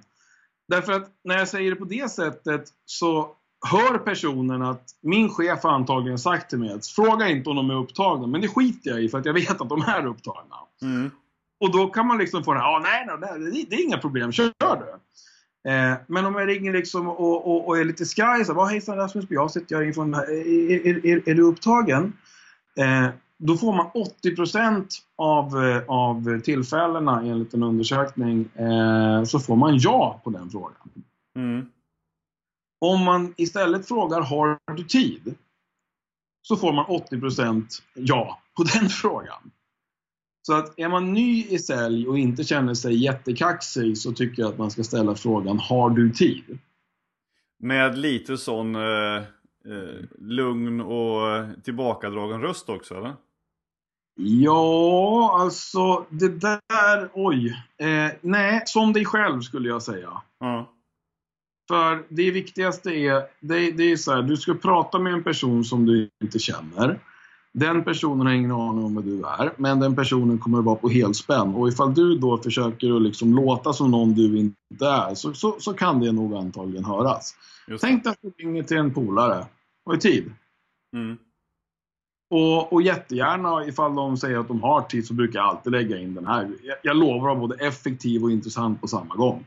Därför 0.67 0.93
att 0.93 1.07
när 1.23 1.37
jag 1.37 1.47
säger 1.47 1.69
det 1.69 1.75
på 1.75 1.85
det 1.85 2.11
sättet 2.11 2.63
så 2.85 3.35
hör 3.71 3.97
personen 3.97 4.61
att 4.61 4.83
min 5.01 5.29
chef 5.29 5.63
har 5.63 5.71
antagligen 5.71 6.19
sagt 6.19 6.49
till 6.49 6.59
mig 6.59 6.73
att 6.73 6.87
fråga 6.87 7.29
inte 7.29 7.49
om 7.49 7.55
de 7.55 7.69
är 7.69 7.75
upptagna. 7.75 8.27
Men 8.27 8.41
det 8.41 8.47
skiter 8.47 8.89
jag 8.89 9.03
i 9.03 9.09
för 9.09 9.17
att 9.17 9.25
jag 9.25 9.33
vet 9.33 9.61
att 9.61 9.69
de 9.69 9.81
är 9.81 10.05
upptagna. 10.05 10.55
Mm. 10.81 11.11
Och 11.59 11.71
då 11.71 11.87
kan 11.87 12.07
man 12.07 12.17
liksom 12.17 12.43
få 12.43 12.53
det 12.53 12.59
här, 12.59 12.75
ah, 12.75 12.79
nej, 12.79 13.07
nej, 13.19 13.65
det 13.69 13.75
är 13.75 13.85
inga 13.85 13.97
problem, 13.97 14.31
kör 14.31 14.53
du. 14.59 14.99
Eh, 15.71 15.93
men 16.07 16.25
om 16.25 16.35
jag 16.35 16.47
ringer 16.47 16.73
liksom 16.73 17.07
och, 17.07 17.47
och, 17.47 17.67
och 17.67 17.77
är 17.77 17.85
lite 17.85 18.05
skraj, 18.05 18.45
så 18.45 18.53
bara, 18.53 18.67
hejsan 18.67 18.97
Rasmus, 18.97 19.25
jag 19.29 19.51
sitter 19.51 19.75
jag 19.75 19.83
är, 19.83 19.99
är, 20.87 21.05
är, 21.05 21.29
är 21.29 21.35
du 21.35 21.41
upptagen? 21.41 22.13
Eh, 22.77 23.09
då 23.39 23.57
får 23.57 23.73
man 23.73 23.91
80% 24.23 24.87
av, 25.15 25.63
eh, 25.63 25.83
av 25.87 26.39
tillfällena 26.39 27.21
enligt 27.21 27.53
en 27.53 27.63
undersökning 27.63 28.45
eh, 28.55 29.23
så 29.23 29.39
får 29.39 29.55
man 29.55 29.77
ja 29.77 30.21
på 30.23 30.29
den 30.29 30.49
frågan. 30.49 30.89
Mm. 31.35 31.65
Om 32.81 33.03
man 33.03 33.33
istället 33.37 33.87
frågar 33.87 34.21
har 34.21 34.57
du 34.75 34.83
tid? 34.83 35.35
Så 36.41 36.55
får 36.55 36.73
man 36.73 36.85
80% 36.85 37.65
ja 37.93 38.41
på 38.57 38.63
den 38.63 38.89
frågan. 39.01 39.51
Så 40.41 40.53
att 40.53 40.79
är 40.79 40.89
man 40.89 41.13
ny 41.13 41.45
i 41.45 41.59
sälj 41.59 42.07
och 42.07 42.17
inte 42.17 42.43
känner 42.43 42.73
sig 42.73 43.03
jättekaxig 43.03 43.97
så 43.97 44.11
tycker 44.11 44.41
jag 44.41 44.51
att 44.51 44.57
man 44.57 44.71
ska 44.71 44.83
ställa 44.83 45.15
frågan 45.15 45.59
Har 45.59 45.89
du 45.89 46.11
tid? 46.11 46.59
Med 47.59 47.97
lite 47.97 48.37
sån 48.37 48.75
eh, 48.75 49.17
eh, 49.65 50.05
lugn 50.17 50.81
och 50.81 51.47
tillbakadragen 51.63 52.41
röst 52.41 52.69
också 52.69 52.95
eller? 52.95 53.15
Ja, 54.15 55.37
alltså 55.39 56.05
det 56.09 56.27
där, 56.27 57.09
oj. 57.13 57.47
Eh, 57.77 58.11
nej, 58.21 58.63
som 58.65 58.93
dig 58.93 59.05
själv 59.05 59.41
skulle 59.41 59.69
jag 59.69 59.83
säga. 59.83 60.21
Mm. 60.43 60.63
För 61.67 62.05
det 62.09 62.31
viktigaste 62.31 62.89
är, 62.89 63.23
det, 63.39 63.71
det 63.71 63.91
är 63.91 63.97
så 63.97 64.11
här, 64.11 64.21
du 64.21 64.37
ska 64.37 64.53
prata 64.53 64.99
med 64.99 65.13
en 65.13 65.23
person 65.23 65.65
som 65.65 65.85
du 65.85 66.09
inte 66.23 66.39
känner. 66.39 66.99
Den 67.53 67.83
personen 67.83 68.27
har 68.27 68.33
ingen 68.33 68.51
aning 68.51 68.85
om 68.85 68.95
vad 68.95 69.03
du 69.03 69.23
är, 69.23 69.53
men 69.57 69.79
den 69.79 69.95
personen 69.95 70.39
kommer 70.39 70.59
att 70.59 70.65
vara 70.65 70.75
på 70.75 70.89
helspänn. 70.89 71.55
Och 71.55 71.67
ifall 71.67 71.93
du 71.93 72.17
då 72.17 72.37
försöker 72.37 72.95
att 72.95 73.01
liksom 73.01 73.33
låta 73.33 73.73
som 73.73 73.91
någon 73.91 74.13
du 74.13 74.37
inte 74.37 74.85
är, 74.85 75.15
så, 75.15 75.33
så, 75.33 75.55
så 75.59 75.73
kan 75.73 75.99
det 75.99 76.11
nog 76.11 76.35
antagligen 76.35 76.85
höras. 76.85 77.35
Tänk 77.81 78.03
dig 78.03 78.11
att 78.11 78.19
du 78.21 78.29
ringer 78.37 78.63
till 78.63 78.77
en 78.77 78.93
polare. 78.93 79.45
Har 79.85 79.93
du 79.93 79.99
tid? 79.99 80.33
Mm. 80.95 81.17
Och, 82.29 82.73
och 82.73 82.81
jättegärna, 82.81 83.65
ifall 83.65 83.95
de 83.95 84.17
säger 84.17 84.37
att 84.37 84.47
de 84.47 84.63
har 84.63 84.81
tid, 84.81 85.07
så 85.07 85.13
brukar 85.13 85.39
jag 85.39 85.47
alltid 85.47 85.71
lägga 85.71 85.97
in 85.97 86.13
den 86.13 86.27
här. 86.27 86.51
Jag, 86.63 86.77
jag 86.83 86.97
lovar 86.97 87.15
att 87.15 87.21
vara 87.21 87.35
både 87.35 87.55
effektiv 87.55 88.23
och 88.23 88.31
intressant 88.31 88.81
på 88.81 88.87
samma 88.87 89.15
gång. 89.15 89.45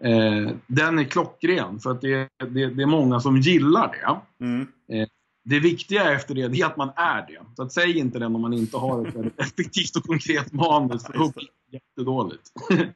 Eh, 0.00 0.50
den 0.66 0.98
är 0.98 1.04
klockren, 1.04 1.80
för 1.80 1.90
att 1.90 2.00
det, 2.00 2.28
det, 2.38 2.66
det, 2.66 2.82
är 2.82 2.86
många 2.86 3.20
som 3.20 3.36
gillar 3.36 3.88
det. 3.88 4.44
Mm. 4.44 4.68
Eh, 4.92 5.08
det 5.44 5.60
viktiga 5.60 6.12
efter 6.12 6.34
det, 6.34 6.48
det 6.48 6.60
är 6.60 6.66
att 6.66 6.76
man 6.76 6.92
är 6.96 7.26
det. 7.26 7.40
Så 7.56 7.62
att 7.62 7.72
säg 7.72 7.98
inte 7.98 8.18
det 8.18 8.26
om 8.26 8.40
man 8.40 8.52
inte 8.52 8.76
har 8.76 9.06
ett 9.06 9.14
effektivt 9.36 9.96
och 9.96 10.04
konkret 10.04 10.52
manus, 10.52 11.06
för 11.06 11.12
då 11.12 11.32
blir 11.32 11.48
det 11.70 11.78
jättedåligt. 11.78 12.52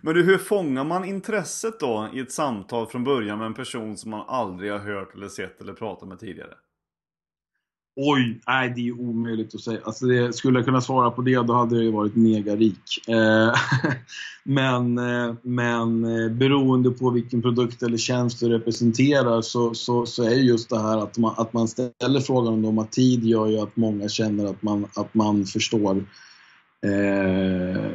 Men 0.00 0.14
du, 0.14 0.22
hur 0.22 0.38
fångar 0.38 0.84
man 0.84 1.04
intresset 1.04 1.80
då 1.80 2.08
i 2.14 2.20
ett 2.20 2.32
samtal 2.32 2.86
från 2.86 3.04
början 3.04 3.38
med 3.38 3.46
en 3.46 3.54
person 3.54 3.96
som 3.96 4.10
man 4.10 4.24
aldrig 4.28 4.72
har 4.72 4.78
hört 4.78 5.14
eller 5.14 5.28
sett 5.28 5.60
eller 5.60 5.72
pratat 5.72 6.08
med 6.08 6.18
tidigare? 6.18 6.54
Oj, 7.96 8.40
nej 8.46 8.72
det 8.76 8.88
är 8.88 9.00
omöjligt 9.00 9.54
att 9.54 9.60
säga. 9.60 9.80
Alltså 9.84 10.06
det, 10.06 10.32
skulle 10.32 10.58
jag 10.58 10.66
kunna 10.66 10.80
svara 10.80 11.10
på 11.10 11.22
det 11.22 11.34
då 11.34 11.52
hade 11.52 11.74
jag 11.74 11.84
ju 11.84 11.90
varit 11.90 12.16
megarik. 12.16 13.08
Eh, 13.08 13.54
men, 14.44 14.98
eh, 14.98 15.34
men 15.42 16.04
eh, 16.04 16.30
beroende 16.32 16.90
på 16.90 17.10
vilken 17.10 17.42
produkt 17.42 17.82
eller 17.82 17.98
tjänst 17.98 18.40
du 18.40 18.48
representerar 18.48 19.42
så, 19.42 19.74
så, 19.74 20.06
så 20.06 20.24
är 20.24 20.30
just 20.30 20.70
det 20.70 20.82
här 20.82 20.98
att 20.98 21.18
man, 21.18 21.34
att 21.36 21.52
man 21.52 21.68
ställer 21.68 22.20
frågan 22.20 22.52
om 22.52 22.62
de 22.62 22.78
har 22.78 22.84
tid 22.84 23.24
gör 23.24 23.46
ju 23.46 23.58
att 23.58 23.76
många 23.76 24.08
känner 24.08 24.44
att 24.50 24.62
man, 24.62 24.86
att 24.96 25.14
man 25.14 25.44
förstår 25.44 25.96
eh, 26.86 27.90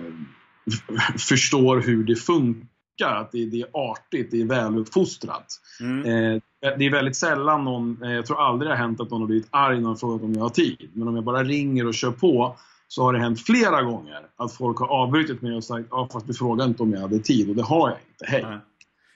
förstår 1.18 1.82
hur 1.82 2.04
det 2.04 2.16
funkar. 2.16 2.75
Att 3.04 3.32
det, 3.32 3.46
det 3.46 3.62
är 3.62 3.68
artigt, 3.74 4.32
det 4.32 4.42
är 4.42 4.46
väluppfostrat. 4.46 5.48
Mm. 5.82 6.00
Eh, 6.00 6.42
det 6.78 6.86
är 6.86 6.92
väldigt 6.92 7.16
sällan 7.16 7.64
någon, 7.64 8.04
eh, 8.04 8.12
jag 8.12 8.26
tror 8.26 8.42
aldrig 8.48 8.70
det 8.70 8.74
har 8.76 8.84
hänt 8.84 9.02
att 9.02 9.12
någon 9.12 9.22
har 9.22 9.28
blivit 9.28 9.48
arg 9.50 9.76
när 9.76 9.84
någon 9.84 9.98
frågat 9.98 10.22
om 10.24 10.34
jag 10.34 10.42
har 10.42 10.50
tid. 10.50 10.90
Men 10.94 11.08
om 11.08 11.16
jag 11.16 11.24
bara 11.24 11.44
ringer 11.44 11.88
och 11.88 11.94
kör 11.94 12.12
på 12.12 12.56
så 12.88 13.04
har 13.04 13.14
det 13.14 13.20
hänt 13.20 13.42
flera 13.42 13.82
gånger 13.82 14.22
att 14.36 14.54
folk 14.54 14.78
har 14.78 14.88
avbrutit 14.88 15.42
mig 15.42 15.56
och 15.56 15.64
sagt 15.64 15.88
ja 15.92 16.10
fast 16.14 16.28
du 16.28 16.34
frågade 16.34 16.70
inte 16.70 16.84
om 16.84 16.94
jag 16.94 17.02
hade 17.02 17.20
tid 17.20 17.50
och 17.50 17.56
det 17.56 17.64
har 17.64 17.90
jag 17.90 17.98
inte. 18.12 18.26
Hej! 18.26 18.44
Nej. 18.44 18.60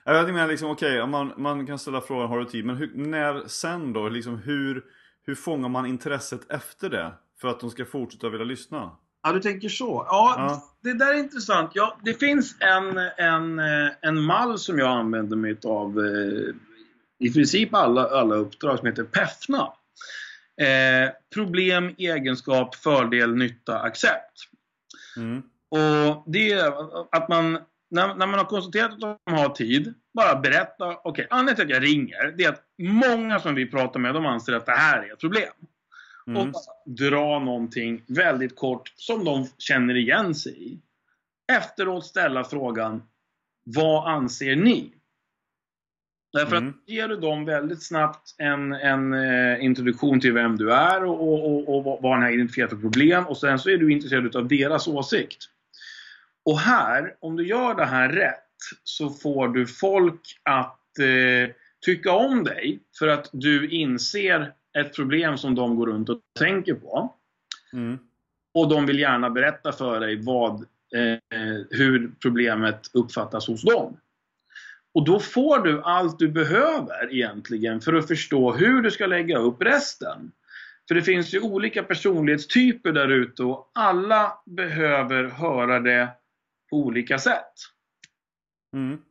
Jag 0.05 0.33
menar 0.33 0.47
liksom 0.47 0.69
okej, 0.69 1.01
okay, 1.01 1.11
man, 1.11 1.33
man 1.37 1.65
kan 1.65 1.79
ställa 1.79 2.01
frågan 2.01 2.29
har 2.29 2.39
du 2.39 2.45
tid? 2.45 2.65
Men 2.65 2.75
hur, 2.75 2.91
när 2.95 3.47
sen 3.47 3.93
då? 3.93 4.09
Liksom 4.09 4.37
hur, 4.37 4.83
hur 5.25 5.35
fångar 5.35 5.69
man 5.69 5.85
intresset 5.85 6.51
efter 6.51 6.89
det? 6.89 7.11
För 7.41 7.47
att 7.47 7.59
de 7.59 7.69
ska 7.69 7.85
fortsätta 7.85 8.29
vilja 8.29 8.45
lyssna? 8.45 8.91
Ja, 9.23 9.31
du 9.31 9.39
tänker 9.39 9.69
så. 9.69 10.05
Ja, 10.07 10.35
ja, 10.37 10.63
det 10.83 10.93
där 10.93 11.13
är 11.13 11.17
intressant. 11.17 11.71
Ja, 11.73 11.97
det 12.03 12.13
finns 12.13 12.55
en, 12.59 12.97
en, 13.17 13.59
eh, 13.59 13.91
en 14.01 14.21
mall 14.21 14.59
som 14.59 14.79
jag 14.79 14.89
använder 14.89 15.37
mig 15.37 15.57
av 15.65 15.99
eh, 15.99 16.55
i 17.19 17.33
princip 17.33 17.73
alla, 17.73 18.09
alla 18.09 18.35
uppdrag 18.35 18.79
som 18.79 18.87
heter 18.87 19.03
PEFNA. 19.03 19.73
Eh, 20.61 21.09
problem, 21.33 21.95
egenskap, 21.97 22.75
fördel, 22.75 23.35
nytta, 23.35 23.79
accept. 23.79 24.49
Mm. 25.17 25.41
Och 25.69 26.23
det 26.25 26.51
är 26.51 26.73
att 27.15 27.29
man, 27.29 27.51
när, 27.91 28.15
när, 28.15 28.27
man 28.27 28.33
har 28.33 28.45
konstaterat 28.45 28.93
att 28.93 28.99
de 28.99 29.17
har 29.25 29.49
tid, 29.49 29.93
bara 30.13 30.39
berätta. 30.39 30.89
Okej, 30.89 31.11
okay, 31.11 31.27
anledningen 31.29 31.55
till 31.55 31.65
att 31.65 31.83
jag 31.83 31.89
ringer, 31.89 32.33
det 32.37 32.43
är 32.43 32.49
att 32.49 32.63
många 32.81 33.39
som 33.39 33.55
vi 33.55 33.65
pratar 33.71 33.99
med, 33.99 34.13
de 34.13 34.25
anser 34.25 34.53
att 34.53 34.65
det 34.65 34.71
här 34.71 35.03
är 35.03 35.13
ett 35.13 35.19
problem. 35.19 35.53
Mm. 36.29 36.49
Och 36.49 36.53
dra 36.85 37.39
någonting 37.39 38.03
väldigt 38.07 38.55
kort 38.55 38.93
som 38.95 39.25
de 39.25 39.47
känner 39.57 39.97
igen 39.97 40.35
sig 40.35 40.71
i. 40.71 40.79
Efteråt 41.51 42.05
ställa 42.05 42.43
frågan, 42.43 43.03
vad 43.63 44.07
anser 44.13 44.55
ni? 44.55 44.93
Därför 46.33 46.55
mm. 46.55 46.69
att 46.69 46.89
ger 46.89 47.07
du 47.07 47.15
dem 47.15 47.45
väldigt 47.45 47.83
snabbt 47.83 48.35
en, 48.37 48.73
en 48.73 49.13
eh, 49.13 49.63
introduktion 49.63 50.19
till 50.19 50.33
vem 50.33 50.57
du 50.57 50.73
är 50.73 51.03
och, 51.03 51.21
och, 51.21 51.69
och, 51.69 51.77
och 51.77 52.01
vad 52.01 52.17
den 52.17 52.23
här 52.23 52.33
identifierar 52.33 52.67
för 52.67 52.75
problem 52.75 53.27
och 53.27 53.37
sen 53.37 53.59
så 53.59 53.69
är 53.69 53.77
du 53.77 53.91
intresserad 53.91 54.35
av 54.35 54.47
deras 54.47 54.87
åsikt. 54.87 55.45
Och 56.45 56.59
här, 56.59 57.15
om 57.19 57.35
du 57.35 57.47
gör 57.47 57.75
det 57.75 57.85
här 57.85 58.09
rätt, 58.09 58.45
så 58.83 59.09
får 59.09 59.47
du 59.47 59.67
folk 59.67 60.21
att 60.43 60.99
eh, 60.99 61.55
tycka 61.85 62.11
om 62.11 62.43
dig 62.43 62.79
för 62.99 63.07
att 63.07 63.29
du 63.31 63.69
inser 63.69 64.53
ett 64.77 64.95
problem 64.95 65.37
som 65.37 65.55
de 65.55 65.75
går 65.75 65.87
runt 65.87 66.09
och 66.09 66.19
tänker 66.39 66.73
på. 66.73 67.15
Mm. 67.73 67.99
Och 68.53 68.69
de 68.69 68.85
vill 68.85 68.99
gärna 68.99 69.29
berätta 69.29 69.71
för 69.71 69.99
dig 69.99 70.21
vad, 70.21 70.55
eh, 70.95 71.17
hur 71.69 72.11
problemet 72.21 72.81
uppfattas 72.93 73.47
hos 73.47 73.61
dem. 73.61 73.97
Och 74.93 75.05
då 75.05 75.19
får 75.19 75.59
du 75.59 75.81
allt 75.81 76.19
du 76.19 76.27
behöver 76.27 77.13
egentligen 77.13 77.81
för 77.81 77.93
att 77.93 78.07
förstå 78.07 78.53
hur 78.53 78.81
du 78.81 78.91
ska 78.91 79.05
lägga 79.05 79.37
upp 79.37 79.61
resten. 79.61 80.31
För 80.87 80.95
det 80.95 81.01
finns 81.01 81.33
ju 81.33 81.39
olika 81.39 81.83
personlighetstyper 81.83 82.91
där 82.91 83.07
ute 83.09 83.43
och 83.43 83.71
alla 83.73 84.33
behöver 84.45 85.23
höra 85.23 85.79
det 85.79 86.09
på 86.69 86.77
olika 86.77 87.17
sätt. 87.17 87.53
Mm. 88.75 89.01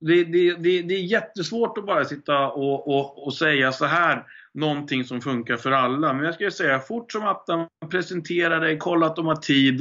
Det, 0.00 0.24
det, 0.24 0.54
det, 0.54 0.82
det, 0.82 0.94
är 0.94 1.02
jättesvårt 1.02 1.78
att 1.78 1.86
bara 1.86 2.04
sitta 2.04 2.48
och, 2.50 2.88
och, 2.88 3.26
och, 3.26 3.34
säga 3.34 3.72
så 3.72 3.84
här 3.84 4.24
någonting 4.58 5.04
som 5.04 5.20
funkar 5.20 5.56
för 5.56 5.70
alla. 5.70 6.12
Men 6.12 6.24
jag 6.24 6.34
skulle 6.34 6.50
säga 6.50 6.78
fort 6.78 7.12
som 7.12 7.26
attan, 7.26 7.66
presentera 7.90 8.58
dig, 8.58 8.78
kolla 8.78 9.06
att 9.06 9.16
de 9.16 9.26
har 9.26 9.36
tid. 9.36 9.80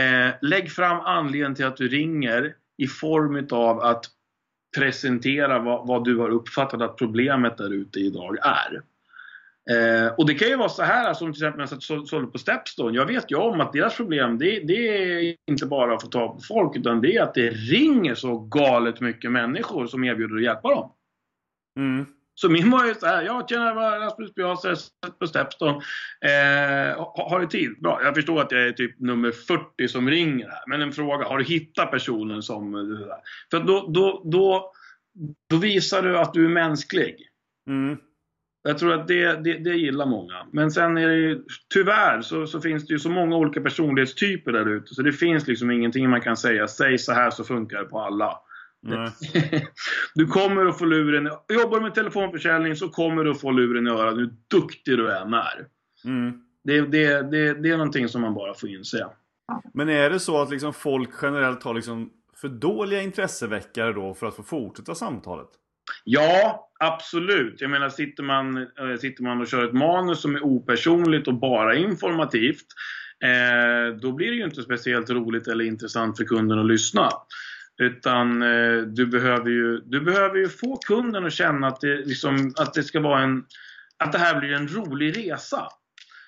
Eh, 0.00 0.34
lägg 0.42 0.70
fram 0.70 1.00
anledningen 1.00 1.54
till 1.54 1.66
att 1.66 1.76
du 1.76 1.88
ringer 1.88 2.54
i 2.76 2.86
form 2.86 3.48
av 3.50 3.80
att 3.80 4.04
presentera 4.76 5.58
vad, 5.58 5.86
vad, 5.86 6.04
du 6.04 6.18
har 6.18 6.30
uppfattat 6.30 6.82
att 6.82 6.96
problemet 6.96 7.56
där 7.56 7.72
ute 7.72 8.00
idag 8.00 8.36
är. 8.42 8.82
Eh, 9.70 10.14
och 10.14 10.26
det 10.26 10.34
kan 10.34 10.48
ju 10.48 10.56
vara 10.56 10.68
så 10.68 10.82
här 10.82 11.14
som 11.14 11.32
till 11.32 11.42
exempel 11.42 11.58
när 11.58 11.96
jag 11.96 12.08
sålde 12.08 12.26
på 12.26 12.38
Stepstone. 12.38 12.96
Jag 12.96 13.06
vet 13.06 13.30
ju 13.30 13.36
om 13.36 13.60
att 13.60 13.72
deras 13.72 13.96
problem 13.96 14.38
det, 14.38 14.60
det, 14.60 14.88
är 14.88 15.36
inte 15.50 15.66
bara 15.66 15.94
att 15.94 16.02
få 16.02 16.08
tag 16.08 16.34
på 16.34 16.40
folk 16.48 16.76
utan 16.76 17.00
det 17.00 17.16
är 17.16 17.22
att 17.22 17.34
det 17.34 17.50
ringer 17.50 18.14
så 18.14 18.38
galet 18.38 19.00
mycket 19.00 19.32
människor 19.32 19.86
som 19.86 20.04
erbjuder 20.04 20.36
att 20.36 20.42
hjälpa 20.42 20.68
dem. 20.68 20.92
Mm. 21.78 22.06
Så 22.34 22.48
min 22.48 22.70
var 22.70 22.86
ju 22.86 22.94
såhär, 22.94 23.22
ja 23.22 23.46
tjena 23.48 23.74
Rasmus 23.74 24.34
Bjase, 24.34 24.76
på 25.18 25.26
Stepstone. 25.26 25.72
Eh, 26.20 26.98
har 27.14 27.40
du 27.40 27.46
tid? 27.46 27.80
Bra, 27.80 28.00
jag 28.04 28.14
förstår 28.14 28.42
att 28.42 28.52
jag 28.52 28.68
är 28.68 28.72
typ 28.72 29.00
nummer 29.00 29.30
40 29.30 29.88
som 29.88 30.10
ringer 30.10 30.48
här. 30.48 30.62
Men 30.66 30.82
en 30.82 30.92
fråga, 30.92 31.28
har 31.28 31.38
du 31.38 31.44
hittat 31.44 31.90
personen 31.90 32.42
som... 32.42 32.72
För 33.50 33.60
då, 33.60 33.86
då, 33.94 34.22
då, 34.24 34.72
då 35.50 35.56
visar 35.56 36.02
du 36.02 36.18
att 36.18 36.34
du 36.34 36.44
är 36.44 36.48
mänsklig. 36.48 37.16
Mm. 37.68 37.96
Jag 38.62 38.78
tror 38.78 38.92
att 38.92 39.08
det, 39.08 39.44
det, 39.44 39.58
det 39.58 39.74
gillar 39.74 40.06
många. 40.06 40.46
Men 40.52 40.70
sen 40.70 40.96
är 40.98 41.08
det 41.08 41.16
ju, 41.16 41.44
tyvärr 41.74 42.20
så, 42.20 42.46
så 42.46 42.60
finns 42.60 42.86
det 42.86 42.92
ju 42.92 42.98
så 42.98 43.10
många 43.10 43.36
olika 43.36 43.60
personlighetstyper 43.60 44.52
där 44.52 44.68
ute. 44.68 44.94
Så 44.94 45.02
det 45.02 45.12
finns 45.12 45.46
liksom 45.46 45.70
ingenting 45.70 46.10
man 46.10 46.20
kan 46.20 46.36
säga, 46.36 46.68
säg 46.68 46.98
så 46.98 47.12
här 47.12 47.30
så 47.30 47.44
funkar 47.44 47.78
det 47.78 47.84
på 47.84 48.00
alla. 48.00 48.38
du 50.14 50.26
kommer 50.26 50.66
att 50.66 50.78
få 50.78 50.84
luren, 50.84 51.30
jobbar 51.48 51.78
du 51.78 51.82
med 51.82 51.94
telefonförsäljning 51.94 52.76
så 52.76 52.88
kommer 52.88 53.24
du 53.24 53.30
att 53.30 53.40
få 53.40 53.50
luren 53.50 53.86
i 53.86 53.90
örat 53.90 54.16
hur 54.16 54.34
duktig 54.50 54.98
du 54.98 55.16
än 55.16 55.34
är. 55.34 55.66
Mm. 56.04 56.40
Det, 56.64 56.80
det, 56.80 57.30
det, 57.30 57.54
det 57.54 57.70
är 57.70 57.76
någonting 57.76 58.08
som 58.08 58.20
man 58.20 58.34
bara 58.34 58.54
får 58.54 58.68
inse. 58.68 59.06
Men 59.74 59.88
är 59.88 60.10
det 60.10 60.20
så 60.20 60.42
att 60.42 60.50
liksom 60.50 60.72
folk 60.72 61.10
generellt 61.22 61.62
har 61.62 61.74
liksom 61.74 62.10
för 62.36 62.48
dåliga 62.48 63.02
intresseväckare 63.02 63.92
då 63.92 64.14
för 64.14 64.26
att 64.26 64.36
få 64.36 64.42
fortsätta 64.42 64.94
samtalet? 64.94 65.48
Ja, 66.04 66.68
absolut. 66.80 67.60
Jag 67.60 67.70
menar, 67.70 67.88
sitter 67.88 68.22
man, 68.22 68.56
äh, 68.56 68.96
sitter 69.00 69.22
man 69.22 69.40
och 69.40 69.48
kör 69.48 69.64
ett 69.64 69.72
manus 69.72 70.20
som 70.20 70.36
är 70.36 70.44
opersonligt 70.44 71.28
och 71.28 71.34
bara 71.34 71.76
informativt, 71.76 72.66
eh, 73.20 73.96
då 73.96 74.12
blir 74.12 74.30
det 74.30 74.36
ju 74.36 74.44
inte 74.44 74.62
speciellt 74.62 75.10
roligt 75.10 75.48
eller 75.48 75.64
intressant 75.64 76.16
för 76.16 76.24
kunden 76.24 76.58
att 76.58 76.66
lyssna. 76.66 77.10
Utan 77.78 78.42
eh, 78.42 78.82
du, 78.82 79.06
behöver 79.06 79.50
ju, 79.50 79.78
du 79.78 80.00
behöver 80.00 80.36
ju 80.36 80.48
få 80.48 80.76
kunden 80.76 81.26
att 81.26 81.32
känna 81.32 81.66
att 81.66 81.80
det, 81.80 81.96
liksom, 81.96 82.52
att 82.56 82.74
det 82.74 82.82
ska 82.82 83.00
vara 83.00 83.22
en... 83.22 83.44
Att 83.98 84.12
det 84.12 84.18
här 84.18 84.40
blir 84.40 84.52
en 84.52 84.68
rolig 84.68 85.18
resa. 85.18 85.68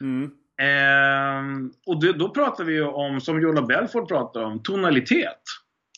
Mm. 0.00 0.30
Eh, 0.60 1.70
och 1.86 2.00
det, 2.00 2.12
då 2.12 2.28
pratar 2.30 2.64
vi 2.64 2.72
ju 2.72 2.84
om, 2.84 3.20
som 3.20 3.40
Jolla 3.40 3.62
Belford 3.62 4.08
pratar 4.08 4.42
om, 4.42 4.62
tonalitet. 4.62 5.42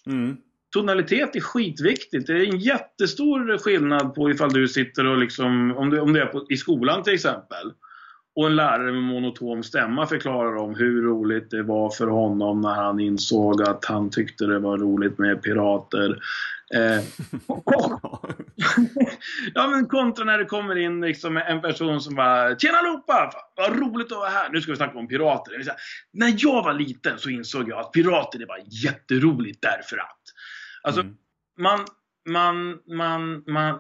Mm. 0.07 0.37
Tonalitet 0.73 1.37
är 1.37 1.41
skitviktigt. 1.41 2.27
Det 2.27 2.33
är 2.33 2.53
en 2.53 2.59
jättestor 2.59 3.59
skillnad 3.59 4.15
på 4.15 4.31
ifall 4.31 4.53
du 4.53 4.69
sitter 4.69 5.07
och 5.07 5.19
liksom, 5.19 5.77
om 5.77 5.91
det, 5.91 6.01
om 6.01 6.13
det 6.13 6.21
är 6.21 6.27
på, 6.27 6.47
i 6.51 6.57
skolan 6.57 7.03
till 7.03 7.15
exempel 7.15 7.73
och 8.39 8.47
en 8.47 8.57
lärare 8.57 8.93
med 8.93 9.03
monotom 9.03 9.63
stämma 9.63 10.07
förklarar 10.07 10.57
om 10.57 10.75
hur 10.75 11.03
roligt 11.03 11.51
det 11.51 11.63
var 11.63 11.91
för 11.91 12.07
honom 12.07 12.61
när 12.61 12.75
han 12.75 13.01
insåg 13.01 13.63
att 13.63 13.85
han 13.85 14.11
tyckte 14.11 14.47
det 14.47 14.59
var 14.59 14.79
roligt 14.79 15.19
med 15.19 15.43
pirater. 15.43 16.19
Eh, 16.75 17.05
ja 19.55 19.69
men 19.69 19.87
kontra 19.87 20.25
när 20.25 20.39
det 20.39 20.45
kommer 20.45 20.77
in 20.77 21.01
liksom 21.01 21.37
en 21.37 21.61
person 21.61 22.01
som 22.01 22.15
bara 22.15 22.59
Tjena 22.59 22.79
allihopa! 22.79 23.31
Vad 23.57 23.79
roligt 23.79 24.13
att 24.13 24.19
vara 24.19 24.29
här! 24.29 24.51
Nu 24.53 24.61
ska 24.61 24.73
vi 24.73 24.77
snacka 24.77 24.99
om 24.99 25.09
pirater. 25.09 25.53
När 26.13 26.35
jag 26.39 26.65
var 26.65 26.75
liten 26.75 27.19
så 27.19 27.31
insåg 27.31 27.69
jag 27.69 27.81
att 27.81 27.93
pirater 27.93 28.39
det 28.39 28.47
var 28.47 28.61
jätteroligt 28.85 29.63
därför 29.63 29.97
att. 29.97 30.23
Alltså, 30.83 31.01
mm. 31.01 31.15
man, 31.59 31.81
man, 32.29 32.79
man, 32.97 33.45
man, 33.47 33.79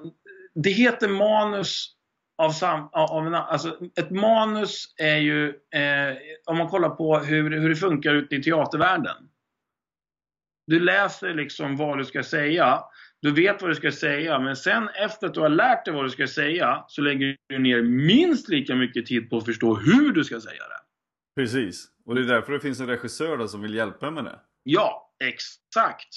det 0.54 0.70
heter 0.70 1.08
manus 1.08 1.97
av, 2.38 2.50
sam, 2.50 2.88
av 2.92 3.26
en, 3.26 3.34
alltså 3.34 3.78
ett 3.96 4.10
manus 4.10 4.94
är 4.96 5.16
ju, 5.16 5.48
eh, 5.48 6.16
om 6.46 6.58
man 6.58 6.68
kollar 6.68 6.90
på 6.90 7.18
hur, 7.18 7.50
hur 7.50 7.68
det 7.68 7.76
funkar 7.76 8.14
ute 8.14 8.34
i 8.34 8.42
teatervärlden. 8.42 9.16
Du 10.66 10.80
läser 10.80 11.34
liksom 11.34 11.76
vad 11.76 11.98
du 11.98 12.04
ska 12.04 12.22
säga. 12.22 12.80
Du 13.22 13.32
vet 13.32 13.62
vad 13.62 13.70
du 13.70 13.74
ska 13.74 13.92
säga, 13.92 14.38
men 14.38 14.56
sen 14.56 14.88
efter 14.88 15.26
att 15.26 15.34
du 15.34 15.40
har 15.40 15.48
lärt 15.48 15.84
dig 15.84 15.94
vad 15.94 16.04
du 16.04 16.10
ska 16.10 16.26
säga 16.26 16.84
så 16.88 17.02
lägger 17.02 17.36
du 17.48 17.58
ner 17.58 17.82
minst 17.82 18.48
lika 18.48 18.74
mycket 18.74 19.06
tid 19.06 19.30
på 19.30 19.36
att 19.36 19.44
förstå 19.44 19.74
hur 19.74 20.12
du 20.12 20.24
ska 20.24 20.40
säga 20.40 20.62
det. 20.62 20.80
Precis, 21.42 21.88
och 22.06 22.14
det 22.14 22.20
är 22.20 22.24
därför 22.24 22.52
det 22.52 22.60
finns 22.60 22.80
en 22.80 22.86
regissör 22.86 23.46
som 23.46 23.62
vill 23.62 23.74
hjälpa 23.74 24.10
med 24.10 24.24
det. 24.24 24.40
Ja, 24.62 25.14
exakt. 25.24 26.08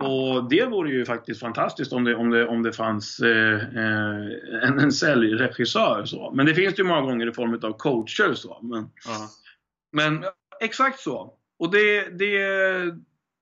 Och 0.00 0.48
det 0.50 0.66
vore 0.66 0.90
ju 0.90 1.04
faktiskt 1.04 1.40
fantastiskt 1.40 1.92
om 1.92 2.04
det, 2.04 2.14
om 2.14 2.30
det, 2.30 2.48
om 2.48 2.62
det 2.62 2.72
fanns 2.72 3.20
eh, 3.20 3.54
eh 3.54 4.68
en, 4.68 4.78
en 4.78 4.92
säljregissör. 4.92 6.04
Så. 6.04 6.32
Men 6.34 6.46
det 6.46 6.54
finns 6.54 6.74
det 6.74 6.82
ju 6.82 6.88
många 6.88 7.00
gånger 7.00 7.28
i 7.28 7.32
form 7.32 7.60
av 7.62 7.78
coacher. 7.78 8.34
Så. 8.34 8.58
Men, 8.62 8.80
uh 8.80 9.26
men 9.92 10.24
exakt 10.60 11.00
så. 11.00 11.34
Och 11.58 11.70
det, 11.70 12.18
det, 12.18 12.34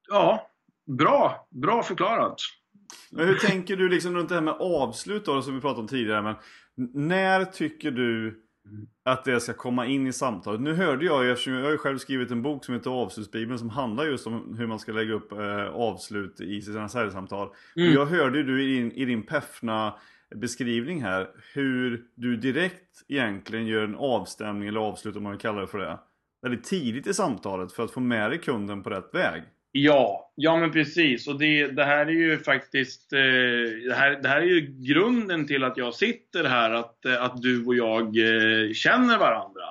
ja, 0.09 0.51
bra, 0.87 1.49
bra 1.51 1.83
förklarat. 1.83 2.41
Men 3.11 3.27
hur 3.27 3.35
tänker 3.35 3.77
du 3.77 3.89
liksom 3.89 4.17
runt 4.17 4.29
det 4.29 4.35
här 4.35 4.43
med 4.43 4.55
avslut 4.55 5.25
då, 5.25 5.43
som 5.43 5.55
vi 5.55 5.61
pratade 5.61 5.81
om 5.81 5.89
tidigare. 5.89 6.23
Men 6.23 6.35
när 6.95 7.45
tycker 7.45 7.91
du 7.91 8.43
att 9.05 9.25
det 9.25 9.41
ska 9.41 9.53
komma 9.53 9.87
in 9.87 10.07
i 10.07 10.13
samtalet. 10.13 10.61
Nu 10.61 10.75
hörde 10.75 11.05
jag 11.05 11.25
ju, 11.25 11.33
eftersom 11.33 11.53
jag 11.53 11.71
har 11.71 11.77
själv 11.77 11.99
skrivit 11.99 12.31
en 12.31 12.43
bok 12.43 12.65
som 12.65 12.75
heter 12.75 12.91
Avslutsbibeln 12.91 13.59
som 13.59 13.71
handlar 13.71 14.05
just 14.05 14.27
om 14.27 14.55
hur 14.59 14.67
man 14.67 14.79
ska 14.79 14.93
lägga 14.93 15.15
upp 15.15 15.33
eh, 15.33 15.67
avslut 15.67 16.41
i 16.41 16.63
sina 16.63 16.89
säljsamtal. 16.89 17.49
Mm. 17.77 17.93
Jag 17.93 18.07
hörde 18.07 18.43
du 18.43 18.63
i 18.63 18.77
din, 18.77 18.93
i 18.93 19.05
din 19.05 19.23
Peffna 19.23 19.95
beskrivning 20.35 21.03
här 21.03 21.29
hur 21.55 22.05
du 22.15 22.37
direkt 22.37 23.05
egentligen 23.09 23.67
gör 23.67 23.85
en 23.85 23.97
avstämning 23.97 24.69
eller 24.69 24.81
avslut 24.81 25.17
om 25.17 25.23
man 25.23 25.33
vill 25.33 25.41
kalla 25.41 25.61
det 25.61 25.67
för 25.67 25.79
det. 25.79 25.99
Väldigt 26.43 26.65
tidigt 26.65 27.07
i 27.07 27.15
samtalet 27.15 27.73
för 27.73 27.85
att 27.85 27.91
få 27.91 28.01
med 28.01 28.31
dig 28.31 28.41
kunden 28.41 28.83
på 28.83 28.91
rätt 28.91 29.15
väg. 29.15 29.43
Ja, 29.73 30.33
ja 30.35 30.57
men 30.57 30.73
precis. 30.73 31.29
Och 31.29 31.39
det, 31.39 31.67
det 31.67 31.85
här 31.85 32.07
är 32.07 32.11
ju 32.11 32.39
faktiskt 32.39 33.13
eh, 33.13 33.19
det, 33.89 33.95
här, 33.95 34.23
det 34.23 34.29
här 34.29 34.41
är 34.41 34.47
ju 34.47 34.77
grunden 34.79 35.47
till 35.47 35.65
att 35.65 35.77
jag 35.77 35.95
sitter 35.95 36.45
här, 36.45 36.71
att, 36.71 37.05
eh, 37.05 37.23
att 37.23 37.43
du 37.43 37.67
och 37.67 37.75
jag 37.75 38.05
eh, 38.07 38.73
känner 38.73 39.19
varandra. 39.19 39.63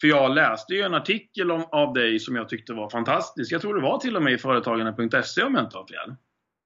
För 0.00 0.08
jag 0.08 0.34
läste 0.34 0.74
ju 0.74 0.82
en 0.82 0.94
artikel 0.94 1.50
om, 1.50 1.64
av 1.72 1.92
dig 1.92 2.18
som 2.18 2.36
jag 2.36 2.48
tyckte 2.48 2.72
var 2.72 2.90
fantastisk. 2.90 3.52
Jag 3.52 3.60
tror 3.60 3.74
det 3.74 3.82
var 3.82 3.98
till 3.98 4.16
och 4.16 4.22
med 4.22 4.32
i 4.32 4.38
Företagarna.se 4.38 5.42
om 5.42 5.54
jag 5.54 5.64
inte 5.64 5.76
har 5.76 5.86
fel. 5.86 6.14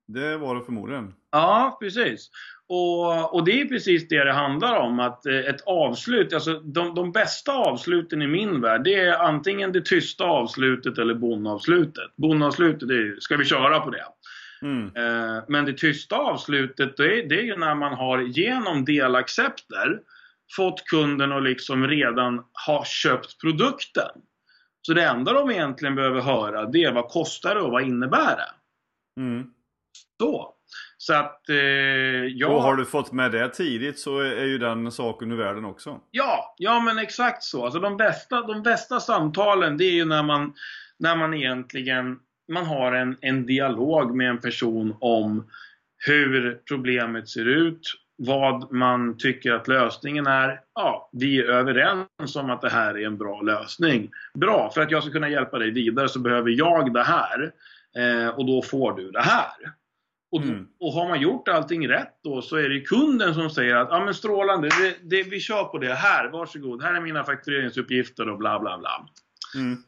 Det 0.08 0.36
var 0.36 0.54
det 0.54 0.64
förmodligen. 0.64 1.14
Ja, 1.30 1.76
precis. 1.80 2.30
Och, 2.68 3.34
och, 3.34 3.44
det 3.44 3.60
är 3.60 3.64
precis 3.64 4.08
det 4.08 4.24
det 4.24 4.32
handlar 4.32 4.76
om. 4.76 5.00
Att 5.00 5.26
eh, 5.26 5.38
ett 5.38 5.60
avslut, 5.66 6.32
alltså 6.32 6.60
de, 6.60 6.94
de 6.94 7.12
bästa 7.12 7.52
avsluten 7.52 8.22
i 8.22 8.26
min 8.26 8.60
värld, 8.60 8.84
det 8.84 8.94
är 8.94 9.18
antingen 9.18 9.72
det 9.72 9.84
tysta 9.84 10.24
avslutet 10.24 10.98
eller. 10.98 11.14
Bonnavslutet, 12.16 12.88
det 12.88 12.94
är 12.94 13.20
ska 13.20 13.36
vi 13.36 13.44
köra 13.44 13.80
på 13.80 13.90
det? 13.90 14.04
Mm. 14.62 14.86
Eh, 14.96 15.44
men 15.48 15.64
det 15.64 15.72
tysta 15.72 16.16
avslutet, 16.16 16.96
det 16.96 17.04
är, 17.04 17.28
det 17.28 17.38
är 17.38 17.42
ju 17.42 17.56
när 17.56 17.74
man 17.74 17.94
har 17.94 18.18
genom 18.18 18.84
delaccepter 18.84 20.00
fått 20.56 20.84
kunden 20.84 21.32
att 21.32 21.42
liksom 21.42 21.86
redan 21.86 22.44
ha 22.66 22.84
köpt 22.84 23.40
produkten. 23.40 24.10
Så 24.82 24.94
det 24.94 25.04
enda 25.04 25.32
de 25.32 25.50
egentligen 25.50 25.94
behöver 25.94 26.20
höra, 26.20 26.66
det 26.66 26.84
är 26.84 26.92
vad 26.92 27.08
kostar 27.08 27.54
det 27.54 27.60
och 27.60 27.70
vad 27.70 27.82
innebär 27.82 28.36
det? 28.36 28.50
Mm. 29.20 29.50
Så. 30.20 30.54
Så 30.98 31.14
att, 31.14 31.48
eh, 31.48 31.56
ja. 31.56 32.48
Och 32.48 32.62
har 32.62 32.76
du 32.76 32.84
fått 32.84 33.12
med 33.12 33.32
det 33.32 33.48
tidigt 33.48 33.98
så 33.98 34.18
är 34.18 34.44
ju 34.44 34.58
den 34.58 34.92
saken 34.92 35.32
ur 35.32 35.36
världen 35.36 35.64
också. 35.64 36.00
Ja, 36.10 36.54
ja 36.58 36.80
men 36.80 36.98
exakt 36.98 37.42
så. 37.42 37.64
Alltså 37.64 37.80
de 37.80 37.96
bästa, 37.96 38.40
de 38.42 38.62
bästa 38.62 39.00
samtalen 39.00 39.76
det 39.76 39.84
är 39.84 39.92
ju 39.92 40.04
när 40.04 40.22
man, 40.22 40.54
när 40.98 41.16
man 41.16 41.34
egentligen 41.34 42.18
man 42.48 42.66
har 42.66 42.92
en, 42.92 43.16
en 43.20 43.46
dialog 43.46 44.16
med 44.16 44.30
en 44.30 44.38
person 44.38 44.96
om 45.00 45.50
hur 46.06 46.60
problemet 46.68 47.28
ser 47.28 47.48
ut, 47.48 47.80
vad 48.16 48.72
man 48.72 49.18
tycker 49.18 49.52
att 49.52 49.68
lösningen 49.68 50.26
är. 50.26 50.60
Ja, 50.74 51.10
vi 51.12 51.38
är 51.38 51.44
överens 51.44 52.36
om 52.36 52.50
att 52.50 52.60
det 52.60 52.70
här 52.70 52.98
är 52.98 53.06
en 53.06 53.18
bra 53.18 53.40
lösning. 53.40 54.10
Bra, 54.34 54.70
för 54.74 54.80
att 54.80 54.90
jag 54.90 55.02
ska 55.02 55.12
kunna 55.12 55.28
hjälpa 55.28 55.58
dig 55.58 55.70
vidare 55.70 56.08
så 56.08 56.18
behöver 56.18 56.50
jag 56.50 56.92
det 56.92 57.02
här. 57.02 57.52
Eh, 57.96 58.28
och 58.28 58.46
då 58.46 58.62
får 58.62 58.92
du 58.92 59.10
det 59.10 59.22
här. 59.22 59.72
Och, 60.30 60.42
mm. 60.42 60.66
och 60.80 60.92
har 60.92 61.08
man 61.08 61.20
gjort 61.20 61.48
allting 61.48 61.88
rätt 61.88 62.14
då 62.24 62.42
så 62.42 62.56
är 62.56 62.68
det 62.68 62.80
kunden 62.80 63.34
som 63.34 63.50
säger 63.50 63.76
att 63.76 63.88
ja 63.90 64.04
men 64.04 64.14
strålande, 64.14 64.68
det, 64.68 64.96
det, 65.02 65.22
vi 65.22 65.40
kör 65.40 65.64
på 65.64 65.78
det 65.78 65.94
här, 65.94 66.28
varsågod, 66.28 66.82
här 66.82 66.94
är 66.94 67.00
mina 67.00 67.24
faktureringsuppgifter 67.24 68.28
och 68.28 68.38
bla 68.38 68.60
bla 68.60 68.78
bla. 68.78 69.08
Mm. 69.54 69.82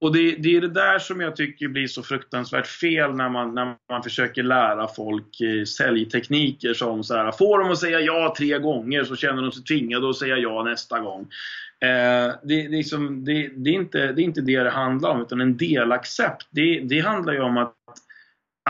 Och 0.00 0.12
det, 0.12 0.36
det, 0.36 0.56
är 0.56 0.60
det 0.60 0.68
där 0.68 0.98
som 0.98 1.20
jag 1.20 1.36
tycker 1.36 1.68
blir 1.68 1.86
så 1.86 2.02
fruktansvärt 2.02 2.66
fel 2.66 3.14
när 3.14 3.28
man, 3.28 3.54
när 3.54 3.76
man 3.90 4.02
försöker 4.02 4.42
lära 4.42 4.88
folk 4.88 5.40
eh, 5.40 5.64
säljtekniker 5.64 6.74
som 6.74 7.04
så 7.04 7.14
här, 7.14 7.32
får 7.32 7.58
de 7.58 7.70
att 7.70 7.78
säga 7.78 8.00
ja 8.00 8.34
tre 8.38 8.58
gånger 8.58 9.04
så 9.04 9.16
känner 9.16 9.42
de 9.42 9.52
sig 9.52 9.64
tvingade 9.64 10.10
att 10.10 10.16
säga 10.16 10.36
ja 10.36 10.62
nästa 10.62 11.00
gång. 11.00 11.20
Eh, 11.80 12.34
det, 12.42 12.62
det, 12.62 12.68
liksom, 12.68 13.24
det, 13.24 13.48
det, 13.56 13.70
är 13.70 13.74
inte, 13.74 14.12
det 14.12 14.22
är 14.22 14.24
inte 14.24 14.40
det 14.40 14.62
det 14.62 14.70
handlar 14.70 15.10
om, 15.10 15.22
utan 15.22 15.40
en 15.40 15.56
delaccept. 15.56 16.48
Det, 16.50 16.80
det 16.80 17.00
handlar 17.00 17.32
ju 17.32 17.40
om 17.40 17.56
att, 17.56 17.74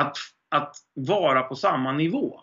att, 0.01 0.17
att 0.55 0.77
vara 0.95 1.43
på 1.43 1.57
samma 1.57 1.93
nivå. 1.93 2.41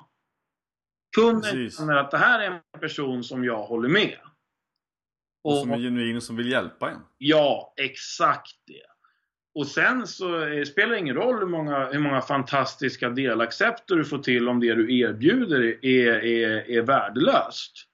Kunden 1.15 1.69
känner 1.69 1.93
att 1.93 2.11
det 2.11 2.17
här 2.17 2.39
är 2.39 2.51
en 2.73 2.79
person 2.79 3.23
som 3.23 3.43
jag 3.43 3.63
håller 3.63 3.89
med. 3.89 4.17
Och, 5.43 5.57
som 5.57 5.71
är 5.71 5.77
genuin 5.77 6.15
och 6.15 6.23
som 6.23 6.35
vill 6.35 6.51
hjälpa 6.51 6.91
en. 6.91 6.99
Ja, 7.17 7.73
exakt 7.77 8.55
det. 8.67 8.85
Och 9.53 9.67
sen 9.67 10.07
så 10.07 10.45
eh, 10.45 10.63
spelar 10.63 10.89
det 10.89 10.99
ingen 10.99 11.15
roll 11.15 11.39
hur 11.39 11.45
många, 11.45 11.85
hur 11.85 11.99
många 11.99 12.21
fantastiska 12.21 13.09
delaccepter 13.09 13.95
du 13.95 14.05
får 14.05 14.19
till 14.19 14.49
om 14.49 14.59
det 14.59 14.73
du 14.73 14.99
erbjuder 14.99 15.85
är, 15.85 16.25
är, 16.25 16.69
är 16.69 16.81
värdelöst. 16.81 17.87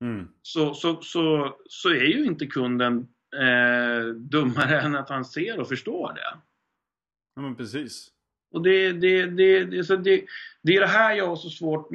Mm. 0.00 0.28
Så, 0.42 0.74
så, 0.74 1.02
så, 1.02 1.56
så 1.68 1.88
är 1.88 2.04
ju 2.04 2.24
inte 2.24 2.46
kunden 2.46 3.08
eh, 3.36 4.06
dummare 4.14 4.80
än 4.82 4.96
att 4.96 5.08
han 5.08 5.24
ser 5.24 5.60
och 5.60 5.68
förstår 5.68 6.12
det. 6.14 6.38
Ja 7.34 7.42
men 7.42 7.56
precis. 7.56 8.13
Och 8.54 8.62
det, 8.62 8.92
det, 8.92 9.26
det, 9.26 9.64
det, 9.64 9.84
så 9.84 9.96
det, 9.96 10.24
det 10.62 10.76
är 10.76 10.80
det 10.80 10.86
här 10.86 11.14
jag 11.14 11.26
har 11.26 11.36
så 11.36 11.50
svårt 11.50 11.88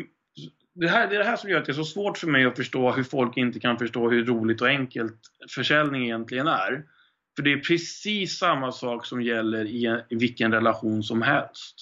det, 0.73 0.87
här, 0.87 1.07
det 1.07 1.15
är 1.15 1.19
det 1.19 1.25
här 1.25 1.35
som 1.35 1.49
gör 1.49 1.59
att 1.59 1.65
det 1.65 1.71
är 1.71 1.73
så 1.73 1.83
svårt 1.83 2.17
för 2.17 2.27
mig 2.27 2.45
att 2.45 2.55
förstå 2.55 2.91
hur 2.91 3.03
folk 3.03 3.37
inte 3.37 3.59
kan 3.59 3.77
förstå 3.77 4.09
hur 4.09 4.25
roligt 4.25 4.61
och 4.61 4.67
enkelt 4.67 5.19
försäljning 5.49 6.03
egentligen 6.03 6.47
är. 6.47 6.85
För 7.35 7.43
det 7.43 7.51
är 7.51 7.57
precis 7.57 8.37
samma 8.37 8.71
sak 8.71 9.05
som 9.05 9.21
gäller 9.21 9.65
i, 9.65 10.03
i 10.09 10.15
vilken 10.15 10.51
relation 10.51 11.03
som 11.03 11.21
helst. 11.21 11.75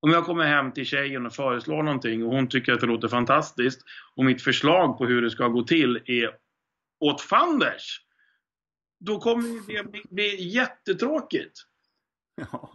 Om 0.00 0.10
jag 0.10 0.24
kommer 0.24 0.44
hem 0.44 0.72
till 0.72 0.86
tjejen 0.86 1.26
och 1.26 1.34
föreslår 1.34 1.82
någonting 1.82 2.24
och 2.24 2.32
hon 2.32 2.48
tycker 2.48 2.72
att 2.72 2.80
det 2.80 2.86
låter 2.86 3.08
fantastiskt 3.08 3.80
och 4.14 4.24
mitt 4.24 4.42
förslag 4.42 4.98
på 4.98 5.06
hur 5.06 5.22
det 5.22 5.30
ska 5.30 5.48
gå 5.48 5.62
till 5.62 6.02
är 6.06 6.30
åt 7.00 7.20
fanders. 7.20 8.00
Då 9.00 9.20
kommer 9.20 9.74
det 9.74 9.90
bli, 9.90 10.02
bli 10.10 10.48
jättetråkigt. 10.48 11.58
Ja. 12.36 12.72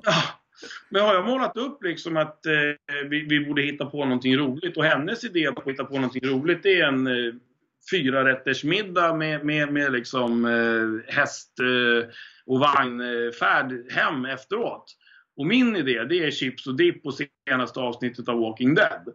Men 0.90 1.02
har 1.02 1.14
jag 1.14 1.26
målat 1.26 1.58
upp 1.58 1.84
liksom 1.84 2.18
att 2.18 2.46
eh, 2.46 2.52
vi, 3.10 3.26
vi, 3.30 3.46
borde 3.46 3.62
hitta 3.62 3.86
på 3.86 4.06
någonting 4.06 4.38
roligt 4.38 4.78
och 4.78 4.84
hennes 4.84 5.24
idé 5.24 5.48
att 5.48 5.68
hitta 5.68 5.84
på 5.84 5.96
någonting 5.96 6.30
roligt 6.30 6.64
det 6.64 6.80
är 6.80 6.88
en 6.88 7.08
eh, 7.08 7.34
fyra 7.92 8.26
rätters 8.26 8.64
middag 8.64 9.14
med, 9.14 9.46
med, 9.46 9.74
med 9.74 9.92
liksom 9.92 10.46
eh, 10.46 11.14
häst 11.14 11.60
eh, 11.60 12.10
och 12.46 12.60
vagnfärd 12.60 13.92
hem 13.92 14.26
efteråt. 14.26 14.98
Och 15.38 15.46
min 15.46 15.76
idé 15.76 16.04
det 16.04 16.26
är 16.26 16.32
chips 16.32 16.68
och 16.68 16.76
dipp 16.76 17.04
på 17.04 17.12
senaste 17.50 17.80
avsnittet 17.80 18.30
av 18.30 18.40
Walking 18.40 18.76
Dead. 18.76 19.08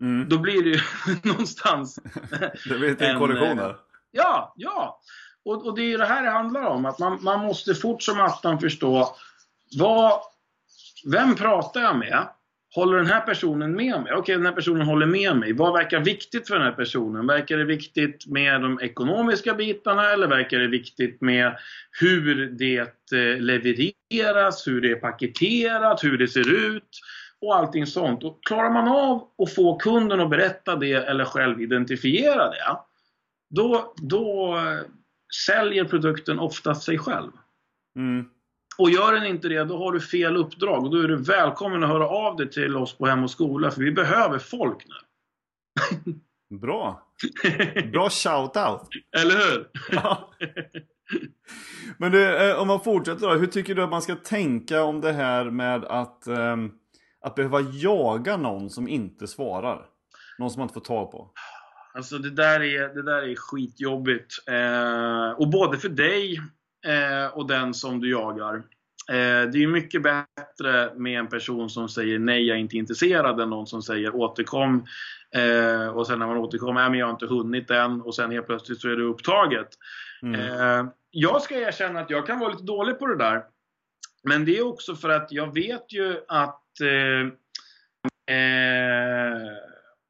Mm. 0.00 0.28
Då 0.28 0.38
blir 0.38 0.62
det 0.62 0.68
ju 0.68 0.80
någonstans... 1.24 1.98
det 2.68 2.78
blir 2.78 3.02
en 3.02 3.18
kollision 3.18 3.58
här. 3.58 3.76
Ja, 4.10 4.54
ja. 4.56 5.00
Och, 5.44 5.66
och 5.66 5.76
det 5.76 5.82
är 5.82 5.88
ju 5.88 5.96
det 5.96 6.06
här 6.06 6.22
det 6.22 6.30
handlar 6.30 6.62
om. 6.62 6.86
Att 6.86 6.98
man, 6.98 7.18
man 7.22 7.40
måste 7.40 7.74
fort 7.74 8.02
som 8.02 8.20
attan 8.20 8.60
förstå 8.60 9.16
vad 9.78 10.20
vem 11.12 11.34
pratar 11.34 11.80
jag 11.80 11.98
med? 11.98 12.28
Håller 12.74 12.96
den 12.96 13.06
här 13.06 13.20
personen 13.20 13.72
med 13.72 14.02
mig? 14.02 14.12
Okej, 14.12 14.16
okay, 14.16 14.34
den 14.34 14.46
här 14.46 14.52
personen 14.52 14.86
håller 14.86 15.06
med 15.06 15.36
mig. 15.36 15.52
Vad 15.52 15.72
verkar 15.72 16.00
viktigt 16.00 16.48
för 16.48 16.54
den 16.54 16.64
här 16.64 16.72
personen? 16.72 17.26
Verkar 17.26 17.56
det 17.56 17.64
viktigt 17.64 18.26
med 18.26 18.60
de 18.60 18.80
ekonomiska 18.80 19.54
bitarna 19.54 20.12
eller 20.12 20.26
verkar 20.26 20.58
det 20.58 20.68
viktigt 20.68 21.20
med 21.20 21.56
hur 22.00 22.46
det 22.46 22.78
eh, 23.12 23.40
levereras, 23.40 24.66
hur 24.66 24.80
det 24.80 24.90
är 24.90 24.96
paketerat, 24.96 26.04
hur 26.04 26.18
det 26.18 26.28
ser 26.28 26.74
ut 26.74 27.00
och 27.40 27.56
allting 27.56 27.86
sånt. 27.86 28.24
Och 28.24 28.44
klarar 28.44 28.70
man 28.70 28.88
av 28.88 29.28
att 29.42 29.54
få 29.54 29.76
kunden 29.78 30.20
att 30.20 30.30
berätta 30.30 30.76
det 30.76 30.92
eller 30.92 31.24
själv 31.24 31.60
identifiera 31.60 32.50
det, 32.50 32.78
då, 33.50 33.94
då 33.96 34.56
eh, 34.56 34.80
säljer 35.46 35.84
produkten 35.84 36.38
oftast 36.38 36.82
sig 36.82 36.98
själv. 36.98 37.30
Mm. 37.96 38.24
Och 38.78 38.90
gör 38.90 39.12
den 39.12 39.26
inte 39.26 39.48
det, 39.48 39.64
då 39.64 39.78
har 39.78 39.92
du 39.92 40.00
fel 40.00 40.36
uppdrag. 40.36 40.84
Och 40.84 40.90
då 40.90 40.98
är 40.98 41.08
du 41.08 41.16
välkommen 41.16 41.82
att 41.82 41.88
höra 41.88 42.08
av 42.08 42.36
dig 42.36 42.50
till 42.50 42.76
oss 42.76 42.98
på 42.98 43.06
Hem 43.06 43.24
och 43.24 43.30
Skola, 43.30 43.70
för 43.70 43.80
vi 43.80 43.92
behöver 43.92 44.38
folk 44.38 44.86
nu. 44.86 44.94
Bra! 46.58 47.02
Bra 47.92 48.08
shout-out! 48.08 48.88
Eller 49.16 49.34
hur? 49.34 49.68
Ja. 49.90 50.30
Men 51.98 52.12
du, 52.12 52.50
eh, 52.50 52.60
om 52.60 52.68
man 52.68 52.80
fortsätter 52.80 53.26
då. 53.26 53.34
Hur 53.34 53.46
tycker 53.46 53.74
du 53.74 53.82
att 53.82 53.90
man 53.90 54.02
ska 54.02 54.14
tänka 54.14 54.82
om 54.82 55.00
det 55.00 55.12
här 55.12 55.44
med 55.44 55.84
att, 55.84 56.22
um, 56.26 56.72
att 57.20 57.34
behöva 57.34 57.60
jaga 57.60 58.36
någon 58.36 58.70
som 58.70 58.88
inte 58.88 59.26
svarar? 59.26 59.86
Någon 60.38 60.50
som 60.50 60.60
man 60.60 60.64
inte 60.64 60.74
får 60.74 60.80
tag 60.80 61.10
på? 61.10 61.30
Alltså 61.94 62.18
det 62.18 62.30
där 62.30 62.62
är, 62.62 62.94
det 62.94 63.02
där 63.02 63.22
är 63.22 63.34
skitjobbigt. 63.36 64.48
Eh, 64.48 65.30
och 65.40 65.50
både 65.50 65.78
för 65.78 65.88
dig 65.88 66.40
och 67.32 67.46
den 67.46 67.74
som 67.74 68.00
du 68.00 68.10
jagar. 68.10 68.62
Eh, 69.08 69.50
det 69.50 69.62
är 69.62 69.66
mycket 69.66 70.02
bättre 70.02 70.94
med 70.94 71.18
en 71.18 71.28
person 71.28 71.70
som 71.70 71.88
säger 71.88 72.18
nej, 72.18 72.46
jag 72.46 72.56
är 72.56 72.60
inte 72.60 72.76
intresserad 72.76 73.40
än 73.40 73.50
någon 73.50 73.66
som 73.66 73.82
säger 73.82 74.14
återkom. 74.14 74.86
Eh, 75.34 75.88
och 75.88 76.06
sen 76.06 76.18
när 76.18 76.26
man 76.26 76.36
återkommer, 76.36 76.80
nej 76.80 76.90
men 76.90 76.98
jag 76.98 77.06
har 77.06 77.12
inte 77.12 77.26
hunnit 77.26 77.70
än 77.70 78.00
och 78.00 78.14
sen 78.14 78.30
helt 78.30 78.46
plötsligt 78.46 78.80
så 78.80 78.88
är 78.88 78.96
det 78.96 79.02
upptaget. 79.02 79.68
Mm. 80.22 80.40
Eh, 80.40 80.86
jag 81.10 81.42
ska 81.42 81.54
erkänna 81.54 82.00
att 82.00 82.10
jag 82.10 82.26
kan 82.26 82.38
vara 82.38 82.50
lite 82.50 82.62
dålig 82.62 82.98
på 82.98 83.06
det 83.06 83.16
där. 83.16 83.42
Men 84.22 84.44
det 84.44 84.58
är 84.58 84.66
också 84.66 84.94
för 84.94 85.08
att 85.08 85.32
jag 85.32 85.54
vet 85.54 85.92
ju 85.92 86.20
att 86.28 86.80
eh, 86.80 87.20
eh, 88.36 89.40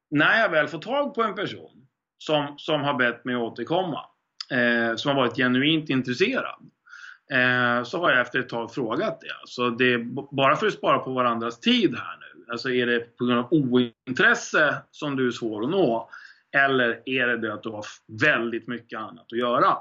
när 0.09 0.41
jag 0.41 0.49
väl 0.49 0.67
får 0.67 0.79
tag 0.79 1.15
på 1.15 1.23
en 1.23 1.35
person 1.35 1.87
som, 2.17 2.53
som 2.57 2.81
har 2.81 2.93
bett 2.93 3.25
mig 3.25 3.35
återkomma 3.35 4.05
eh, 4.51 4.95
som 4.95 5.09
har 5.09 5.15
varit 5.15 5.35
genuint 5.37 5.89
intresserad. 5.89 6.69
Eh, 7.31 7.83
så 7.83 7.99
har 7.99 8.11
jag 8.11 8.21
efter 8.21 8.39
ett 8.39 8.49
tag 8.49 8.73
frågat 8.73 9.21
det. 9.21 9.33
Så 9.45 9.69
det 9.69 9.97
bara 10.31 10.55
för 10.55 10.67
att 10.67 10.73
spara 10.73 10.99
på 10.99 11.11
varandras 11.11 11.59
tid 11.59 11.95
här 11.95 12.17
nu. 12.19 12.45
Alltså 12.51 12.69
är 12.69 12.85
det 12.85 13.17
på 13.17 13.25
grund 13.25 13.39
av 13.39 13.47
ointresse 13.51 14.75
som 14.91 15.15
du 15.15 15.27
är 15.27 15.31
svår 15.31 15.63
att 15.63 15.69
nå? 15.69 16.09
Eller 16.55 17.01
är 17.05 17.27
det 17.27 17.37
det 17.37 17.53
att 17.53 17.63
du 17.63 17.69
har 17.69 17.85
väldigt 18.21 18.67
mycket 18.67 18.99
annat 18.99 19.25
att 19.31 19.37
göra? 19.37 19.77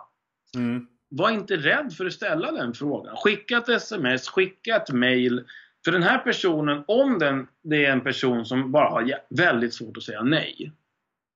Mm. 0.54 0.86
Var 1.08 1.30
inte 1.30 1.56
rädd 1.56 1.92
för 1.92 2.06
att 2.06 2.12
ställa 2.12 2.52
den 2.52 2.74
frågan. 2.74 3.16
Skicka 3.16 3.56
ett 3.56 3.68
sms, 3.68 4.28
skicka 4.28 4.76
ett 4.76 4.92
mail. 4.92 5.44
För 5.84 5.92
den 5.92 6.02
här 6.02 6.18
personen, 6.18 6.84
om 6.86 7.18
den, 7.18 7.46
det 7.62 7.84
är 7.84 7.92
en 7.92 8.00
person 8.00 8.46
som 8.46 8.72
bara 8.72 8.88
har 8.88 9.14
väldigt 9.30 9.74
svårt 9.74 9.96
att 9.96 10.02
säga 10.02 10.22
nej. 10.22 10.72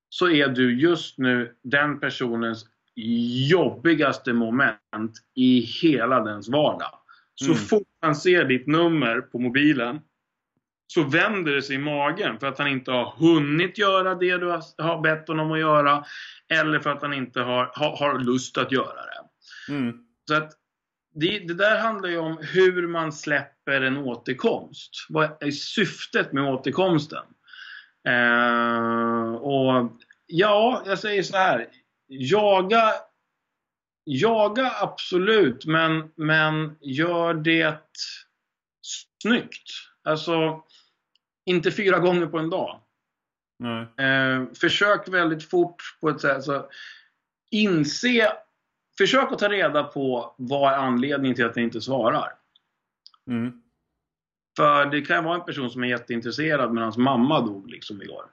Så 0.09 0.31
är 0.31 0.49
du 0.49 0.81
just 0.81 1.19
nu 1.19 1.55
den 1.63 2.01
personens 2.01 2.67
jobbigaste 3.49 4.33
moment 4.33 5.13
i 5.35 5.61
hela 5.61 6.21
dens 6.21 6.49
vardag. 6.49 6.99
Så 7.35 7.45
mm. 7.45 7.57
fort 7.57 7.89
han 8.01 8.15
ser 8.15 8.45
ditt 8.45 8.67
nummer 8.67 9.21
på 9.21 9.39
mobilen 9.39 10.01
så 10.87 11.03
vänder 11.03 11.53
det 11.53 11.63
sig 11.63 11.77
i 11.77 11.79
magen 11.79 12.39
för 12.39 12.47
att 12.47 12.59
han 12.59 12.69
inte 12.69 12.91
har 12.91 13.15
hunnit 13.19 13.79
göra 13.79 14.15
det 14.15 14.37
du 14.37 14.47
har 14.79 15.03
bett 15.03 15.29
honom 15.29 15.53
att 15.53 15.59
göra 15.59 16.05
eller 16.49 16.81
för 16.81 16.91
att 16.91 17.03
han 17.03 17.13
inte 17.13 17.41
har, 17.41 17.71
har, 17.75 17.97
har 17.97 18.19
lust 18.19 18.59
att 18.59 18.73
göra 18.73 18.95
det. 18.95 19.73
Mm. 19.73 19.97
Så 20.29 20.35
att 20.35 20.53
det, 21.15 21.39
det, 21.39 21.55
där 21.55 21.79
handlar 21.79 22.09
ju 22.09 22.19
om 22.19 22.39
hur 22.41 22.87
man 22.87 23.13
släpper 23.13 23.81
en 23.81 23.97
återkomst. 23.97 25.07
Vad 25.09 25.43
är 25.43 25.51
syftet 25.51 26.33
med 26.33 26.45
återkomsten? 26.45 27.25
Eh, 28.09 29.35
och 29.35 29.93
ja, 30.27 30.83
jag 30.87 30.99
säger 30.99 31.23
så 31.23 31.37
här. 31.37 31.67
Jaga, 32.13 32.93
jaga 34.05 34.73
absolut, 34.81 35.67
men, 35.67 36.13
men 36.15 36.77
gör 36.81 37.35
det 37.35 37.79
snyggt. 39.23 39.71
Alltså, 40.03 40.65
Inte 41.45 41.71
fyra 41.71 41.99
gånger 41.99 42.27
på 42.27 42.39
en 42.39 42.51
dag. 42.51 42.81
Eh, 43.99 44.53
försök 44.61 45.09
väldigt 45.09 45.51
fort 45.51 45.83
på 46.01 46.09
ett 46.09 46.21
sätt 46.21 46.45
så 46.45 46.71
inse, 47.51 48.33
försök 48.99 49.33
att 49.33 49.39
ta 49.39 49.49
reda 49.49 49.85
på 49.85 50.35
vad 50.39 50.73
är 50.73 50.77
anledningen 50.77 51.35
till 51.35 51.47
att 51.47 51.55
den 51.55 51.65
inte 51.65 51.81
svarar. 51.81 52.33
Mm. 53.27 53.63
För 54.57 54.87
det 54.87 55.03
kan 55.03 55.25
vara 55.25 55.35
en 55.35 55.45
person 55.45 55.71
som 55.71 55.85
är 55.85 55.89
jätteintresserad 55.89 56.73
men 56.73 56.83
hans 56.83 56.97
mamma 56.97 57.41
dog 57.41 57.71
liksom 57.71 58.03
igår. 58.03 58.25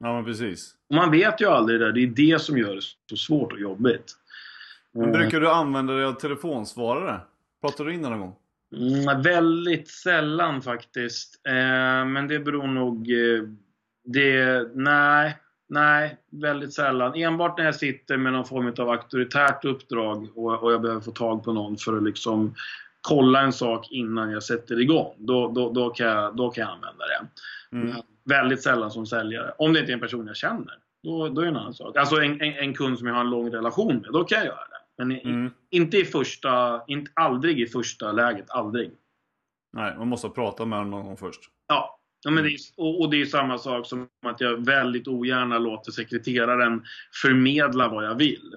Ja, 0.00 0.14
men 0.14 0.24
precis. 0.24 0.74
Man 0.94 1.10
vet 1.10 1.40
ju 1.40 1.46
aldrig 1.46 1.80
det. 1.80 1.92
Det 1.92 2.02
är 2.02 2.06
det 2.06 2.42
som 2.42 2.58
gör 2.58 2.74
det 2.74 2.82
så 3.10 3.16
svårt 3.16 3.52
och 3.52 3.60
jobbigt. 3.60 4.12
Men 4.92 5.12
brukar 5.12 5.40
du 5.40 5.50
använda 5.50 5.94
dig 5.94 6.04
av 6.04 6.12
telefonsvarare? 6.12 7.20
Pratar 7.60 7.84
du 7.84 7.94
in 7.94 8.02
den 8.02 8.10
någon 8.10 8.20
gång? 8.20 8.36
Mm, 8.76 9.22
väldigt 9.22 9.88
sällan 9.88 10.62
faktiskt. 10.62 11.40
Eh, 11.46 12.04
men 12.04 12.28
det 12.28 12.38
beror 12.38 12.66
nog... 12.66 13.10
Eh, 13.10 13.42
det, 14.04 14.68
nej, 14.74 15.36
nej, 15.68 16.16
väldigt 16.30 16.72
sällan. 16.72 17.14
Enbart 17.14 17.58
när 17.58 17.64
jag 17.64 17.74
sitter 17.74 18.16
med 18.16 18.32
någon 18.32 18.44
form 18.44 18.74
av 18.78 18.90
auktoritärt 18.90 19.64
uppdrag 19.64 20.28
och, 20.34 20.62
och 20.62 20.72
jag 20.72 20.82
behöver 20.82 21.00
få 21.00 21.10
tag 21.10 21.44
på 21.44 21.52
någon 21.52 21.76
för 21.76 21.96
att 21.96 22.02
liksom 22.02 22.54
kolla 23.00 23.40
en 23.40 23.52
sak 23.52 23.90
innan 23.90 24.30
jag 24.30 24.42
sätter 24.42 24.80
igång. 24.80 25.14
Då, 25.18 25.48
då, 25.48 25.72
då, 25.72 25.90
kan, 25.90 26.06
jag, 26.06 26.36
då 26.36 26.50
kan 26.50 26.62
jag 26.62 26.70
använda 26.70 27.04
det. 27.06 27.26
Mm. 27.76 27.96
Väldigt 28.24 28.62
sällan 28.62 28.90
som 28.90 29.06
säljare. 29.06 29.52
Om 29.58 29.72
det 29.72 29.80
inte 29.80 29.92
är 29.92 29.94
en 29.94 30.00
person 30.00 30.26
jag 30.26 30.36
känner. 30.36 30.78
Då, 31.02 31.28
då 31.28 31.40
är 31.40 31.44
det 31.44 31.50
en 31.50 31.56
annan 31.56 31.74
sak. 31.74 31.96
Alltså 31.96 32.16
en, 32.16 32.40
en, 32.40 32.54
en 32.54 32.74
kund 32.74 32.98
som 32.98 33.06
jag 33.06 33.14
har 33.14 33.20
en 33.20 33.30
lång 33.30 33.50
relation 33.50 33.96
med. 33.96 34.12
Då 34.12 34.24
kan 34.24 34.38
jag 34.38 34.46
göra 34.46 34.56
det. 34.56 34.78
Men 34.98 35.12
i, 35.12 35.20
Mm. 35.24 35.50
inte 35.70 35.98
i 35.98 36.04
första, 36.04 36.82
inte, 36.86 37.10
aldrig 37.14 37.60
i 37.60 37.66
första 37.66 38.12
läget. 38.12 38.50
Aldrig. 38.50 38.90
Nej, 39.72 39.94
man 39.98 40.08
måste 40.08 40.28
prata 40.28 40.64
med 40.64 40.86
någon 40.86 41.04
gång 41.04 41.16
först. 41.16 41.40
Ja, 41.68 42.00
ja 42.24 42.30
men 42.30 42.44
det 42.44 42.50
är, 42.50 42.58
och, 42.76 43.00
och 43.00 43.10
det 43.10 43.20
är 43.20 43.26
samma 43.26 43.58
sak 43.58 43.86
som 43.86 44.08
att 44.26 44.40
jag 44.40 44.66
väldigt 44.66 45.08
ogärna 45.08 45.58
låter 45.58 45.92
sekreteraren 45.92 46.84
förmedla 47.22 47.88
vad 47.88 48.04
jag 48.04 48.14
vill. 48.14 48.54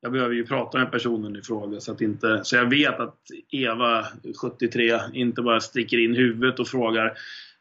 Jag 0.00 0.12
behöver 0.12 0.34
ju 0.34 0.46
prata 0.46 0.78
med 0.78 0.90
personen 0.90 1.36
i 1.36 1.42
fråga 1.42 1.80
så 1.80 1.92
att 1.92 2.00
inte, 2.00 2.40
så 2.44 2.56
jag 2.56 2.70
vet 2.70 3.00
att 3.00 3.16
Eva, 3.50 4.04
73, 4.42 5.00
inte 5.12 5.42
bara 5.42 5.60
sticker 5.60 5.98
in 5.98 6.14
huvudet 6.14 6.60
och 6.60 6.68
frågar 6.68 7.18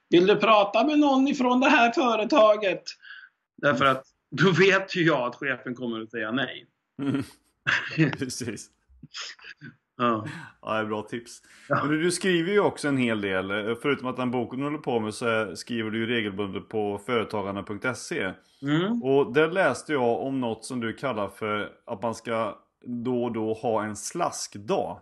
Vill 0.09 0.27
du 0.27 0.35
prata 0.35 0.85
med 0.85 0.99
någon 0.99 1.27
ifrån 1.27 1.59
det 1.59 1.69
här 1.69 1.91
företaget? 1.91 2.83
Därför 3.57 3.85
att 3.85 4.03
då 4.31 4.51
vet 4.51 4.95
ju 4.95 5.03
jag 5.03 5.27
att 5.27 5.35
chefen 5.35 5.75
kommer 5.75 6.01
att 6.01 6.11
säga 6.11 6.31
nej. 6.31 6.67
Mm. 7.01 7.23
Precis. 8.17 8.69
Ja. 9.97 10.27
Ja, 10.61 10.73
det 10.73 10.79
är 10.79 10.85
bra 10.85 11.01
tips. 11.01 11.41
Ja. 11.69 11.85
Du, 11.85 12.01
du 12.01 12.11
skriver 12.11 12.51
ju 12.51 12.59
också 12.59 12.87
en 12.87 12.97
hel 12.97 13.21
del. 13.21 13.75
Förutom 13.81 14.07
att 14.07 14.17
den 14.17 14.31
boken 14.31 14.59
du 14.59 14.65
håller 14.65 14.77
på 14.77 14.99
med 14.99 15.13
så 15.13 15.55
skriver 15.55 15.91
du 15.91 15.97
ju 15.99 16.05
regelbundet 16.05 16.69
på 16.69 16.97
företagarna.se. 17.05 18.33
Mm. 18.61 19.03
Och 19.03 19.33
där 19.33 19.51
läste 19.51 19.93
jag 19.93 20.21
om 20.21 20.39
något 20.41 20.65
som 20.65 20.79
du 20.79 20.93
kallar 20.93 21.29
för 21.29 21.71
att 21.85 22.01
man 22.01 22.15
ska 22.15 22.57
då 22.85 23.23
och 23.23 23.31
då 23.31 23.53
ha 23.53 23.83
en 23.83 23.95
slaskdag. 23.95 25.01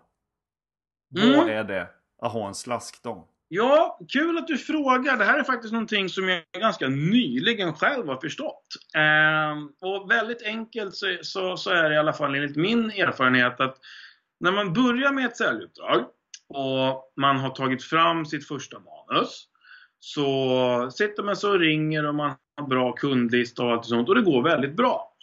Vad 1.09 1.23
Mm. 1.23 1.49
är 1.49 1.63
det? 1.63 1.87
Att 2.21 2.31
ha 2.31 2.47
en 2.47 2.55
slaskdag? 2.55 3.23
Ja, 3.49 3.99
kul 4.09 4.37
att 4.37 4.47
du 4.47 4.57
frågar. 4.57 5.17
Det 5.17 5.25
här 5.25 5.39
är 5.39 5.43
faktiskt 5.43 5.73
någonting 5.73 6.09
som 6.09 6.29
jag 6.29 6.43
ganska 6.59 6.87
nyligen 6.87 7.73
själv 7.73 8.07
har 8.07 8.17
förstått. 8.17 8.65
Eh, 8.95 9.87
och 9.89 10.11
väldigt 10.11 10.43
enkelt 10.43 10.95
så, 10.95 11.17
så, 11.21 11.57
så 11.57 11.69
är 11.69 11.89
det 11.89 11.95
i 11.95 11.97
alla 11.97 12.13
fall 12.13 12.35
enligt 12.35 12.55
min 12.55 12.91
erfarenhet 12.91 13.59
att 13.59 13.77
när 14.39 14.51
man 14.51 14.73
börjar 14.73 15.11
med 15.11 15.25
ett 15.25 15.37
säljuppdrag 15.37 16.05
och 16.47 17.13
man 17.15 17.37
har 17.37 17.49
tagit 17.49 17.83
fram 17.83 18.25
sitt 18.25 18.47
första 18.47 18.77
manus 18.79 19.47
så 19.99 20.91
sitter 20.91 21.23
man 21.23 21.35
så 21.35 21.51
och 21.51 21.59
ringer 21.59 22.07
och 22.07 22.15
man 22.15 22.35
har 22.57 22.67
bra 22.67 22.91
kundlista 22.91 23.63
och 23.63 23.71
allt 23.71 23.85
sånt 23.85 24.09
och 24.09 24.15
det 24.15 24.21
går 24.21 24.43
väldigt 24.43 24.75
bra. 24.75 25.13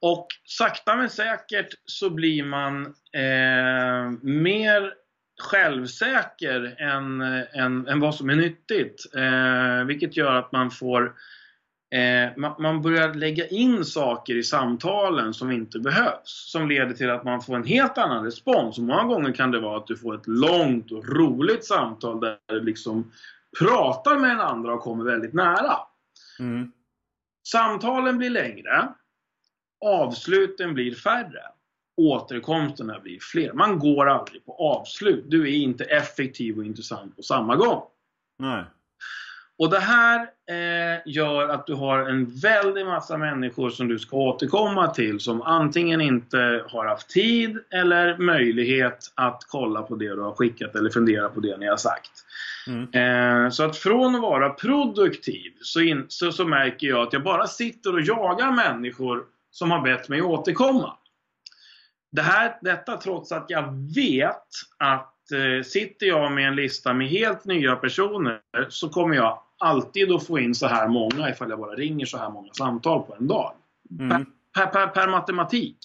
Och 0.00 0.26
sakta 0.44 0.96
men 0.96 1.10
säkert 1.10 1.68
så 1.84 2.10
blir 2.10 2.44
man 2.44 2.86
eh, 3.12 4.10
mer 4.22 4.94
självsäker 5.40 6.76
än, 6.78 7.20
än, 7.52 7.88
än 7.88 8.00
vad 8.00 8.14
som 8.14 8.30
är 8.30 8.36
nyttigt. 8.36 9.06
Eh, 9.16 9.84
vilket 9.86 10.16
gör 10.16 10.34
att 10.34 10.52
man 10.52 10.70
får 10.70 11.14
eh, 11.94 12.36
man, 12.36 12.54
man 12.58 12.82
börjar 12.82 13.14
lägga 13.14 13.46
in 13.46 13.84
saker 13.84 14.36
i 14.36 14.42
samtalen 14.42 15.34
som 15.34 15.50
inte 15.50 15.78
behövs. 15.78 16.50
Som 16.52 16.68
leder 16.68 16.94
till 16.94 17.10
att 17.10 17.24
man 17.24 17.42
får 17.42 17.56
en 17.56 17.64
helt 17.64 17.98
annan 17.98 18.24
respons. 18.24 18.78
Och 18.78 18.84
många 18.84 19.04
gånger 19.04 19.32
kan 19.32 19.50
det 19.50 19.60
vara 19.60 19.76
att 19.76 19.86
du 19.86 19.96
får 19.96 20.14
ett 20.14 20.26
långt 20.26 20.92
och 20.92 21.08
roligt 21.08 21.64
samtal 21.64 22.20
där 22.20 22.38
du 22.46 22.60
liksom 22.60 23.12
pratar 23.58 24.18
med 24.18 24.30
den 24.30 24.40
andra 24.40 24.74
och 24.74 24.80
kommer 24.80 25.04
väldigt 25.04 25.34
nära. 25.34 25.76
Mm. 26.38 26.72
Samtalen 27.48 28.18
blir 28.18 28.30
längre. 28.30 28.88
Avsluten 29.84 30.74
blir 30.74 30.94
färre. 30.94 31.42
Återkomsterna 32.00 32.98
blir 33.00 33.18
fler. 33.20 33.52
Man 33.52 33.78
går 33.78 34.08
aldrig 34.08 34.44
på 34.44 34.52
avslut. 34.52 35.24
Du 35.28 35.42
är 35.42 35.54
inte 35.54 35.84
effektiv 35.84 36.58
och 36.58 36.64
intressant 36.64 37.16
på 37.16 37.22
samma 37.22 37.56
gång. 37.56 37.82
Nej. 38.38 38.64
Och 39.60 39.70
det 39.70 39.78
här 39.78 40.20
eh, 40.20 41.00
gör 41.06 41.48
att 41.48 41.66
du 41.66 41.74
har 41.74 41.98
en 41.98 42.26
väldig 42.26 42.86
massa 42.86 43.16
människor 43.16 43.70
som 43.70 43.88
du 43.88 43.98
ska 43.98 44.16
återkomma 44.16 44.88
till 44.88 45.20
som 45.20 45.42
antingen 45.42 46.00
inte 46.00 46.64
har 46.68 46.86
haft 46.86 47.10
tid 47.10 47.58
eller 47.70 48.18
möjlighet 48.18 49.12
att 49.14 49.44
kolla 49.48 49.82
på 49.82 49.96
det 49.96 50.08
du 50.08 50.20
har 50.20 50.32
skickat 50.32 50.76
eller 50.76 50.90
fundera 50.90 51.28
på 51.28 51.40
det 51.40 51.56
ni 51.56 51.66
har 51.66 51.76
sagt. 51.76 52.10
Mm. 52.66 53.44
Eh, 53.44 53.50
så 53.50 53.64
att 53.64 53.76
från 53.76 54.14
att 54.14 54.22
vara 54.22 54.50
produktiv 54.50 55.52
så, 55.60 55.80
in, 55.80 56.06
så, 56.08 56.32
så 56.32 56.44
märker 56.44 56.86
jag 56.86 57.02
att 57.02 57.12
jag 57.12 57.22
bara 57.22 57.46
sitter 57.46 57.94
och 57.94 58.00
jagar 58.00 58.52
människor 58.52 59.22
som 59.50 59.70
har 59.70 59.80
bett 59.80 60.08
mig 60.08 60.22
återkomma. 60.22 60.92
Det 62.12 62.22
här, 62.22 62.58
detta 62.60 62.96
trots 62.96 63.32
att 63.32 63.46
jag 63.48 63.94
vet 63.94 64.46
att 64.78 65.32
eh, 65.32 65.62
sitter 65.64 66.06
jag 66.06 66.32
med 66.32 66.48
en 66.48 66.56
lista 66.56 66.92
med 66.92 67.08
helt 67.08 67.44
nya 67.44 67.76
personer 67.76 68.40
så 68.68 68.88
kommer 68.88 69.16
jag 69.16 69.42
alltid 69.58 70.12
att 70.12 70.26
få 70.26 70.38
in 70.38 70.54
så 70.54 70.66
här 70.66 70.88
många 70.88 71.30
ifall 71.30 71.50
jag 71.50 71.58
bara 71.58 71.74
ringer 71.74 72.06
så 72.06 72.18
här 72.18 72.30
många 72.30 72.52
samtal 72.52 73.02
på 73.02 73.14
en 73.14 73.28
dag. 73.28 73.52
Mm. 74.00 74.26
Per, 74.54 74.66
per, 74.66 74.86
per 74.86 75.08
matematik. 75.08 75.78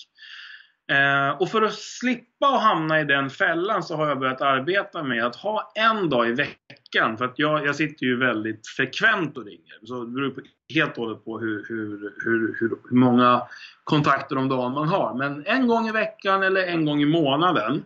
Eh, 0.91 1.41
och 1.41 1.49
för 1.49 1.61
att 1.61 1.73
slippa 1.73 2.47
att 2.47 2.61
hamna 2.61 3.01
i 3.01 3.03
den 3.03 3.29
fällan 3.29 3.83
så 3.83 3.95
har 3.95 4.07
jag 4.07 4.19
börjat 4.19 4.41
arbeta 4.41 5.03
med 5.03 5.25
att 5.25 5.36
ha 5.36 5.71
en 5.75 6.09
dag 6.09 6.29
i 6.29 6.31
veckan. 6.31 7.17
För 7.17 7.25
att 7.25 7.39
jag, 7.39 7.65
jag 7.65 7.75
sitter 7.75 8.05
ju 8.05 8.17
väldigt 8.17 8.67
frekvent 8.67 9.38
och 9.38 9.45
ringer. 9.45 9.79
Så 9.83 10.03
det 10.03 10.11
beror 10.11 10.29
på, 10.29 10.41
helt 10.73 10.97
och 10.97 11.03
hållet 11.03 11.25
på 11.25 11.39
hur, 11.39 11.65
hur, 11.69 12.11
hur, 12.25 12.55
hur, 12.59 12.77
hur 12.89 12.97
många 12.97 13.41
kontakter 13.83 14.38
om 14.38 14.49
dagen 14.49 14.71
man 14.71 14.88
har. 14.88 15.13
Men 15.13 15.45
en 15.45 15.67
gång 15.67 15.88
i 15.88 15.91
veckan 15.91 16.43
eller 16.43 16.67
en 16.67 16.86
gång 16.86 17.01
i 17.01 17.05
månaden 17.05 17.83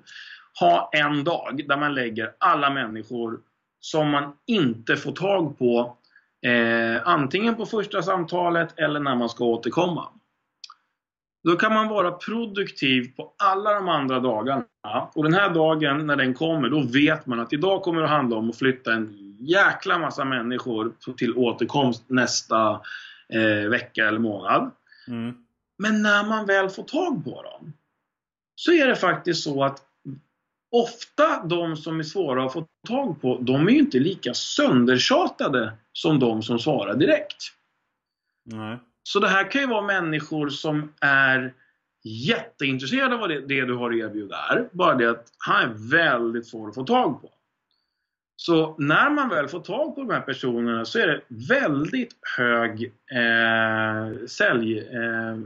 ha 0.60 0.90
en 0.94 1.24
dag 1.24 1.62
där 1.68 1.78
man 1.78 1.96
lägger 1.96 2.32
alla 2.38 2.70
människor 2.70 3.40
som 3.80 4.10
man 4.10 4.34
inte 4.46 4.96
får 4.96 5.12
tag 5.12 5.58
på 5.60 5.98
eh, 6.46 7.08
antingen 7.08 7.56
på 7.56 7.66
första 7.66 8.02
samtalet 8.02 8.80
eller 8.80 9.00
när 9.00 9.16
man 9.16 9.30
ska 9.30 9.46
återkomma. 9.46 10.08
Då 11.44 11.56
kan 11.56 11.74
man 11.74 11.88
vara 11.88 12.12
produktiv 12.12 13.16
på 13.16 13.34
alla 13.38 13.74
de 13.74 13.90
andra 13.90 14.20
dagarna. 14.20 14.66
Och 15.14 15.24
den 15.24 15.34
här 15.34 15.50
dagen 15.50 16.08
när 16.08 16.16
den 16.16 16.34
kommer, 16.34 16.70
då 16.70 16.82
vet 16.82 17.26
man 17.26 17.40
att 17.40 17.54
idag 17.54 17.82
kommer 17.82 18.02
det 18.02 18.06
att 18.06 18.14
handla 18.14 18.38
om 18.38 18.50
att 18.50 18.58
flytta 18.58 18.94
en 18.94 19.38
jäkla 19.40 20.00
massa 20.00 20.26
människor 20.26 20.94
till 21.18 21.38
återkomst 21.38 22.04
nästa 22.08 22.82
eh, 23.34 23.70
vecka 23.70 24.08
eller 24.08 24.20
månad. 24.20 24.72
Mm. 25.08 25.36
Men 25.78 26.02
när 26.02 26.24
man 26.24 26.46
väl 26.46 26.70
får 26.70 26.84
tag 26.84 27.24
på 27.24 27.44
dem 27.44 27.74
så 28.56 28.72
är 28.72 28.88
det 28.88 28.96
faktiskt 28.96 29.44
så 29.44 29.64
att 29.64 29.80
ofta 30.72 31.44
de 31.44 31.78
som 31.78 32.00
är 32.00 32.04
svåra 32.04 32.46
att 32.46 32.54
få 32.54 32.68
tag 32.88 33.22
på, 33.22 33.38
de 33.42 33.68
är 33.68 33.72
ju 33.72 33.80
inte 33.80 34.00
lika 34.00 34.34
söndertjatade 34.34 35.74
som 35.94 36.20
de 36.20 36.44
som 36.44 36.60
svarar 36.60 36.96
direkt. 36.96 37.38
Nej. 38.46 38.78
Så 39.04 39.20
det 39.20 39.28
här 39.28 39.52
kan 39.52 39.62
ju 39.62 39.68
vara 39.68 39.82
människor 39.82 40.50
som 40.50 40.94
är 41.02 41.54
jätteintresserade 42.04 43.14
av 43.14 43.20
vad 43.20 43.30
det, 43.30 43.42
det 43.42 43.66
du 43.66 43.74
har 43.74 43.90
att 43.90 43.98
erbjuda 43.98 44.36
är. 44.36 44.70
Bara 44.72 44.96
det 44.96 45.10
att 45.10 45.28
han 45.38 45.64
är 45.64 45.92
väldigt 45.92 46.48
svår 46.48 46.70
att 46.70 46.76
få 46.76 46.84
tag 46.84 47.22
på. 47.22 47.30
Så 48.36 48.76
när 48.78 49.10
man 49.10 49.30
väl 49.30 49.48
får 49.48 49.60
tag 49.60 49.96
på 49.96 50.02
de 50.02 50.10
här 50.14 50.22
personerna 50.22 50.86
så 50.86 51.00
är 51.00 51.08
det 51.08 51.22
väldigt 51.50 52.16
hög 52.38 52.84
eh, 53.12 54.26
säljgrad. 54.28 55.44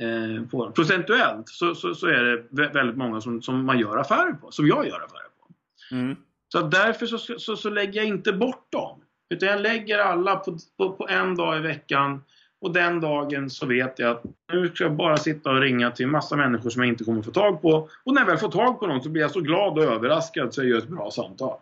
Eh, 0.00 0.34
eh, 0.36 0.42
på, 0.50 0.70
procentuellt 0.70 1.48
så, 1.48 1.74
så, 1.74 1.94
så 1.94 2.06
är 2.06 2.22
det 2.22 2.42
vä- 2.50 2.72
väldigt 2.72 2.96
många 2.96 3.20
som, 3.20 3.42
som 3.42 3.64
man 3.64 3.78
gör 3.78 3.96
affärer 3.96 4.32
på. 4.32 4.50
Som 4.50 4.66
jag 4.66 4.86
gör 4.86 5.00
affärer 5.00 5.28
på. 5.40 5.54
Mm. 5.94 6.16
Så 6.48 6.60
därför 6.60 7.06
så, 7.06 7.18
så, 7.18 7.56
så 7.56 7.70
lägger 7.70 8.00
jag 8.00 8.08
inte 8.08 8.32
bort 8.32 8.72
dem. 8.72 9.01
Utan 9.32 9.48
jag 9.48 9.60
lägger 9.60 9.98
alla 9.98 10.36
på, 10.36 10.58
på, 10.76 10.92
på 10.92 11.08
en 11.08 11.36
dag 11.36 11.56
i 11.56 11.60
veckan. 11.60 12.24
Och 12.60 12.72
den 12.72 13.00
dagen 13.00 13.50
så 13.50 13.66
vet 13.66 13.98
jag 13.98 14.10
att 14.10 14.24
nu 14.52 14.68
ska 14.68 14.84
jag 14.84 14.96
bara 14.96 15.16
sitta 15.16 15.50
och 15.50 15.60
ringa 15.60 15.90
till 15.90 16.06
massa 16.06 16.36
människor 16.36 16.70
som 16.70 16.82
jag 16.82 16.88
inte 16.88 17.04
kommer 17.04 17.22
få 17.22 17.30
tag 17.30 17.62
på. 17.62 17.88
Och 18.04 18.14
när 18.14 18.20
jag 18.20 18.26
väl 18.26 18.38
får 18.38 18.50
tag 18.50 18.80
på 18.80 18.86
någon 18.86 19.02
så 19.02 19.08
blir 19.08 19.22
jag 19.22 19.30
så 19.30 19.40
glad 19.40 19.78
och 19.78 19.84
överraskad 19.84 20.54
så 20.54 20.60
jag 20.60 20.68
gör 20.68 20.78
ett 20.78 20.88
bra 20.88 21.10
samtal. 21.10 21.58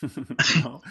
ja. 0.64 0.82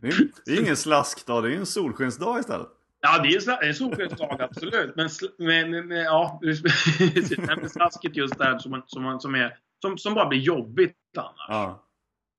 det, 0.00 0.08
är, 0.08 0.14
det 0.44 0.52
är 0.52 0.60
ingen 0.60 0.76
slaskdag, 0.76 1.42
det 1.42 1.54
är 1.54 1.56
en 1.56 1.66
solskensdag 1.66 2.40
istället. 2.40 2.68
Ja, 3.00 3.22
det 3.22 3.28
är 3.28 3.64
en 3.64 3.74
solskensdag, 3.74 4.36
absolut. 4.40 4.96
Men, 4.96 5.08
men, 5.38 5.88
men, 5.88 5.98
ja, 5.98 6.40
men 7.60 7.70
slasket 7.70 8.16
just 8.16 8.38
där 8.38 8.58
som, 8.58 8.82
som, 8.86 9.20
som, 9.20 9.34
är, 9.34 9.56
som, 9.82 9.98
som 9.98 10.14
bara 10.14 10.28
blir 10.28 10.40
jobbigt 10.40 10.96
annars. 11.16 11.46
Ja, 11.48 11.84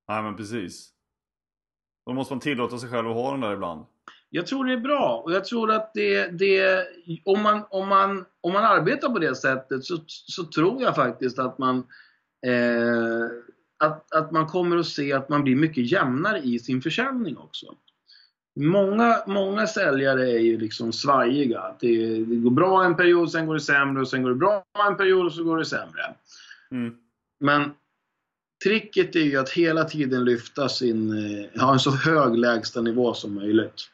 Nej, 0.08 0.22
men 0.22 0.36
precis. 0.36 0.95
Då 2.06 2.12
måste 2.12 2.34
man 2.34 2.40
tillåta 2.40 2.78
sig 2.78 2.90
själv 2.90 3.08
att 3.08 3.14
ha 3.14 3.30
den 3.30 3.40
där 3.40 3.52
ibland. 3.52 3.84
Jag 4.30 4.46
tror 4.46 4.64
det 4.64 4.72
är 4.72 4.80
bra 4.80 5.22
och 5.24 5.32
jag 5.32 5.44
tror 5.44 5.70
att 5.70 5.94
det, 5.94 6.26
det 6.26 6.84
om, 7.24 7.42
man, 7.42 7.62
om, 7.70 7.88
man, 7.88 8.24
om 8.40 8.52
man 8.52 8.64
arbetar 8.64 9.08
på 9.08 9.18
det 9.18 9.34
sättet 9.34 9.84
så, 9.84 9.98
så 10.06 10.44
tror 10.44 10.82
jag 10.82 10.94
faktiskt 10.94 11.38
att 11.38 11.58
man 11.58 11.76
eh, 12.46 13.24
att, 13.78 14.14
att 14.14 14.30
man 14.30 14.46
kommer 14.46 14.76
att 14.76 14.86
se 14.86 15.12
att 15.12 15.28
man 15.28 15.42
blir 15.42 15.56
mycket 15.56 15.92
jämnare 15.92 16.38
i 16.38 16.58
sin 16.58 16.82
försäljning 16.82 17.36
också. 17.38 17.66
Många, 18.60 19.22
många 19.26 19.66
säljare 19.66 20.30
är 20.30 20.38
ju 20.38 20.58
liksom 20.58 20.92
svajiga. 20.92 21.76
Det, 21.80 22.24
det 22.24 22.36
går 22.36 22.50
bra 22.50 22.84
en 22.84 22.96
period, 22.96 23.30
sen 23.30 23.46
går 23.46 23.54
det 23.54 23.60
sämre 23.60 24.00
och 24.00 24.08
sen 24.08 24.22
går 24.22 24.30
det 24.30 24.36
bra 24.36 24.64
en 24.88 24.96
period 24.96 25.26
och 25.26 25.32
så 25.32 25.44
går 25.44 25.58
det 25.58 25.64
sämre. 25.64 26.14
Mm. 26.70 26.94
Men 27.40 27.70
tricket 28.66 29.16
är 29.16 29.20
ju 29.20 29.36
att 29.36 29.50
hela 29.50 29.84
tiden 29.84 30.24
lyfta 30.24 30.68
sin, 30.68 31.10
eh, 31.10 31.62
ha 31.62 31.72
en 31.72 31.78
så 31.78 31.90
hög 31.90 32.38
lägstanivå 32.38 33.14
som 33.14 33.34
möjligt. 33.34 33.90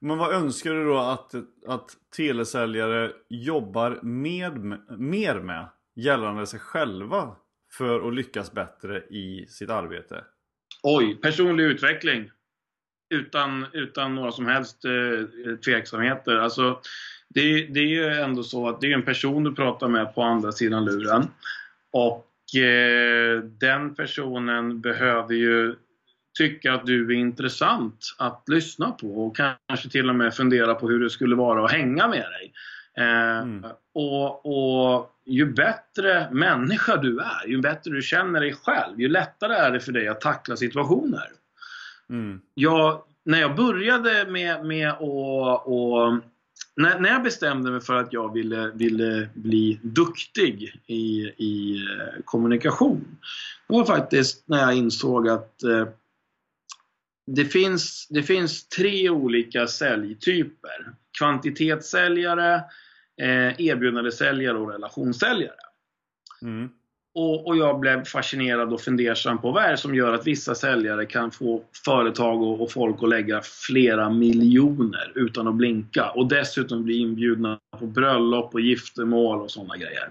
Men 0.00 0.18
vad 0.18 0.34
önskar 0.34 0.74
du 0.74 0.84
då 0.84 0.98
att, 0.98 1.34
att 1.66 1.90
telesäljare 2.16 3.12
jobbar 3.28 3.98
med, 4.02 4.78
mer 4.98 5.40
med 5.40 5.68
gällande 5.96 6.46
sig 6.46 6.60
själva 6.60 7.36
för 7.72 8.08
att 8.08 8.14
lyckas 8.14 8.52
bättre 8.52 8.98
i 9.00 9.46
sitt 9.48 9.70
arbete? 9.70 10.24
Oj, 10.82 11.14
personlig 11.22 11.64
utveckling. 11.64 12.30
Utan, 13.14 13.66
utan 13.72 14.14
några 14.14 14.32
som 14.32 14.46
helst 14.46 14.84
eh, 14.84 15.56
tveksamheter. 15.56 16.36
Alltså, 16.36 16.80
det, 17.28 17.66
det 17.66 17.80
är 17.80 17.86
ju 17.86 18.06
ändå 18.06 18.42
så 18.42 18.68
att 18.68 18.80
det 18.80 18.86
är 18.86 18.94
en 18.94 19.04
person 19.04 19.44
du 19.44 19.54
pratar 19.54 19.88
med 19.88 20.14
på 20.14 20.22
andra 20.22 20.52
sidan 20.52 20.84
luren. 20.84 21.26
Och 21.92 22.24
den 23.60 23.94
personen 23.94 24.80
behöver 24.80 25.34
ju 25.34 25.76
tycka 26.38 26.72
att 26.72 26.86
du 26.86 27.06
är 27.06 27.16
intressant 27.16 28.14
att 28.18 28.44
lyssna 28.46 28.90
på 28.90 29.26
och 29.26 29.36
kanske 29.36 29.88
till 29.88 30.08
och 30.08 30.14
med 30.14 30.34
fundera 30.34 30.74
på 30.74 30.88
hur 30.88 31.00
det 31.00 31.10
skulle 31.10 31.36
vara 31.36 31.64
att 31.64 31.72
hänga 31.72 32.08
med 32.08 32.26
dig. 32.30 32.52
Eh, 32.96 33.38
mm. 33.38 33.64
och, 33.94 34.46
och, 34.46 35.14
ju 35.26 35.52
bättre 35.52 36.28
människa 36.32 36.96
du 36.96 37.18
är, 37.18 37.48
ju 37.48 37.60
bättre 37.60 37.90
du 37.90 38.02
känner 38.02 38.40
dig 38.40 38.54
själv, 38.54 39.00
ju 39.00 39.08
lättare 39.08 39.54
är 39.54 39.70
det 39.70 39.80
för 39.80 39.92
dig 39.92 40.08
att 40.08 40.20
tackla 40.20 40.56
situationer. 40.56 41.28
Mm. 42.10 42.40
Jag, 42.54 43.02
när 43.24 43.40
jag 43.40 43.56
började 43.56 44.26
med, 44.30 44.64
med 44.64 44.90
att 44.90 45.00
och, 45.66 46.18
när, 46.78 47.00
när 47.00 47.08
jag 47.08 47.22
bestämde 47.22 47.70
mig 47.70 47.80
för 47.80 47.94
att 47.94 48.12
jag 48.12 48.32
ville, 48.32 48.70
ville 48.70 49.28
bli 49.34 49.80
duktig 49.82 50.80
i, 50.86 51.32
i 51.36 51.76
eh, 51.76 52.22
kommunikation. 52.24 53.18
Det 53.68 53.74
var 53.74 53.84
faktiskt 53.84 54.48
när 54.48 54.58
jag 54.58 54.74
insåg 54.74 55.28
att 55.28 55.62
eh, 55.62 55.88
det 57.26 57.44
finns, 57.44 58.06
det 58.10 58.22
finns 58.22 58.68
tre 58.68 59.10
olika 59.10 59.66
säljtyper. 59.66 60.94
Kvantitetssäljare, 61.18 62.54
eh, 63.22 63.60
erbjudandesäljare 63.60 64.58
och 64.58 64.72
relationssäljare. 64.72 65.60
Mm. 66.42 66.68
Och, 67.18 67.46
och, 67.46 67.56
jag 67.56 67.80
blev 67.80 68.04
fascinerad 68.04 68.72
och 68.72 68.80
fundersam 68.80 69.38
på 69.38 69.50
vad 69.50 69.64
är 69.64 69.70
det 69.70 69.76
som 69.76 69.94
gör 69.94 70.14
att 70.14 70.26
vissa 70.26 70.54
säljare 70.54 71.06
kan 71.06 71.30
få 71.30 71.62
företag 71.84 72.42
och, 72.42 72.62
och, 72.62 72.72
folk 72.72 73.02
att 73.02 73.08
lägga 73.08 73.40
flera 73.42 74.10
miljoner 74.10 75.12
utan 75.14 75.48
att 75.48 75.54
blinka 75.54 76.10
och 76.10 76.28
dessutom 76.28 76.84
bli 76.84 76.98
inbjudna 76.98 77.58
på 77.78 77.86
bröllop 77.86 78.54
och 78.54 78.60
giftermål 78.60 79.42
och 79.42 79.50
sådana 79.50 79.76
grejer. 79.76 80.08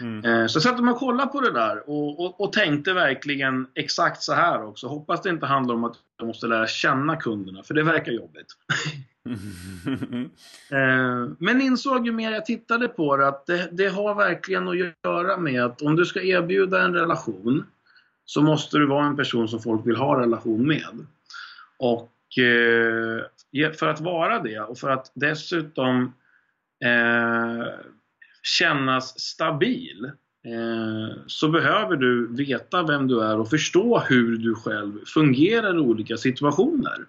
Mm. 0.00 0.24
Eh, 0.24 0.46
så 0.46 0.56
jag 0.56 0.62
satte 0.62 0.82
mig 0.82 0.92
och 0.92 0.98
kollade 0.98 1.30
på 1.32 1.40
det 1.40 1.52
där 1.52 1.90
och, 1.90 2.20
och, 2.20 2.40
och, 2.40 2.52
tänkte 2.52 2.92
verkligen 2.92 3.66
exakt 3.74 4.22
så 4.22 4.32
här 4.32 4.64
också. 4.64 4.86
Hoppas 4.86 5.22
det 5.22 5.30
inte 5.30 5.46
handlar 5.46 5.74
om 5.74 5.84
att 5.84 5.96
jag 6.18 6.26
måste 6.26 6.46
lära 6.46 6.66
känna 6.66 7.16
kunderna, 7.16 7.62
för 7.62 7.74
det 7.74 7.82
verkar 7.82 8.12
jobbigt. 8.12 8.46
Eh, 10.70 11.30
men 11.38 11.60
insåg 11.60 12.06
ju 12.06 12.12
mer 12.12 12.30
jag 12.30 12.46
tittade 12.46 12.88
på 12.88 13.16
det 13.16 13.28
att 13.28 13.46
det, 13.46 13.68
det, 13.72 13.88
har 13.88 14.14
verkligen 14.14 14.68
att 14.68 14.76
göra 14.78 15.36
med 15.36 15.64
att 15.64 15.82
om 15.82 15.96
du 15.96 16.04
ska 16.04 16.22
erbjuda 16.22 16.82
en 16.82 16.94
relation 16.94 17.64
så 18.24 18.42
måste 18.42 18.78
du 18.78 18.86
vara 18.86 19.06
en 19.06 19.16
person 19.16 19.48
som 19.48 19.62
folk 19.62 19.86
vill 19.86 19.96
ha 19.96 20.20
relation 20.20 20.66
med. 20.66 21.06
Och 21.78 22.12
eh, 22.38 23.72
för 23.72 23.88
att 23.88 24.00
vara 24.00 24.42
det 24.42 24.60
och 24.60 24.78
för 24.78 24.90
att 24.90 25.12
dessutom 25.14 26.12
eh, 26.84 27.66
kännas 28.42 29.20
stabil 29.20 30.10
eh, 30.44 31.16
så 31.26 31.48
behöver 31.48 31.96
du 31.96 32.36
veta 32.36 32.82
vem 32.82 33.08
du 33.08 33.22
är 33.22 33.38
och 33.38 33.50
förstå 33.50 33.98
hur 33.98 34.36
du 34.36 34.54
själv 34.54 35.04
fungerar 35.04 35.76
i 35.76 35.78
olika 35.78 36.16
situationer. 36.16 37.06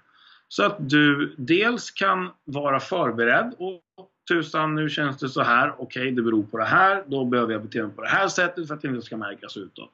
Så 0.49 0.63
att 0.63 0.89
du 0.89 1.35
dels 1.37 1.91
kan 1.91 2.29
vara 2.45 2.79
förberedd 2.79 3.53
och 3.57 3.81
tusan 4.27 4.75
nu 4.75 4.89
känns 4.89 5.17
det 5.17 5.29
så 5.29 5.41
här, 5.41 5.73
okej 5.77 6.01
okay, 6.01 6.11
det 6.11 6.21
beror 6.21 6.43
på 6.43 6.57
det 6.57 6.65
här, 6.65 7.03
då 7.07 7.25
behöver 7.25 7.53
jag 7.53 7.61
bete 7.61 7.83
mig 7.83 7.91
på 7.91 8.01
det 8.01 8.09
här 8.09 8.27
sättet 8.27 8.67
för 8.67 8.75
att 8.75 8.81
det 8.81 8.87
inte 8.87 9.01
ska 9.01 9.17
märkas 9.17 9.57
utåt. 9.57 9.91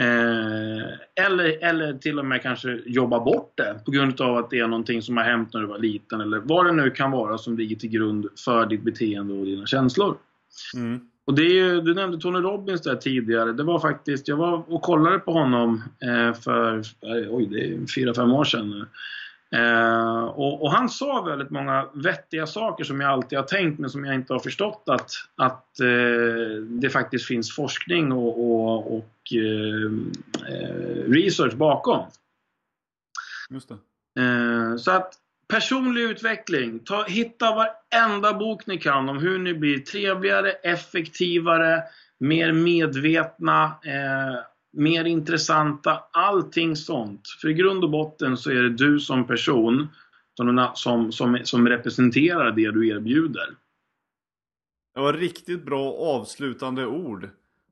Eh, 0.00 1.24
eller, 1.26 1.64
eller 1.64 1.98
till 1.98 2.18
och 2.18 2.26
med 2.26 2.42
kanske 2.42 2.80
jobba 2.86 3.20
bort 3.20 3.52
det 3.54 3.80
på 3.84 3.90
grund 3.90 4.20
av 4.20 4.36
att 4.36 4.50
det 4.50 4.58
är 4.58 4.66
någonting 4.66 5.02
som 5.02 5.16
har 5.16 5.24
hänt 5.24 5.52
när 5.52 5.60
du 5.60 5.66
var 5.66 5.78
liten 5.78 6.20
eller 6.20 6.38
vad 6.38 6.66
det 6.66 6.72
nu 6.72 6.90
kan 6.90 7.10
vara 7.10 7.38
som 7.38 7.56
ligger 7.58 7.76
till 7.76 7.90
grund 7.90 8.26
för 8.44 8.66
ditt 8.66 8.82
beteende 8.82 9.34
och 9.34 9.44
dina 9.44 9.66
känslor. 9.66 10.16
Mm. 10.76 11.00
Och 11.26 11.34
det 11.34 11.42
är 11.42 11.54
ju, 11.54 11.80
du 11.80 11.94
nämnde 11.94 12.18
Tony 12.18 12.38
Robbins 12.38 12.80
där 12.80 12.96
tidigare. 12.96 13.52
Det 13.52 13.62
var 13.62 13.78
faktiskt, 13.78 14.28
jag 14.28 14.36
var 14.36 14.72
och 14.72 14.82
kollade 14.82 15.18
på 15.18 15.32
honom 15.32 15.82
eh, 16.02 16.34
för, 16.34 16.82
oj 17.30 17.46
det 17.46 17.66
är 17.66 17.86
fyra 17.94 18.14
fem 18.14 18.32
år 18.32 18.44
sedan. 18.44 18.86
Eh, 19.54 20.24
och, 20.24 20.62
och, 20.62 20.72
han 20.72 20.88
sa 20.88 21.22
väldigt 21.22 21.50
många 21.50 21.88
vettiga 21.94 22.46
saker 22.46 22.84
som 22.84 23.00
jag 23.00 23.10
alltid 23.10 23.38
har 23.38 23.46
tänkt 23.46 23.78
men 23.78 23.90
som 23.90 24.04
jag 24.04 24.14
inte 24.14 24.32
har 24.32 24.40
förstått 24.40 24.82
att, 24.86 25.10
att 25.36 25.80
eh, 25.80 26.62
det 26.62 26.90
faktiskt 26.90 27.26
finns 27.26 27.54
forskning 27.54 28.12
och, 28.12 28.38
och, 28.38 28.96
och 28.96 29.32
eh, 29.32 29.92
eh 30.54 31.10
research 31.10 31.54
bakom. 31.54 32.06
Just 33.50 33.68
det. 33.68 33.74
Eh, 34.22 34.76
så 34.76 34.90
att 34.90 35.14
personlig 35.48 36.02
utveckling. 36.02 36.78
Ta, 36.78 37.04
hitta 37.04 37.54
varenda 37.54 38.34
bok 38.34 38.66
ni 38.66 38.78
kan 38.78 39.08
om 39.08 39.18
hur 39.18 39.38
ni 39.38 39.54
blir 39.54 39.78
trevligare, 39.78 40.50
effektivare, 40.50 41.82
mer 42.18 42.52
medvetna 42.52 43.64
eh, 43.64 44.38
mer 44.76 45.04
intressanta, 45.04 46.02
allting 46.12 46.76
sånt. 46.76 47.28
För 47.40 47.48
i 47.48 47.54
grund 47.54 47.84
och 47.84 47.90
botten 47.90 48.36
så 48.36 48.50
är 48.50 48.62
det 48.62 48.70
du 48.70 49.00
som 49.00 49.26
person 49.26 49.88
som, 50.34 50.70
som, 50.74 51.12
som, 51.12 51.40
som 51.44 51.68
representerar 51.68 52.52
det 52.52 52.70
du 52.70 52.88
erbjuder. 52.88 53.56
Det 54.94 55.00
var 55.00 55.12
riktigt 55.12 55.64
bra 55.64 55.92
avslutande 55.92 56.86
ord. 56.86 57.28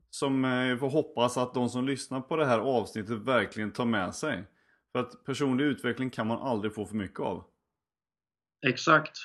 Som 0.09 0.43
jag 0.43 0.79
får 0.79 0.89
hoppas 0.89 1.37
att 1.37 1.53
de 1.53 1.69
som 1.69 1.87
lyssnar 1.87 2.21
på 2.21 2.35
det 2.35 2.45
här 2.45 2.59
avsnittet 2.59 3.17
verkligen 3.19 3.71
tar 3.71 3.85
med 3.85 4.15
sig. 4.15 4.43
För 4.91 4.99
att 4.99 5.25
personlig 5.25 5.65
utveckling 5.65 6.09
kan 6.09 6.27
man 6.27 6.37
aldrig 6.37 6.73
få 6.73 6.85
för 6.85 6.95
mycket 6.95 7.19
av. 7.19 7.43
Exakt. 8.67 9.17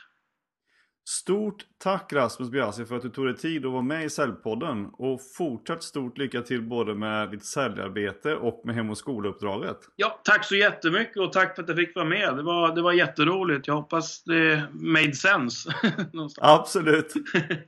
Stort 1.09 1.67
tack 1.79 2.13
Rasmus 2.13 2.51
Biasi 2.51 2.85
för 2.85 2.97
att 2.97 3.03
du 3.03 3.09
tog 3.09 3.27
dig 3.27 3.37
tid 3.37 3.67
att 3.67 3.73
vara 3.73 3.83
med 3.83 4.05
i 4.05 4.11
Säljpodden 4.11 4.87
och 4.93 5.21
fortsatt 5.37 5.83
stort 5.83 6.19
lycka 6.19 6.43
till 6.43 6.63
både 6.63 6.95
med 6.95 7.31
ditt 7.31 7.45
säljarbete 7.45 8.35
och 8.37 8.63
med 8.65 8.75
Hem 8.75 8.91
och 8.91 8.99
skoluppdraget. 8.99 9.79
Ja, 9.97 10.21
tack 10.25 10.45
så 10.45 10.57
jättemycket 10.57 11.17
och 11.17 11.33
tack 11.33 11.55
för 11.55 11.63
att 11.63 11.69
jag 11.69 11.79
fick 11.79 11.97
vara 11.97 12.07
med. 12.07 12.37
Det 12.37 12.43
var, 12.43 12.75
det 12.75 12.83
var 12.83 12.93
jätteroligt. 12.93 13.67
Jag 13.67 13.75
hoppas 13.75 14.23
det 14.23 14.63
made 14.73 15.15
sense. 15.15 15.75
Absolut. 16.41 17.15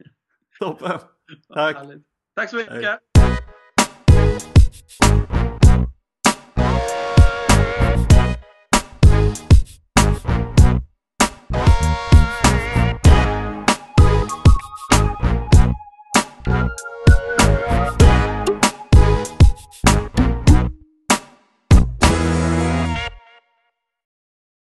Toppen. 0.58 0.98
Tack. 1.54 1.76
Tack 2.36 2.50
så 2.50 2.56
mycket. 2.56 2.84
Hej. 2.84 2.98